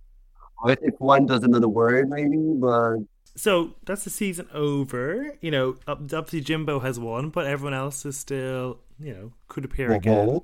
Or 0.62 0.72
if 0.72 0.94
one 0.98 1.26
does 1.26 1.42
another 1.44 1.68
word, 1.68 2.08
maybe, 2.08 2.36
but 2.54 2.98
So 3.36 3.74
that's 3.84 4.04
the 4.04 4.10
season 4.10 4.48
over. 4.52 5.36
You 5.40 5.50
know, 5.50 5.76
ob- 5.86 6.12
obviously 6.12 6.40
Jimbo 6.40 6.80
has 6.80 6.98
won, 6.98 7.30
but 7.30 7.46
everyone 7.46 7.74
else 7.74 8.04
is 8.04 8.16
still, 8.18 8.80
you 8.98 9.14
know, 9.14 9.32
could 9.48 9.64
appear 9.64 9.92
again. 9.92 10.40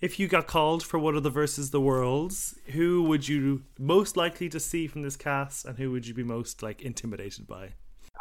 If 0.00 0.20
you 0.20 0.28
got 0.28 0.46
called 0.46 0.84
for 0.84 0.98
one 0.98 1.16
of 1.16 1.24
the 1.24 1.30
versus 1.30 1.70
the 1.70 1.80
worlds, 1.80 2.56
who 2.66 3.02
would 3.02 3.28
you 3.28 3.64
most 3.80 4.16
likely 4.16 4.48
to 4.50 4.60
see 4.60 4.86
from 4.86 5.02
this 5.02 5.16
cast, 5.16 5.64
and 5.64 5.76
who 5.76 5.90
would 5.90 6.06
you 6.06 6.14
be 6.14 6.22
most 6.22 6.62
like 6.62 6.82
intimidated 6.82 7.48
by? 7.48 7.70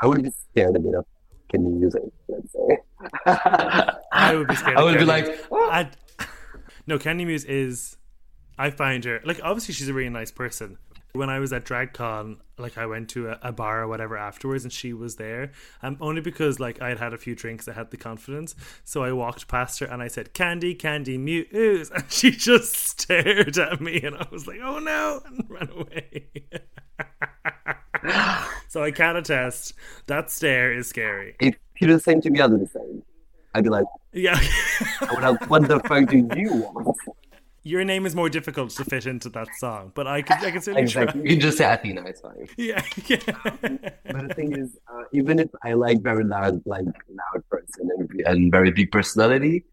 I 0.01 0.07
would 0.07 0.23
be 0.23 0.31
scared 0.51 0.75
a 0.75 0.79
bit 0.79 0.95
of 0.95 1.05
Kandy 1.53 1.71
Muse, 1.79 1.95
let's 2.27 2.51
say. 2.51 2.77
I 4.11 4.35
would 4.35 4.47
be 4.47 4.55
scared. 4.55 4.77
I 4.77 4.81
of 4.81 4.85
would 4.85 4.97
be 4.99 5.05
Kandy. 5.05 5.07
like, 5.07 5.45
ah! 5.51 5.69
I'd... 5.71 5.97
no, 6.87 6.97
Kandy 6.97 7.25
Muse 7.25 7.45
is. 7.45 7.95
I 8.59 8.71
find 8.71 9.05
her 9.05 9.21
like 9.23 9.39
obviously 9.43 9.75
she's 9.75 9.87
a 9.87 9.93
really 9.93 10.09
nice 10.09 10.31
person. 10.31 10.79
When 11.13 11.29
I 11.29 11.39
was 11.39 11.51
at 11.51 11.65
DragCon, 11.65 12.37
like 12.57 12.77
I 12.77 12.85
went 12.85 13.09
to 13.09 13.29
a, 13.29 13.39
a 13.41 13.51
bar 13.51 13.81
or 13.81 13.87
whatever 13.87 14.17
afterwards, 14.17 14.63
and 14.63 14.71
she 14.71 14.93
was 14.93 15.15
there. 15.15 15.51
Um, 15.81 15.97
only 15.99 16.21
because 16.21 16.59
like 16.59 16.81
I 16.81 16.89
had 16.89 16.99
had 16.99 17.13
a 17.13 17.17
few 17.17 17.33
drinks, 17.35 17.67
I 17.67 17.73
had 17.73 17.91
the 17.91 17.97
confidence. 17.97 18.55
So 18.83 19.03
I 19.03 19.11
walked 19.13 19.47
past 19.47 19.79
her 19.79 19.85
and 19.87 20.01
I 20.03 20.09
said, 20.09 20.33
"Kandy, 20.33 20.77
Kandy, 20.77 21.17
Muse," 21.19 21.89
and 21.95 22.03
she 22.09 22.31
just 22.31 22.75
stared 22.75 23.57
at 23.57 23.81
me, 23.81 24.01
and 24.01 24.15
I 24.15 24.27
was 24.31 24.45
like, 24.47 24.59
"Oh 24.61 24.79
no!" 24.79 25.21
and 25.25 25.43
ran 25.49 25.69
away. 25.71 26.27
so 28.67 28.83
I 28.83 28.91
can 28.91 29.15
attest 29.15 29.73
that 30.07 30.29
stare 30.29 30.71
is 30.73 30.87
scary. 30.87 31.35
if 31.39 31.55
you 31.79 31.87
do 31.87 31.93
the 31.93 31.99
same 31.99 32.21
to 32.21 32.29
me, 32.29 32.39
I'll 32.39 32.49
do 32.49 32.57
the 32.57 32.67
same. 32.67 33.03
I'd 33.53 33.63
be 33.63 33.69
like, 33.69 33.85
Yeah. 34.13 34.39
I 35.01 35.13
would 35.13 35.23
have, 35.23 35.49
what 35.49 35.67
the 35.67 35.79
fuck 35.79 36.09
do 36.09 36.17
you 36.35 36.53
want? 36.53 36.97
Your 37.73 37.83
name 37.83 38.05
is 38.05 38.13
more 38.15 38.29
difficult 38.37 38.69
to 38.77 38.85
fit 38.85 39.05
into 39.05 39.29
that 39.37 39.49
song, 39.63 39.91
but 39.97 40.05
I 40.07 40.21
can 40.21 40.37
I 40.47 40.51
can 40.51 40.61
certainly 40.61 40.83
Exactly. 40.83 41.21
try. 41.21 41.21
You 41.23 41.29
can 41.35 41.41
just 41.47 41.57
say 41.57 41.65
Athena, 41.73 42.01
it's 42.11 42.21
fine. 42.21 42.47
Yeah, 42.57 42.81
yeah. 43.07 43.19
But 44.13 44.27
the 44.27 44.33
thing 44.37 44.51
is, 44.61 44.69
uh, 44.91 45.03
even 45.19 45.35
if 45.39 45.49
I 45.63 45.73
like 45.73 45.99
very 46.01 46.23
loud, 46.23 46.61
like 46.65 46.85
loud 47.21 47.41
person 47.49 47.89
and, 47.97 48.09
and 48.29 48.51
very 48.57 48.71
big 48.71 48.89
personality, 48.97 49.65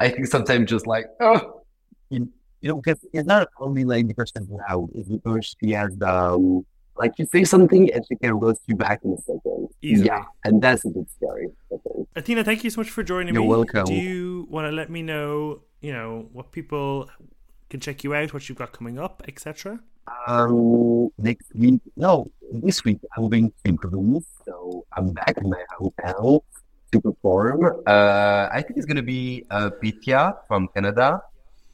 I 0.00 0.08
think 0.08 0.26
sometimes 0.26 0.70
just 0.70 0.86
like, 0.86 1.06
oh, 1.20 1.62
you, 2.08 2.20
you 2.62 2.68
know, 2.70 2.76
because 2.80 3.00
it's 3.12 3.26
not 3.26 3.48
only 3.60 3.84
like 3.84 4.08
the 4.08 4.14
person 4.14 4.48
loud, 4.50 4.88
it's 4.94 5.08
because 5.10 5.54
she 5.60 5.70
has 5.72 5.94
the, 5.96 6.10
um, 6.10 6.64
like 6.96 7.12
you 7.18 7.26
say 7.26 7.44
something 7.44 7.92
and 7.92 8.02
she 8.08 8.16
can 8.16 8.32
roast 8.38 8.62
you 8.68 8.76
back 8.76 9.00
in 9.04 9.12
a 9.12 9.18
second. 9.18 9.68
Easily. 9.82 10.06
Yeah, 10.06 10.22
and 10.44 10.62
that's 10.62 10.84
a 10.86 10.88
bit 10.88 11.06
scary. 11.16 11.48
I 11.72 11.76
think. 11.84 12.08
Athena, 12.16 12.42
thank 12.44 12.64
you 12.64 12.70
so 12.70 12.80
much 12.80 12.90
for 12.90 13.02
joining 13.02 13.34
You're 13.34 13.42
me. 13.42 13.48
welcome. 13.48 13.84
Do 13.84 13.94
you 13.94 14.46
want 14.48 14.66
to 14.66 14.72
let 14.72 14.88
me 14.88 15.02
know, 15.02 15.60
you 15.82 15.92
know, 15.92 16.28
what 16.32 16.52
people 16.52 17.10
can 17.74 17.80
check 17.80 18.04
you 18.04 18.14
out, 18.14 18.32
what 18.32 18.48
you've 18.48 18.56
got 18.56 18.70
coming 18.70 19.00
up, 19.00 19.20
etc.? 19.26 19.80
Um, 20.28 21.10
next 21.18 21.52
week, 21.56 21.80
no, 21.96 22.30
this 22.52 22.84
week 22.84 23.00
I'm 23.16 23.28
going 23.28 23.52
to 23.64 23.72
Greece, 23.72 24.28
so 24.46 24.86
I'm 24.96 25.10
back 25.12 25.34
in 25.42 25.50
my 25.50 25.62
hometown 25.76 26.40
to 26.92 27.00
perform. 27.00 27.82
Uh, 27.84 28.48
I 28.52 28.62
think 28.62 28.74
it's 28.78 28.86
gonna 28.86 29.02
be 29.02 29.44
uh, 29.50 29.70
Pythia 29.82 30.36
from 30.46 30.68
Canada 30.68 31.20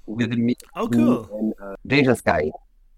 with 0.06 0.32
me 0.32 0.54
Oh, 0.74 0.88
cool. 0.88 1.28
and 1.38 1.52
uh, 1.62 1.76
Deja 1.86 2.14
Skye. 2.16 2.50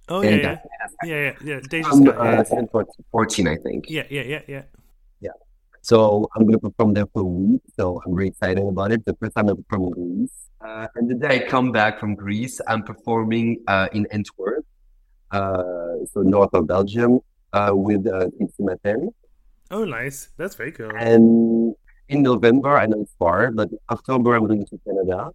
Oh 0.09 0.22
yeah, 0.22 0.30
yeah, 0.30 0.59
yeah, 1.03 1.16
yeah. 1.26 1.32
yeah. 1.42 1.61
Deja 1.68 1.90
Skye. 1.90 2.11
uh, 2.12 2.84
14, 3.11 3.48
I 3.48 3.57
think. 3.57 3.90
Yeah, 3.90 4.07
yeah, 4.11 4.22
yeah, 4.22 4.42
yeah. 4.46 4.62
So 5.83 6.28
I'm 6.35 6.47
gonna 6.47 6.59
perform 6.59 6.95
there 6.95 7.07
for 7.12 7.22
a 7.22 7.24
week. 7.24 7.61
So 7.76 8.01
I'm 8.07 8.14
very 8.14 8.28
excited 8.28 8.64
about 8.64 8.93
it. 8.93 9.05
The 9.05 9.14
first 9.20 9.35
time 9.35 9.51
I 9.51 9.55
perform 9.55 9.83
in 9.83 9.91
Greece. 9.93 10.30
Uh, 10.64 10.87
and 10.95 11.11
the 11.11 11.14
day 11.14 11.45
I 11.45 11.49
come 11.49 11.72
back 11.72 11.99
from 11.99 12.14
Greece, 12.14 12.61
I'm 12.68 12.85
performing 12.85 13.62
uh, 13.66 13.89
in 13.93 14.07
Antwerp, 14.12 14.64
uh, 15.33 16.07
so 16.12 16.22
north 16.22 16.55
of 16.55 16.68
Belgium, 16.68 17.18
uh, 17.53 17.72
with 17.74 18.07
uh, 18.07 18.28
Tipsy 18.39 18.62
Matin. 18.62 19.11
Oh, 19.72 19.85
nice. 19.85 20.28
That's 20.37 20.55
very 20.55 20.70
cool. 20.70 20.93
And 20.97 21.74
in 22.09 22.22
November, 22.22 22.78
I 22.78 22.87
know 22.87 23.01
it's 23.01 23.14
far, 23.18 23.51
but 23.51 23.70
October 23.91 24.37
I'm 24.37 24.47
going 24.47 24.64
to 24.66 24.80
Canada. 24.87 25.30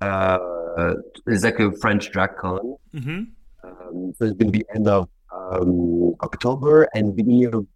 Uh, 0.00 0.94
it's 1.28 1.44
like 1.44 1.60
a 1.60 1.70
French 1.72 2.10
drag 2.10 2.36
con. 2.36 2.76
Mm-hmm. 2.92 3.22
Um, 3.62 4.14
so 4.18 4.24
it's 4.24 4.36
going 4.36 4.50
to 4.50 4.58
be 4.58 4.64
end 4.74 4.88
of 4.88 5.08
um, 5.32 6.14
October 6.22 6.88
and 6.94 7.08
the 7.08 7.12
beginning 7.12 7.54
of 7.54 7.66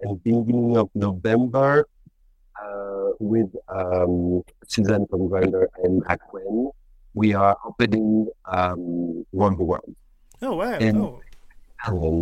and 0.00 0.22
beginning 0.22 0.76
of 0.76 0.88
November 0.94 1.88
uh, 2.62 3.10
with 3.18 3.50
um, 3.68 4.42
Suzanne 4.66 5.06
from 5.06 5.28
Grinder 5.28 5.68
and 5.84 6.04
Aquen. 6.04 6.70
We 7.14 7.34
are 7.34 7.56
opening 7.64 8.28
um, 8.44 9.24
Wonder 9.32 9.64
World 9.64 9.94
Oh 10.42 10.54
wow. 10.56 10.72
And- 10.72 10.98
oh. 10.98 11.22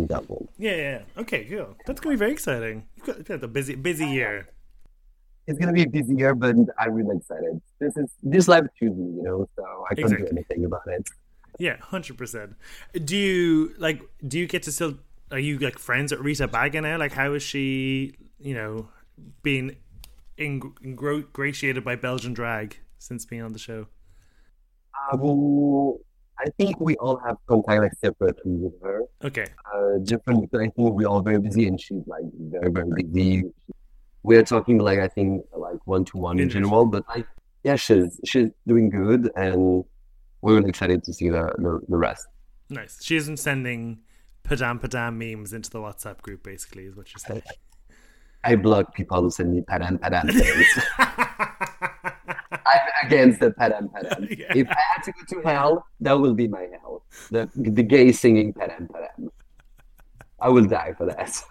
Double. 0.05 0.47
Yeah, 0.59 0.75
yeah. 0.75 1.01
Okay, 1.17 1.43
cool. 1.45 1.75
That's 1.87 1.99
gonna 1.99 2.13
be 2.15 2.19
very 2.19 2.31
exciting. 2.31 2.85
You've 2.95 3.25
got, 3.25 3.43
a 3.43 3.47
busy, 3.47 3.73
busy 3.75 4.05
year. 4.05 4.47
It's 5.47 5.57
gonna 5.57 5.73
be 5.73 5.83
a 5.83 5.89
busy 5.89 6.13
year, 6.13 6.35
but 6.35 6.55
I'm 6.77 6.93
really 6.93 7.17
excited. 7.17 7.59
This 7.79 7.97
is 7.97 8.07
this 8.21 8.47
life 8.47 8.65
choose 8.77 8.95
me, 8.95 9.15
you 9.17 9.23
know, 9.23 9.49
so 9.55 9.63
I 9.89 9.95
can't 9.95 10.05
Exactly. 10.11 10.27
do 10.27 10.31
anything 10.31 10.65
about 10.65 10.83
it. 10.87 11.09
Yeah, 11.57 11.77
hundred 11.81 12.19
percent. 12.19 12.55
Do 13.03 13.17
you 13.17 13.73
like? 13.79 13.99
Do 14.27 14.37
you 14.37 14.45
get 14.45 14.61
to 14.63 14.71
still 14.71 14.99
are 15.31 15.39
you 15.39 15.57
like 15.59 15.79
friends 15.79 16.11
with 16.11 16.21
Rita 16.21 16.47
Baga 16.47 16.81
now? 16.81 16.97
Like, 16.97 17.13
how 17.13 17.33
is 17.33 17.43
she? 17.43 18.15
You 18.39 18.53
know, 18.53 18.89
being 19.41 19.75
ing- 20.37 20.75
ingratiated 20.83 21.83
by 21.83 21.95
Belgian 21.95 22.33
drag 22.33 22.77
since 22.99 23.25
being 23.25 23.41
on 23.41 23.53
the 23.53 23.59
show. 23.59 23.87
Um, 25.11 25.97
I 26.39 26.49
think 26.57 26.79
we 26.79 26.95
all 26.97 27.17
have 27.17 27.37
contact 27.47 27.81
like 27.81 27.93
separately 27.93 28.51
with 28.51 28.73
her. 28.81 29.01
Okay. 29.23 29.45
Uh, 29.73 29.97
different. 30.03 30.49
I 30.53 30.57
think 30.57 30.73
we're 30.77 31.07
all 31.07 31.21
very 31.21 31.39
busy, 31.39 31.67
and 31.67 31.79
she's 31.79 32.05
like 32.05 32.23
very 32.35 32.71
very 32.71 33.03
busy. 33.03 33.43
We're 34.23 34.43
talking 34.43 34.77
like 34.77 34.99
I 34.99 35.07
think 35.07 35.43
like 35.55 35.79
one 35.85 36.05
to 36.05 36.17
one 36.17 36.39
in 36.39 36.49
general, 36.49 36.85
but 36.85 37.05
like 37.07 37.25
yeah, 37.63 37.75
she's 37.75 38.19
she's 38.25 38.49
doing 38.67 38.89
good, 38.89 39.31
and 39.35 39.83
we're 40.41 40.55
really 40.55 40.69
excited 40.69 41.03
to 41.05 41.13
see 41.13 41.29
the 41.29 41.51
the, 41.57 41.81
the 41.87 41.97
rest. 41.97 42.27
Nice. 42.69 43.03
She 43.03 43.15
isn't 43.15 43.37
sending 43.37 43.99
padam 44.47 44.79
padam 44.79 45.17
memes 45.17 45.53
into 45.53 45.69
the 45.69 45.79
WhatsApp 45.79 46.21
group, 46.21 46.43
basically, 46.43 46.85
is 46.85 46.95
what 46.95 47.13
you're 47.13 47.19
saying. 47.19 47.43
I 48.43 48.55
block 48.55 48.95
people 48.95 49.21
who 49.21 49.29
send 49.29 49.53
me 49.53 49.61
padam 49.61 49.99
padam 49.99 50.31
things. 50.41 50.67
I'm 50.99 52.79
against 53.05 53.39
the 53.39 53.51
padam 53.51 53.91
padam. 53.91 54.27
Yeah. 54.37 54.53
If 54.55 54.67
I 54.69 54.77
had 54.93 55.03
to 55.03 55.11
go 55.11 55.41
to 55.41 55.47
hell, 55.47 55.85
that 56.01 56.13
will 56.13 56.33
be 56.33 56.47
my 56.47 56.67
hell. 56.71 57.03
The 57.31 57.49
the 57.55 57.83
gay 57.83 58.11
singing 58.11 58.53
padam 58.53 58.87
padam. 58.87 59.29
I 60.39 60.49
will 60.49 60.65
die 60.65 60.93
for 60.97 61.07
that. 61.07 61.43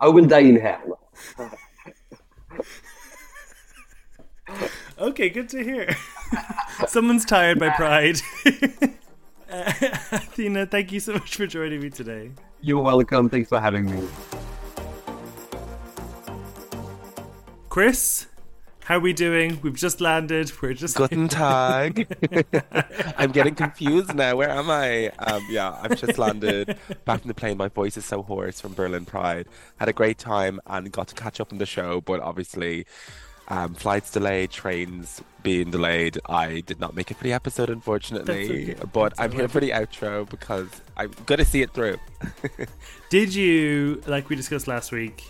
I 0.00 0.08
will 0.08 0.26
die 0.26 0.40
in 0.40 0.58
hell. 0.58 0.98
okay, 4.98 5.28
good 5.28 5.48
to 5.50 5.62
hear. 5.62 5.94
Someone's 6.88 7.24
tired 7.24 7.58
by 7.58 7.70
pride. 7.70 8.20
uh, 9.54 9.72
Athena, 10.10 10.66
thank 10.66 10.90
you 10.90 10.98
so 10.98 11.12
much 11.12 11.36
for 11.36 11.46
joining 11.46 11.80
me 11.80 11.88
today. 11.88 12.30
You're 12.60 12.82
welcome. 12.82 13.28
Thanks 13.28 13.48
for 13.48 13.60
having 13.60 13.86
me. 13.86 14.08
Chris, 17.68 18.26
how 18.84 18.96
are 18.96 19.00
we 19.00 19.12
doing? 19.12 19.60
We've 19.62 19.76
just 19.76 20.00
landed. 20.00 20.50
We're 20.60 20.74
just 20.74 20.96
Guten 20.96 21.28
Tag. 21.28 22.06
I'm 23.16 23.30
getting 23.30 23.54
confused 23.54 24.12
now. 24.14 24.34
Where 24.34 24.50
am 24.50 24.70
I? 24.70 25.10
Um, 25.20 25.46
yeah, 25.48 25.78
I've 25.80 26.00
just 26.00 26.18
landed 26.18 26.76
back 27.04 27.20
from 27.20 27.28
the 27.28 27.34
plane. 27.34 27.56
My 27.56 27.68
voice 27.68 27.96
is 27.96 28.04
so 28.04 28.22
hoarse 28.22 28.60
from 28.60 28.74
Berlin 28.74 29.04
Pride. 29.04 29.46
Had 29.76 29.88
a 29.88 29.92
great 29.92 30.18
time 30.18 30.60
and 30.66 30.90
got 30.90 31.06
to 31.08 31.14
catch 31.14 31.40
up 31.40 31.52
on 31.52 31.58
the 31.58 31.66
show, 31.66 32.00
but 32.00 32.20
obviously, 32.20 32.86
um, 33.48 33.74
flights 33.74 34.10
delayed, 34.10 34.50
trains 34.50 35.22
being 35.42 35.70
delayed. 35.70 36.18
I 36.26 36.60
did 36.60 36.80
not 36.80 36.94
make 36.94 37.10
it 37.10 37.16
for 37.16 37.24
the 37.24 37.32
episode, 37.32 37.70
unfortunately. 37.70 38.72
Okay. 38.72 38.86
But 38.92 39.14
I'm 39.18 39.32
here 39.32 39.48
for 39.48 39.60
the 39.60 39.70
outro 39.70 40.28
because 40.28 40.68
I'm 40.96 41.12
gonna 41.26 41.44
see 41.44 41.62
it 41.62 41.72
through. 41.72 41.98
Did 43.10 43.34
you, 43.34 44.02
like 44.06 44.28
we 44.28 44.36
discussed 44.36 44.66
last 44.66 44.92
week, 44.92 45.24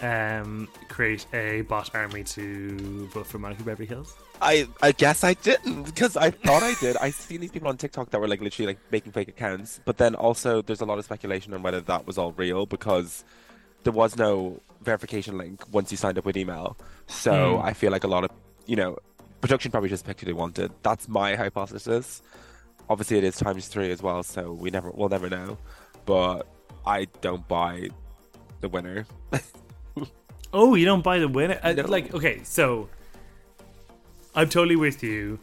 um, 0.00 0.68
create 0.88 1.26
a 1.32 1.62
bot 1.62 1.94
army 1.94 2.24
to 2.24 3.08
vote 3.08 3.26
for 3.26 3.38
Monica 3.38 3.62
Beverly 3.62 3.88
Hillz? 3.88 4.12
I 4.42 4.68
I 4.82 4.92
guess 4.92 5.24
I 5.24 5.34
didn't 5.34 5.84
because 5.84 6.16
I 6.16 6.30
thought 6.30 6.62
I 6.62 6.74
did. 6.80 6.96
I 6.98 7.10
seen 7.10 7.40
these 7.40 7.50
people 7.50 7.68
on 7.68 7.78
TikTok 7.78 8.10
that 8.10 8.20
were 8.20 8.28
like 8.28 8.42
literally 8.42 8.66
like 8.66 8.78
making 8.90 9.12
fake 9.12 9.28
accounts, 9.28 9.80
but 9.84 9.96
then 9.96 10.14
also 10.14 10.60
there's 10.60 10.80
a 10.80 10.84
lot 10.84 10.98
of 10.98 11.04
speculation 11.04 11.54
on 11.54 11.62
whether 11.62 11.80
that 11.80 12.06
was 12.06 12.18
all 12.18 12.32
real 12.32 12.66
because 12.66 13.24
there 13.84 13.92
was 13.92 14.16
no 14.16 14.60
verification 14.82 15.36
link 15.38 15.62
once 15.72 15.90
you 15.90 15.96
signed 15.96 16.18
up 16.18 16.24
with 16.24 16.36
email. 16.36 16.76
So 17.06 17.56
Hmm. 17.56 17.66
I 17.66 17.72
feel 17.72 17.90
like 17.92 18.04
a 18.04 18.08
lot 18.08 18.24
of 18.24 18.30
you 18.66 18.76
know 18.76 18.98
production 19.40 19.70
probably 19.70 19.88
just 19.88 20.04
picked 20.06 20.20
who 20.20 20.26
they 20.26 20.32
wanted. 20.32 20.72
That's 20.82 21.08
my 21.08 21.34
hypothesis. 21.36 22.22
Obviously, 22.88 23.18
it 23.18 23.24
is 23.24 23.36
times 23.36 23.68
three 23.68 23.90
as 23.90 24.02
well, 24.02 24.22
so 24.22 24.52
we 24.52 24.70
never 24.70 24.90
we'll 24.90 25.08
never 25.08 25.28
know. 25.28 25.58
But 26.04 26.46
I 26.86 27.06
don't 27.20 27.46
buy 27.48 27.88
the 28.60 28.68
winner. 28.68 29.06
Oh, 30.52 30.74
you 30.74 30.86
don't 30.86 31.02
buy 31.02 31.18
the 31.18 31.28
winner? 31.28 31.58
Uh, 31.62 31.72
No. 31.72 31.82
Like, 31.82 32.14
okay, 32.14 32.40
so 32.44 32.88
I'm 34.34 34.48
totally 34.48 34.76
with 34.76 35.02
you. 35.02 35.38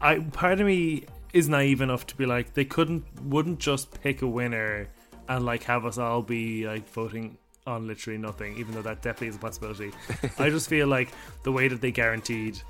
I 0.00 0.18
part 0.18 0.60
of 0.60 0.66
me 0.66 1.06
is 1.32 1.48
naive 1.48 1.80
enough 1.80 2.06
to 2.08 2.16
be 2.16 2.26
like 2.26 2.54
they 2.54 2.64
couldn't 2.66 3.04
wouldn't 3.24 3.58
just 3.58 4.00
pick 4.02 4.22
a 4.22 4.26
winner 4.28 4.88
and 5.28 5.44
like 5.44 5.62
have 5.64 5.84
us 5.84 5.98
all 5.98 6.22
be 6.22 6.66
like 6.66 6.88
voting 6.90 7.38
on 7.66 7.86
literally 7.86 8.18
nothing, 8.18 8.56
even 8.58 8.74
though 8.74 8.82
that 8.82 9.02
definitely 9.02 9.28
is 9.28 9.36
a 9.36 9.38
possibility. 9.38 9.90
I 10.38 10.50
just 10.50 10.68
feel 10.68 10.86
like 10.86 11.10
the 11.42 11.52
way 11.52 11.68
that 11.68 11.80
they 11.80 11.90
guaranteed 11.90 12.60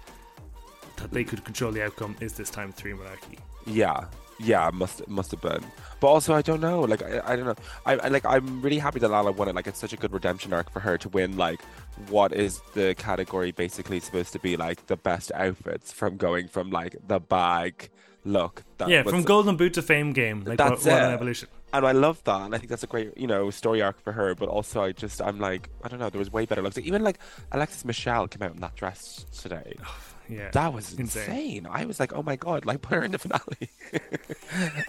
that 0.97 1.11
they 1.11 1.25
could 1.25 1.45
control 1.45 1.73
the 1.73 1.85
outcome 1.85 2.17
is 2.21 2.35
this 2.35 2.51
time 2.51 2.73
three 2.73 2.95
monarchy. 2.95 3.39
Yeah, 3.67 4.05
yeah, 4.39 4.71
must 4.73 5.07
must 5.09 5.31
have 5.31 5.41
been. 5.41 5.65
But 6.01 6.09
also, 6.09 6.35
I 6.35 6.43
don't 6.43 6.61
know. 6.61 6.81
Like, 6.81 7.03
I, 7.03 7.21
I 7.25 7.37
don't 7.37 7.47
know. 7.47 7.55
I, 7.87 7.95
I 7.95 8.09
like. 8.09 8.25
I'm 8.25 8.63
really 8.63 8.79
happy 8.79 9.01
that 9.01 9.11
LaLa 9.11 9.35
won 9.35 9.49
it. 9.49 9.55
Like, 9.55 9.67
it's 9.67 9.79
such 9.79 9.93
a 9.93 9.97
good 9.97 10.13
redemption 10.13 10.53
arc 10.53 10.71
for 10.71 10.81
her 10.81 10.99
to 10.99 11.09
win. 11.09 11.37
Like, 11.37 11.63
what 12.09 12.33
is 12.33 12.61
the 12.75 12.95
category 12.97 13.53
basically 13.53 14.01
supposed 14.01 14.33
to 14.33 14.39
be? 14.39 14.57
Like, 14.57 14.87
the 14.87 14.97
best 14.97 15.33
outfits 15.35 15.93
from 15.93 16.17
going 16.17 16.49
from 16.49 16.71
like 16.71 16.97
the 17.07 17.21
bag 17.21 17.91
look. 18.25 18.65
That 18.79 18.89
yeah, 18.89 19.03
from 19.03 19.23
golden 19.23 19.57
boot 19.57 19.75
to 19.75 19.83
fame 19.83 20.13
game. 20.13 20.41
Like, 20.41 20.59
what, 20.59 20.69
That's 20.69 20.85
what 20.85 21.03
an 21.03 21.11
it. 21.11 21.15
evolution. 21.15 21.49
And 21.75 21.87
I 21.87 21.93
love 21.93 22.23
that, 22.25 22.43
and 22.43 22.55
I 22.55 22.59
think 22.59 22.71
that's 22.71 22.83
a 22.83 22.87
great, 22.87 23.17
you 23.17 23.27
know, 23.27 23.51
story 23.51 23.83
arc 23.83 24.01
for 24.01 24.13
her. 24.13 24.35
But 24.35 24.49
also, 24.49 24.83
I 24.83 24.93
just, 24.93 25.21
I'm 25.23 25.39
like, 25.39 25.69
I 25.83 25.89
don't 25.89 25.99
know. 25.99 26.09
There 26.11 26.19
was 26.19 26.33
way 26.33 26.47
better 26.47 26.63
looks. 26.63 26.79
Even 26.79 27.03
like 27.03 27.19
Alexis 27.53 27.85
Michelle 27.85 28.27
came 28.29 28.43
out 28.43 28.53
in 28.55 28.61
that 28.61 28.75
dress 28.77 29.27
today. 29.37 29.75
Yeah, 30.27 30.49
That 30.53 30.73
was 30.73 30.95
Insane. 30.95 31.23
insane. 31.29 31.67
I 31.71 31.85
was 31.85 32.01
like, 32.01 32.15
oh 32.15 32.23
my 32.23 32.37
god, 32.37 32.65
like 32.65 32.81
put 32.81 32.95
her 32.97 33.05
in 33.05 33.11
the 33.13 33.19
finale. 33.19 33.69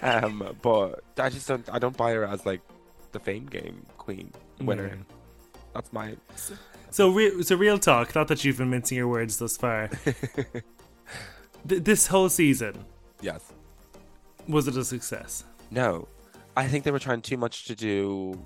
um, 0.00 0.56
but 0.62 1.00
I 1.18 1.28
just 1.28 1.46
don't. 1.46 1.68
I 1.70 1.78
don't 1.78 1.94
buy 1.94 2.12
her 2.12 2.24
as 2.24 2.46
like 2.46 2.62
the 3.12 3.20
fame 3.20 3.44
game 3.44 3.84
queen 3.98 4.32
winner. 4.62 4.86
Yeah. 4.86 5.14
That's 5.74 5.92
my. 5.92 6.16
So, 6.90 7.10
re- 7.10 7.42
so 7.42 7.54
real 7.54 7.78
talk. 7.78 8.14
Not 8.14 8.28
that 8.28 8.46
you've 8.46 8.56
been 8.56 8.70
mincing 8.70 8.96
your 8.96 9.08
words 9.08 9.36
thus 9.36 9.58
far. 9.58 9.90
Th- 11.68 11.82
this 11.82 12.06
whole 12.06 12.30
season 12.30 12.84
Yes. 13.20 13.52
was 14.48 14.68
it 14.68 14.76
a 14.78 14.84
success? 14.86 15.44
No. 15.70 16.08
I 16.56 16.66
think 16.66 16.84
they 16.84 16.90
were 16.90 16.98
trying 16.98 17.22
too 17.22 17.36
much 17.36 17.66
to 17.66 17.74
do. 17.74 18.38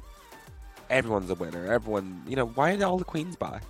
Everyone's 0.89 1.31
a 1.31 1.35
winner. 1.37 1.73
Everyone, 1.73 2.23
you 2.27 2.35
know, 2.37 2.47
why 2.47 2.75
are 2.75 2.85
all 2.85 2.99
the 2.99 3.05
queens 3.05 3.37
back? 3.37 3.63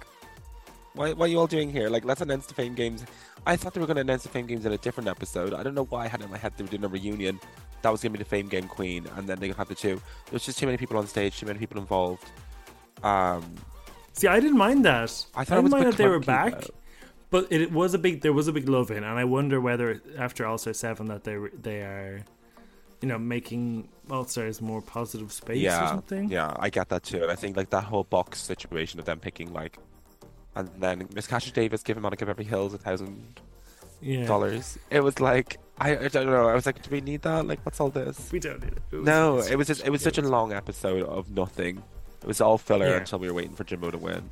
Why, 0.95 1.12
what 1.12 1.26
are 1.26 1.28
you 1.28 1.38
all 1.38 1.47
doing 1.47 1.70
here? 1.70 1.88
Like, 1.88 2.05
let's 2.05 2.20
announce 2.20 2.47
the 2.47 2.55
Fame 2.55 2.74
Games. 2.74 3.05
I 3.47 3.57
thought 3.57 3.74
they 3.74 3.80
were 3.80 3.86
going 3.86 3.97
to 3.97 4.01
announce 4.03 4.22
the 4.22 4.28
Fame 4.30 4.47
Games 4.47 4.64
in 4.66 4.72
a 4.72 4.78
different 4.78 5.09
episode. 5.09 5.55
I 5.55 5.62
don't 5.62 5.74
know 5.74 5.84
why 5.84 6.05
I 6.05 6.09
had 6.09 6.22
in 6.22 6.30
my 6.30 6.38
head 6.38 6.53
they 6.57 6.64
were 6.64 6.70
doing 6.70 6.84
a 6.84 6.88
reunion. 6.88 7.38
That 7.82 7.91
was 7.91 8.03
going 8.03 8.12
to 8.12 8.18
be 8.18 8.24
the 8.24 8.28
Fame 8.28 8.49
Game 8.49 8.66
Queen, 8.68 9.07
and 9.16 9.26
then 9.28 9.38
they 9.38 9.49
had 9.51 9.68
the 9.68 9.74
two. 9.74 10.01
There's 10.30 10.45
just 10.45 10.59
too 10.59 10.66
many 10.66 10.78
people 10.78 10.97
on 10.99 11.07
stage, 11.07 11.38
too 11.38 11.47
many 11.47 11.59
people 11.59 11.78
involved. 11.80 12.30
Um, 13.03 13.55
See, 14.12 14.26
I 14.26 14.41
didn't 14.41 14.59
mind 14.59 14.84
that. 14.84 15.24
I 15.34 15.43
I, 15.43 15.45
thought 15.45 15.59
it 15.59 15.62
didn't 15.62 15.62
was 15.64 15.72
mind 15.72 15.86
that 15.86 15.97
they 15.97 16.09
were 16.09 16.18
back, 16.20 16.61
though. 16.61 16.74
but 17.30 17.47
it 17.51 17.72
was 17.72 17.95
a 17.95 17.99
big. 17.99 18.20
There 18.20 18.32
was 18.32 18.49
a 18.49 18.53
big 18.53 18.68
love 18.68 18.91
in, 18.91 18.99
and 19.05 19.18
I 19.18 19.24
wonder 19.24 19.61
whether 19.61 20.03
after 20.18 20.45
All 20.45 20.59
Star 20.59 20.72
Seven 20.74 21.07
that 21.07 21.24
they 21.24 21.38
they 21.62 21.80
are, 21.82 22.24
you 23.01 23.09
know, 23.09 23.18
making 23.18 23.88
All 24.11 24.24
Stars 24.26 24.61
more 24.61 24.82
positive 24.82 25.32
space 25.32 25.56
or 25.56 25.61
yeah, 25.61 25.88
something. 25.88 26.28
yeah, 26.30 26.54
I 26.58 26.68
get 26.70 26.88
that 26.90 27.02
too. 27.04 27.22
And 27.22 27.30
I 27.30 27.34
think 27.36 27.56
like 27.56 27.70
that 27.70 27.84
whole 27.84 28.04
box 28.04 28.40
situation 28.40 28.98
of 29.00 29.06
them 29.06 29.20
picking 29.20 29.52
like, 29.52 29.78
and 30.54 30.68
then 30.78 31.08
Miss 31.14 31.26
Cassia 31.26 31.52
Davis 31.52 31.82
giving 31.82 32.02
Monica 32.02 32.26
Beverly 32.26 32.48
Hillz 32.48 32.74
a 32.74 32.78
thousand 32.78 33.40
dollars. 34.26 34.78
It 34.90 35.00
was 35.00 35.20
like 35.20 35.58
I, 35.78 35.96
I 35.96 36.08
don't 36.08 36.26
know. 36.26 36.48
I 36.48 36.54
was 36.54 36.66
like, 36.66 36.82
do 36.82 36.90
we 36.90 37.00
need 37.00 37.22
that? 37.22 37.46
Like, 37.46 37.64
what's 37.64 37.80
all 37.80 37.90
this? 37.90 38.30
We 38.32 38.38
don't 38.40 38.61
need 38.62 38.72
it. 38.72 38.82
it 38.92 38.96
was, 38.96 39.04
No, 39.06 39.38
it 39.40 39.56
was 39.56 39.66
just 39.66 39.84
it 39.86 39.90
was 39.90 40.02
such 40.02 40.18
a 40.18 40.22
long 40.22 40.52
episode 40.52 41.04
of 41.04 41.30
nothing. 41.30 41.82
It 42.22 42.26
was 42.26 42.40
all 42.40 42.58
filler 42.58 42.86
Yeah. 42.88 42.96
until 42.98 43.18
we 43.18 43.28
were 43.28 43.34
waiting 43.34 43.54
for 43.54 43.64
Jimbo 43.64 43.90
to 43.92 43.98
win. 43.98 44.28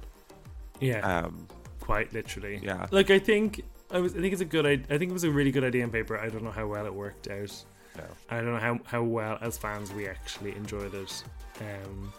yeah, 0.80 1.20
Um, 1.24 1.46
quite 1.80 2.12
literally. 2.12 2.60
yeah. 2.62 2.86
Like 2.90 3.10
I 3.10 3.18
think 3.18 3.62
I 3.90 3.98
was. 4.00 4.14
I 4.14 4.20
think 4.20 4.32
it's 4.32 4.42
a 4.42 4.44
good. 4.46 4.66
I, 4.66 4.72
I 4.72 4.98
think 4.98 5.04
it 5.04 5.12
was 5.12 5.24
a 5.24 5.30
really 5.30 5.50
good 5.50 5.64
idea 5.64 5.84
on 5.84 5.90
paper. 5.90 6.18
I 6.18 6.28
don't 6.28 6.44
know 6.44 6.50
how 6.50 6.66
well 6.66 6.84
it 6.84 6.92
worked 6.94 7.28
out. 7.28 7.64
No. 7.98 8.04
I 8.30 8.36
don't 8.36 8.52
know 8.52 8.58
how, 8.58 8.80
how 8.84 9.02
well 9.02 9.38
as 9.40 9.58
fans 9.58 9.92
we 9.92 10.08
actually 10.08 10.54
enjoyed 10.54 10.94
it. 10.94 11.22
Um, 11.60 12.12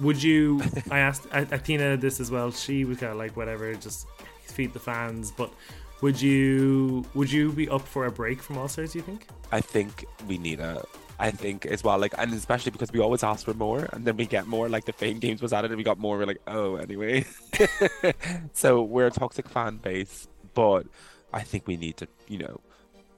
would 0.00 0.22
you? 0.22 0.62
I 0.90 1.00
asked 1.00 1.26
Athena 1.32 1.96
this 1.96 2.20
as 2.20 2.30
well. 2.30 2.50
She 2.52 2.84
was 2.84 2.98
kind 2.98 3.12
of 3.12 3.18
like 3.18 3.36
whatever, 3.36 3.74
just 3.74 4.06
feed 4.46 4.72
the 4.72 4.80
fans. 4.80 5.30
But 5.30 5.52
would 6.00 6.20
you? 6.20 7.04
Would 7.14 7.30
you 7.30 7.52
be 7.52 7.68
up 7.68 7.86
for 7.86 8.06
a 8.06 8.10
break 8.10 8.42
from 8.42 8.58
All 8.58 8.68
Stars? 8.68 8.92
Do 8.92 8.98
you 8.98 9.04
think? 9.04 9.26
I 9.50 9.60
think 9.60 10.04
we 10.26 10.38
need 10.38 10.60
a. 10.60 10.84
I 11.18 11.30
think 11.30 11.66
as 11.66 11.84
well, 11.84 11.98
like, 11.98 12.14
and 12.18 12.32
especially 12.32 12.72
because 12.72 12.90
we 12.90 12.98
always 12.98 13.22
ask 13.22 13.44
for 13.44 13.54
more, 13.54 13.88
and 13.92 14.04
then 14.04 14.16
we 14.16 14.26
get 14.26 14.46
more. 14.46 14.68
Like 14.68 14.84
the 14.86 14.92
Fame 14.92 15.18
Games 15.18 15.40
was 15.40 15.52
added, 15.52 15.70
and 15.70 15.78
we 15.78 15.84
got 15.84 15.98
more. 15.98 16.18
We're 16.18 16.26
like, 16.26 16.42
oh, 16.48 16.76
anyway. 16.76 17.24
so 18.52 18.82
we're 18.82 19.06
a 19.06 19.10
toxic 19.10 19.48
fan 19.48 19.76
base, 19.76 20.26
but 20.54 20.86
I 21.32 21.42
think 21.42 21.66
we 21.66 21.76
need 21.76 21.96
to, 21.98 22.08
you 22.26 22.38
know, 22.38 22.60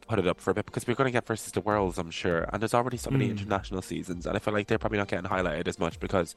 put 0.06 0.18
it 0.18 0.26
up 0.26 0.40
for 0.40 0.50
a 0.50 0.54
bit 0.54 0.66
because 0.66 0.86
we're 0.86 0.94
going 0.94 1.06
to 1.06 1.12
get 1.12 1.26
versus 1.26 1.52
the 1.52 1.60
worlds, 1.60 1.98
I'm 1.98 2.10
sure. 2.10 2.48
And 2.52 2.60
there's 2.60 2.74
already 2.74 2.96
so 2.96 3.10
many 3.10 3.26
Mm. 3.28 3.32
international 3.32 3.82
seasons, 3.82 4.26
and 4.26 4.36
I 4.36 4.38
feel 4.38 4.54
like 4.54 4.66
they're 4.66 4.78
probably 4.78 4.98
not 4.98 5.08
getting 5.08 5.28
highlighted 5.30 5.66
as 5.68 5.78
much 5.78 5.98
because 6.00 6.34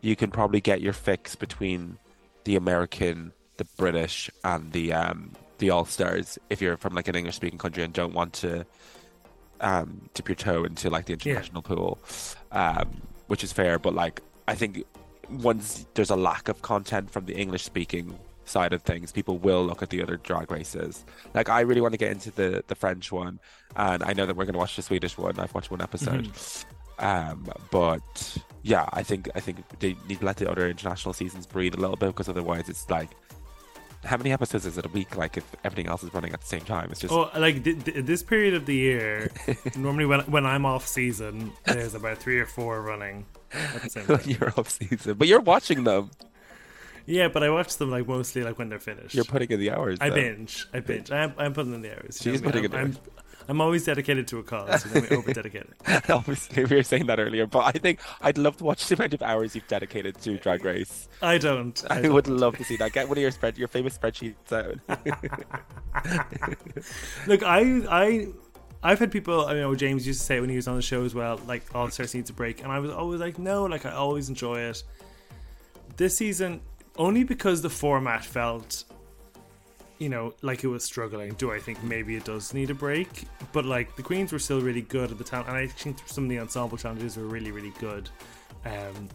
you 0.00 0.14
can 0.16 0.30
probably 0.30 0.60
get 0.60 0.80
your 0.80 0.92
fix 0.92 1.34
between 1.34 1.98
the 2.44 2.56
American, 2.56 3.32
the 3.56 3.64
British, 3.76 4.30
and 4.44 4.72
the 4.72 4.92
um 4.92 5.32
the 5.58 5.70
All 5.70 5.84
Stars 5.84 6.38
if 6.50 6.62
you're 6.62 6.76
from 6.76 6.94
like 6.94 7.08
an 7.08 7.16
English 7.16 7.34
speaking 7.34 7.58
country 7.58 7.82
and 7.82 7.92
don't 7.92 8.14
want 8.14 8.32
to 8.34 8.64
um, 9.60 10.08
dip 10.14 10.28
your 10.28 10.36
toe 10.36 10.62
into 10.64 10.88
like 10.88 11.06
the 11.06 11.14
international 11.14 11.62
pool, 11.62 11.98
um, 12.52 13.02
which 13.26 13.42
is 13.42 13.52
fair. 13.52 13.78
But 13.78 13.94
like, 13.94 14.22
I 14.46 14.54
think 14.54 14.84
once 15.28 15.84
there's 15.94 16.10
a 16.10 16.16
lack 16.16 16.48
of 16.48 16.62
content 16.62 17.10
from 17.10 17.26
the 17.26 17.34
English 17.34 17.64
speaking 17.64 18.16
side 18.48 18.72
of 18.72 18.82
things, 18.82 19.12
people 19.12 19.38
will 19.38 19.64
look 19.64 19.82
at 19.82 19.90
the 19.90 20.02
other 20.02 20.16
drag 20.16 20.50
races. 20.50 21.04
Like, 21.34 21.48
I 21.48 21.60
really 21.60 21.80
want 21.80 21.92
to 21.92 21.98
get 21.98 22.10
into 22.12 22.30
the 22.30 22.64
the 22.66 22.74
French 22.74 23.12
one, 23.12 23.38
and 23.76 24.02
I 24.02 24.12
know 24.12 24.26
that 24.26 24.36
we're 24.36 24.44
going 24.44 24.54
to 24.54 24.58
watch 24.58 24.76
the 24.76 24.82
Swedish 24.82 25.16
one. 25.18 25.38
I've 25.38 25.54
watched 25.54 25.70
one 25.70 25.80
episode. 25.82 26.24
Mm-hmm. 26.24 26.74
Um, 27.04 27.46
but 27.70 28.38
yeah, 28.62 28.88
I 28.92 29.02
think 29.04 29.28
I 29.36 29.40
think 29.40 29.58
they 29.78 29.94
need 30.08 30.18
to 30.20 30.24
let 30.26 30.36
the 30.38 30.50
other 30.50 30.68
international 30.68 31.12
seasons 31.12 31.46
breathe 31.46 31.74
a 31.74 31.78
little 31.80 31.96
bit 31.96 32.08
because 32.08 32.28
otherwise 32.28 32.68
it's 32.68 32.90
like 32.90 33.10
how 34.04 34.16
many 34.16 34.32
episodes 34.32 34.64
is 34.66 34.78
it 34.78 34.86
a 34.86 34.88
week? 34.88 35.16
Like 35.16 35.36
if 35.36 35.44
everything 35.64 35.86
else 35.88 36.02
is 36.02 36.12
running 36.14 36.32
at 36.32 36.40
the 36.40 36.46
same 36.46 36.60
time, 36.62 36.88
it's 36.90 37.00
just 37.00 37.12
Oh, 37.12 37.30
like 37.36 37.62
th- 37.64 37.84
th- 37.84 38.04
this 38.04 38.22
period 38.22 38.54
of 38.54 38.66
the 38.66 38.74
year, 38.74 39.30
normally 39.76 40.06
when 40.06 40.20
when 40.22 40.44
I'm 40.46 40.64
off 40.66 40.86
season, 40.88 41.52
there's 41.66 41.94
about 41.94 42.18
three 42.18 42.38
or 42.40 42.46
four 42.46 42.82
running 42.82 43.26
at 43.52 43.82
the 43.82 43.90
same 43.90 44.06
time. 44.06 44.20
you're 44.24 44.52
off 44.56 44.68
season, 44.70 45.14
but 45.14 45.28
you're 45.28 45.40
watching 45.40 45.84
them. 45.84 46.10
Yeah, 47.08 47.28
but 47.28 47.42
I 47.42 47.48
watch 47.48 47.78
them 47.78 47.90
like 47.90 48.06
mostly 48.06 48.42
like 48.42 48.58
when 48.58 48.68
they're 48.68 48.78
finished. 48.78 49.14
You're 49.14 49.24
putting 49.24 49.50
in 49.50 49.58
the 49.58 49.70
hours. 49.70 49.96
I 50.00 50.10
though. 50.10 50.16
binge. 50.16 50.66
I 50.74 50.80
binge. 50.80 51.10
I'm, 51.10 51.32
I'm 51.38 51.54
putting 51.54 51.72
in 51.72 51.80
the 51.80 51.92
hours. 51.92 52.18
She's 52.20 52.42
putting 52.42 52.64
in 52.64 52.70
the 52.70 52.76
I'm, 52.76 52.88
hours. 52.88 52.96
I'm, 52.96 53.24
I'm 53.48 53.60
always 53.62 53.86
dedicated 53.86 54.28
to 54.28 54.40
a 54.40 54.42
cause. 54.42 54.84
You 54.84 54.94
know, 54.94 55.00
me, 55.08 55.16
over 55.16 55.32
dedicated. 55.32 55.72
Obviously, 56.10 56.66
we 56.66 56.76
were 56.76 56.82
saying 56.82 57.06
that 57.06 57.18
earlier, 57.18 57.46
but 57.46 57.60
I 57.60 57.72
think 57.72 58.00
I'd 58.20 58.36
love 58.36 58.58
to 58.58 58.64
watch 58.64 58.86
the 58.86 58.94
amount 58.94 59.14
of 59.14 59.22
hours 59.22 59.54
you've 59.54 59.66
dedicated 59.68 60.20
to 60.20 60.36
Drag 60.36 60.62
Race. 60.62 61.08
I 61.22 61.38
don't. 61.38 61.82
I, 61.88 61.98
I, 61.98 62.02
don't. 62.02 62.12
would 62.12 62.28
love 62.28 62.58
to 62.58 62.64
see 62.64 62.76
that. 62.76 62.92
Get 62.92 63.08
one 63.08 63.16
of 63.16 63.22
your 63.22 63.30
spread, 63.30 63.56
your 63.56 63.68
famous 63.68 63.96
spreadsheets 63.96 64.52
out. 64.52 64.76
Look, 67.26 67.42
I 67.42 67.80
I 67.88 68.26
I've 68.82 68.98
had 68.98 69.10
people. 69.10 69.46
I 69.46 69.54
know 69.54 69.74
James 69.74 70.06
used 70.06 70.20
to 70.20 70.26
say 70.26 70.40
when 70.40 70.50
he 70.50 70.56
was 70.56 70.68
on 70.68 70.76
the 70.76 70.82
show 70.82 71.04
as 71.04 71.14
well, 71.14 71.40
like 71.46 71.64
oh, 71.74 71.80
All 71.80 71.90
Stars 71.90 72.14
needs 72.14 72.28
a 72.28 72.34
break, 72.34 72.62
and 72.62 72.70
I 72.70 72.80
was 72.80 72.90
always 72.90 73.18
like, 73.18 73.38
no, 73.38 73.64
like 73.64 73.86
I 73.86 73.92
always 73.92 74.28
enjoy 74.28 74.60
it. 74.60 74.82
This 75.96 76.18
season, 76.18 76.60
only 76.98 77.24
because 77.24 77.62
the 77.62 77.70
format 77.70 78.24
felt, 78.24 78.84
you 79.98 80.08
know, 80.08 80.34
like 80.42 80.64
it 80.64 80.68
was 80.68 80.84
struggling. 80.84 81.32
Do 81.34 81.52
I 81.52 81.58
think 81.58 81.82
maybe 81.82 82.16
it 82.16 82.24
does 82.24 82.52
need 82.52 82.70
a 82.70 82.74
break? 82.74 83.24
But 83.52 83.64
like 83.64 83.96
the 83.96 84.02
queens 84.02 84.32
were 84.32 84.38
still 84.38 84.60
really 84.60 84.82
good 84.82 85.10
at 85.10 85.18
the 85.18 85.24
time, 85.24 85.44
and 85.46 85.56
I 85.56 85.68
think 85.68 85.98
some 86.06 86.24
of 86.24 86.30
the 86.30 86.38
ensemble 86.38 86.76
challenges 86.76 87.16
were 87.16 87.26
really 87.26 87.52
really 87.52 87.72
good. 87.78 88.10
Um, 88.64 89.08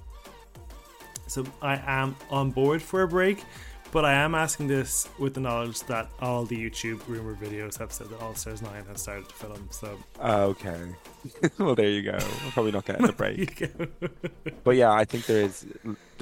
so 1.27 1.45
I 1.61 1.81
am 1.85 2.15
on 2.29 2.51
board 2.51 2.81
for 2.81 3.03
a 3.03 3.07
break. 3.07 3.43
But 3.93 4.05
I 4.05 4.13
am 4.13 4.33
asking 4.33 4.69
this 4.69 5.07
with 5.19 5.35
the 5.35 5.39
knowledge 5.39 5.81
that 5.81 6.09
all 6.19 6.45
the 6.45 6.57
YouTube 6.57 7.07
rumor 7.07 7.35
videos 7.35 7.77
have 7.77 7.93
said 7.93 8.09
that 8.09 8.19
All 8.21 8.33
Stars 8.33 8.63
9 8.63 8.85
has 8.85 9.01
started 9.03 9.29
to 9.29 9.35
film. 9.35 9.67
So 9.69 9.99
okay. 10.19 10.81
well, 11.59 11.75
there 11.75 11.89
you 11.91 12.01
go. 12.01 12.13
We're 12.13 12.51
probably 12.53 12.71
not 12.71 12.85
getting 12.85 13.07
a 13.09 13.13
break. 13.13 13.71
But 14.63 14.77
yeah, 14.77 14.91
I 14.91 15.05
think 15.05 15.27
there 15.27 15.43
is 15.43 15.67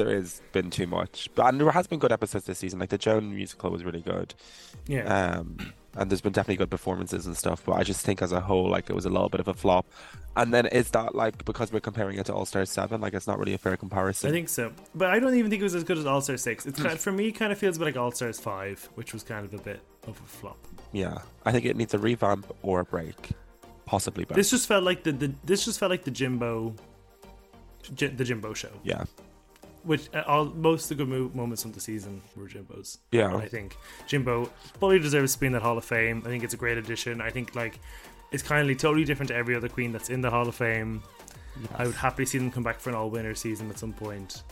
there 0.04 0.16
is 0.16 0.42
been 0.52 0.70
too 0.70 0.88
much. 0.88 1.30
But 1.36 1.48
and 1.48 1.60
there 1.60 1.72
has 1.72 1.88
been 1.88 2.00
good 2.00 2.12
episodes 2.12 2.46
this 2.46 2.60
season. 2.60 2.80
Like 2.80 2.90
the 2.90 2.98
Joan 2.98 3.36
musical 3.36 3.70
was 3.72 3.84
really 3.84 4.02
good. 4.02 4.34
yeah. 4.88 5.38
Um 5.38 5.74
and 5.94 6.10
there's 6.10 6.22
been 6.22 6.32
definitely 6.32 6.56
good 6.56 6.72
performances 6.72 7.26
and 7.26 7.36
stuff, 7.36 7.64
but 7.66 7.74
I 7.74 7.84
just 7.84 8.06
think 8.06 8.22
as 8.22 8.32
a 8.32 8.40
whole, 8.40 8.70
like 8.70 8.90
it 8.90 8.96
was 8.96 9.06
a 9.06 9.10
little 9.10 9.28
bit 9.28 9.42
of 9.42 9.50
a 9.50 9.54
flop. 9.54 9.86
And 10.38 10.54
then 10.54 10.66
is 10.68 10.90
that 10.92 11.16
like 11.16 11.44
because 11.44 11.74
we're 11.74 11.82
comparing 11.82 12.18
it 12.18 12.28
to 12.28 12.34
All 12.34 12.46
Stars 12.46 12.70
Seven? 12.70 13.02
Like 13.02 13.14
it's 13.14 13.28
not 13.28 13.38
really 13.38 13.54
a 13.54 13.58
fair 13.58 13.76
comparison. 13.76 14.30
I 14.30 14.32
think 14.32 14.48
so. 14.48 14.72
But 14.96 15.10
I 15.10 15.20
don't 15.20 15.36
even 15.36 15.52
think 15.52 15.60
it 15.60 15.64
was 15.64 15.76
as 15.76 15.84
good 15.84 15.98
as 15.98 16.06
All 16.06 16.22
Stars 16.22 16.44
6. 16.44 16.66
It's 16.66 16.82
kind 16.82 16.94
of, 16.94 17.02
for 17.02 17.12
me, 17.12 17.28
it 17.28 17.34
kind 17.34 17.52
of 17.52 17.58
feels 17.58 17.76
a 17.76 17.80
bit 17.80 17.86
like 17.88 17.98
All 17.98 18.12
Stars 18.14 18.40
5, 18.40 18.90
which 18.96 19.12
was 19.12 19.24
kind 19.24 19.44
of 19.44 19.54
a 19.54 19.58
bit 19.62 19.82
of 20.08 20.18
a 20.18 20.24
flop. 20.24 20.58
yeah, 20.94 21.18
I 21.46 21.52
think 21.52 21.66
it 21.66 21.76
needs 21.76 21.94
a 21.94 22.00
revamp 22.00 22.46
or 22.62 22.80
a 22.80 22.86
break, 22.86 23.32
possibly 23.86 24.24
both. 24.24 24.38
This 24.38 24.50
just 24.50 24.68
felt 24.70 24.86
like 24.86 25.04
the, 25.04 25.12
the 25.12 25.34
this 25.44 25.66
just 25.66 25.78
felt 25.78 25.90
like 25.90 26.06
the 26.06 26.12
Jimbo 26.12 26.74
J- 27.96 28.08
the 28.08 28.24
Jimbo 28.24 28.54
show, 28.54 28.72
yeah, 28.84 29.04
which 29.84 30.10
uh, 30.14 30.24
all 30.28 30.46
most 30.46 30.90
of 30.92 30.98
the 30.98 31.04
good 31.06 31.10
mo- 31.12 31.32
moments 31.34 31.66
of 31.66 31.74
the 31.74 31.80
season 31.80 32.22
were 32.36 32.48
Jimbo's. 32.48 33.00
Yeah. 33.12 33.36
I 33.36 33.48
think 33.48 33.76
Jimbo 34.08 34.46
fully 34.80 35.00
deserves 35.00 35.34
to 35.34 35.40
be 35.40 35.48
in 35.48 35.54
that 35.54 35.62
Hall 35.62 35.78
of 35.78 35.86
Fame. 35.86 36.22
I 36.26 36.30
think 36.30 36.44
it's 36.44 36.54
a 36.54 36.58
great 36.58 36.78
addition. 36.78 37.22
I 37.22 37.30
think 37.30 37.56
like 37.56 37.80
it's 38.32 38.44
kind 38.44 38.70
of 38.70 38.78
totally 38.78 39.04
different 39.06 39.30
to 39.30 39.36
every 39.36 39.56
other 39.56 39.70
queen 39.70 39.92
that's 39.92 40.10
in 40.10 40.22
the 40.22 40.30
Hall 40.30 40.48
of 40.48 40.56
Fame. 40.56 41.02
I 41.76 41.86
would 41.86 41.96
happily 41.96 42.26
see 42.26 42.38
them 42.38 42.50
come 42.52 42.64
back 42.64 42.80
for 42.80 42.90
an 42.90 42.96
all-winner 42.96 43.36
season 43.36 43.70
at 43.70 43.78
some 43.78 43.92
point. 43.92 44.44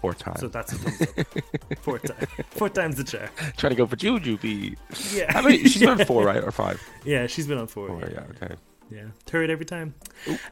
four 0.00 0.14
times. 0.14 0.38
So 0.40 0.46
that's 0.48 0.72
a 0.72 0.76
thumbs 0.76 1.02
up. 1.02 1.78
four 1.80 1.98
times, 1.98 2.26
four 2.50 2.68
times 2.68 2.94
the 2.96 3.02
chair. 3.04 3.28
Trying 3.56 3.70
to 3.72 3.76
go 3.76 3.86
for 3.86 3.96
Jujubee. 3.96 4.76
Yeah, 5.12 5.32
How 5.32 5.42
many? 5.42 5.58
She's 5.64 5.80
been 5.80 5.88
on 5.88 6.04
four, 6.06 6.24
right, 6.26 6.42
or 6.44 6.52
five? 6.52 6.80
yeah, 7.04 7.26
she's 7.26 7.46
been 7.48 7.58
on 7.58 7.66
four. 7.66 7.88
Four, 7.88 8.08
yeah, 8.08 8.22
okay. 8.42 8.54
Yeah, 8.90 9.02
third 9.26 9.50
every 9.50 9.66
time. 9.66 9.94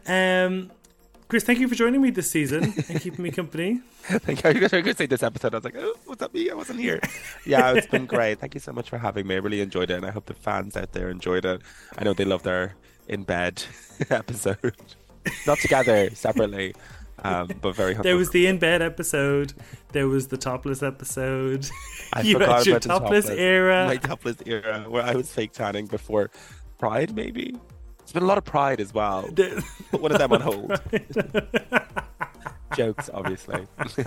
Um, 0.08 0.72
Chris, 1.28 1.42
thank 1.42 1.58
you 1.58 1.66
for 1.66 1.74
joining 1.74 2.00
me 2.00 2.10
this 2.10 2.30
season 2.30 2.72
and 2.88 3.00
keeping 3.00 3.24
me 3.24 3.32
company. 3.32 3.80
Thank 4.02 4.44
you. 4.44 4.50
I 4.50 4.52
was 4.52 4.70
going 4.70 4.84
to 4.84 4.94
say 4.94 5.06
this 5.06 5.24
episode. 5.24 5.54
I 5.54 5.56
was 5.56 5.64
like, 5.64 5.74
oh, 5.76 5.94
was 6.06 6.18
that 6.18 6.32
me? 6.32 6.50
I 6.50 6.54
wasn't 6.54 6.78
here. 6.78 7.00
Yeah, 7.44 7.72
it's 7.72 7.86
been 7.86 8.06
great. 8.06 8.38
Thank 8.38 8.54
you 8.54 8.60
so 8.60 8.72
much 8.72 8.90
for 8.90 8.98
having 8.98 9.26
me. 9.26 9.34
I 9.34 9.38
really 9.38 9.60
enjoyed 9.60 9.90
it, 9.90 9.94
and 9.94 10.06
I 10.06 10.10
hope 10.10 10.26
the 10.26 10.34
fans 10.34 10.76
out 10.76 10.92
there 10.92 11.10
enjoyed 11.10 11.44
it. 11.44 11.62
I 11.98 12.04
know 12.04 12.12
they 12.12 12.24
love 12.24 12.44
their 12.44 12.74
in 13.08 13.24
bed 13.24 13.62
episode, 14.10 14.76
not 15.46 15.58
together, 15.58 16.10
separately, 16.10 16.74
um, 17.22 17.50
but 17.60 17.74
very. 17.76 17.94
There 17.94 18.16
was 18.16 18.30
the 18.30 18.46
in 18.46 18.58
bed 18.58 18.82
episode. 18.82 19.52
There 19.92 20.08
was 20.08 20.26
the 20.28 20.36
topless 20.36 20.82
episode. 20.82 21.68
I 22.12 22.22
you 22.22 22.34
forgot 22.34 22.58
had 22.58 22.66
your 22.66 22.76
about 22.76 22.82
the 22.82 22.88
topless, 22.88 23.28
era. 23.30 23.86
my 23.86 23.96
topless 23.96 24.36
era, 24.44 24.84
where 24.88 25.02
I 25.04 25.14
was 25.14 25.32
fake 25.32 25.52
tanning 25.52 25.86
before 25.86 26.30
Pride. 26.78 27.14
Maybe 27.14 27.56
been 28.16 28.22
a 28.22 28.26
lot 28.26 28.38
of 28.38 28.44
Pride 28.46 28.80
as 28.80 28.94
well. 28.94 29.28
Put 29.90 30.00
one 30.00 30.10
of 30.10 30.18
them 30.18 30.32
on 30.32 30.40
hold. 30.40 30.80
Jokes, 32.76 33.10
obviously. 33.12 33.66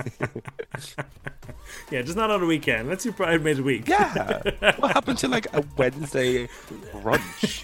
yeah, 1.91 2.01
just 2.01 2.17
not 2.17 2.31
on 2.31 2.41
a 2.41 2.45
weekend. 2.45 2.89
Let's 2.89 3.03
do 3.03 3.11
Pride 3.11 3.43
midweek. 3.43 3.87
Yeah. 3.87 4.41
What 4.77 4.93
happened 4.93 5.19
to 5.19 5.27
like 5.27 5.45
a 5.53 5.63
Wednesday 5.77 6.47
brunch? 6.91 7.63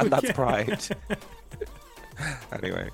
And 0.00 0.10
that's 0.10 0.32
Pride. 0.32 0.84
anyway. 2.52 2.90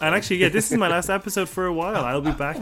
And 0.00 0.14
actually, 0.14 0.36
yeah, 0.36 0.48
this 0.48 0.70
is 0.70 0.78
my 0.78 0.88
last 0.88 1.10
episode 1.10 1.48
for 1.48 1.66
a 1.66 1.72
while. 1.72 2.04
I'll 2.04 2.20
be 2.20 2.30
back. 2.30 2.58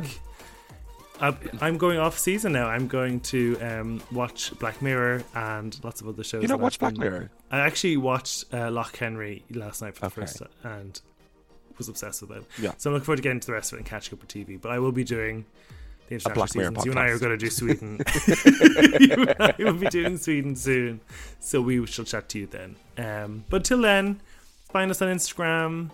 I- 1.21 1.37
I'm 1.61 1.79
going 1.79 1.99
off 1.99 2.19
season 2.19 2.53
now. 2.53 2.67
I'm 2.67 2.89
going 2.89 3.21
to 3.21 3.59
um, 3.61 4.03
watch 4.13 4.53
Black 4.59 4.83
Mirror 4.83 5.25
and 5.35 5.79
lots 5.85 6.01
of 6.01 6.09
other 6.09 6.23
shows. 6.23 6.43
You 6.43 6.49
don't 6.49 6.61
watch 6.61 6.79
Black 6.79 6.97
Mirror? 6.97 7.31
I 7.51 7.61
actually 7.61 7.97
watched 7.97 8.53
uh, 8.53 8.71
Loch 8.71 8.97
Henry 8.97 9.43
last 9.51 9.81
night 9.83 9.95
for 9.95 10.01
the 10.01 10.07
Okay. 10.07 10.21
first 10.23 10.39
time 10.39 10.49
and 10.65 11.01
was 11.79 11.89
obsessed 11.89 12.21
with 12.23 12.33
it. 12.33 12.45
Yeah. 12.61 12.73
So 12.77 12.91
I'm 12.91 12.95
looking 12.95 13.05
forward 13.07 13.17
to 13.17 13.23
getting 13.23 13.41
to 13.41 13.47
the 13.47 13.53
rest 13.55 13.73
of 13.73 13.77
it 13.77 13.81
and 13.81 13.87
catching 13.89 14.15
up 14.15 14.21
with 14.21 14.29
TV. 14.29 14.61
But 14.61 14.73
I 14.73 14.79
will 14.79 14.93
be 14.93 15.05
doing 15.05 15.47
the 16.09 16.15
international 16.17 16.35
Black 16.35 16.55
Mirror 16.55 16.69
seasons. 16.71 16.85
You 16.85 16.91
and 16.93 17.01
I 17.01 17.09
are 17.09 17.19
going 17.19 17.33
to 17.33 17.37
do 17.39 17.51
Sweden. 17.51 18.01
you 19.01 19.25
and 19.25 19.37
I 19.43 19.55
will 19.59 19.73
be 19.75 19.89
doing 19.89 20.19
Sweden 20.19 20.55
soon. 20.55 21.01
So 21.41 21.61
we 21.63 21.85
shall 21.87 22.05
chat 22.05 22.29
to 22.31 22.39
you 22.41 22.47
then. 22.47 22.77
Um, 22.99 23.45
but 23.49 23.65
till 23.65 23.81
then, 23.81 24.21
find 24.71 24.91
us 24.91 25.01
on 25.01 25.09
Instagram. 25.09 25.91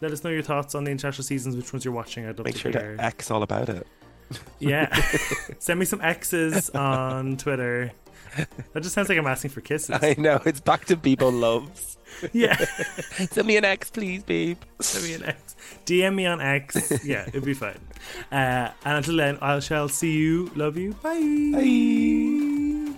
Let 0.00 0.12
us 0.12 0.24
know 0.24 0.30
your 0.30 0.42
thoughts 0.42 0.74
on 0.74 0.84
the 0.84 0.90
international 0.90 1.24
seasons, 1.24 1.54
which 1.56 1.72
ones 1.72 1.84
you're 1.84 1.92
watching. 1.92 2.24
I'd 2.26 2.38
love 2.38 2.46
Make 2.46 2.54
to 2.54 2.60
sure 2.60 2.70
hear. 2.72 2.96
to 2.96 3.04
X 3.04 3.30
all 3.30 3.42
about 3.42 3.68
it. 3.68 3.86
Yeah. 4.58 4.94
Send 5.58 5.78
me 5.80 5.86
some 5.86 6.00
X's 6.00 6.70
on 6.70 7.36
Twitter. 7.36 7.92
That 8.72 8.82
just 8.82 8.94
sounds 8.94 9.08
like 9.08 9.18
I'm 9.18 9.26
asking 9.26 9.50
for 9.50 9.60
kisses. 9.60 9.98
I 10.02 10.14
know, 10.18 10.40
it's 10.44 10.60
back 10.60 10.84
to 10.86 10.96
people 10.96 11.30
loves. 11.32 11.96
Yeah. 12.32 12.56
Send 13.30 13.46
me 13.46 13.58
an 13.58 13.64
X, 13.66 13.90
please, 13.90 14.22
babe. 14.22 14.58
Send 14.80 15.04
me 15.04 15.14
an 15.14 15.24
X. 15.24 15.54
DM 15.84 16.14
me 16.14 16.26
on 16.26 16.40
X. 16.40 17.04
Yeah, 17.04 17.26
it'll 17.28 17.42
be 17.42 17.52
fine. 17.54 17.78
Uh, 18.32 18.70
and 18.84 18.96
until 18.96 19.16
then, 19.18 19.38
I 19.42 19.60
shall 19.60 19.88
see 19.88 20.16
you. 20.16 20.50
Love 20.56 20.78
you. 20.78 20.94
Bye. 20.94 21.50
Bye. 21.52 22.97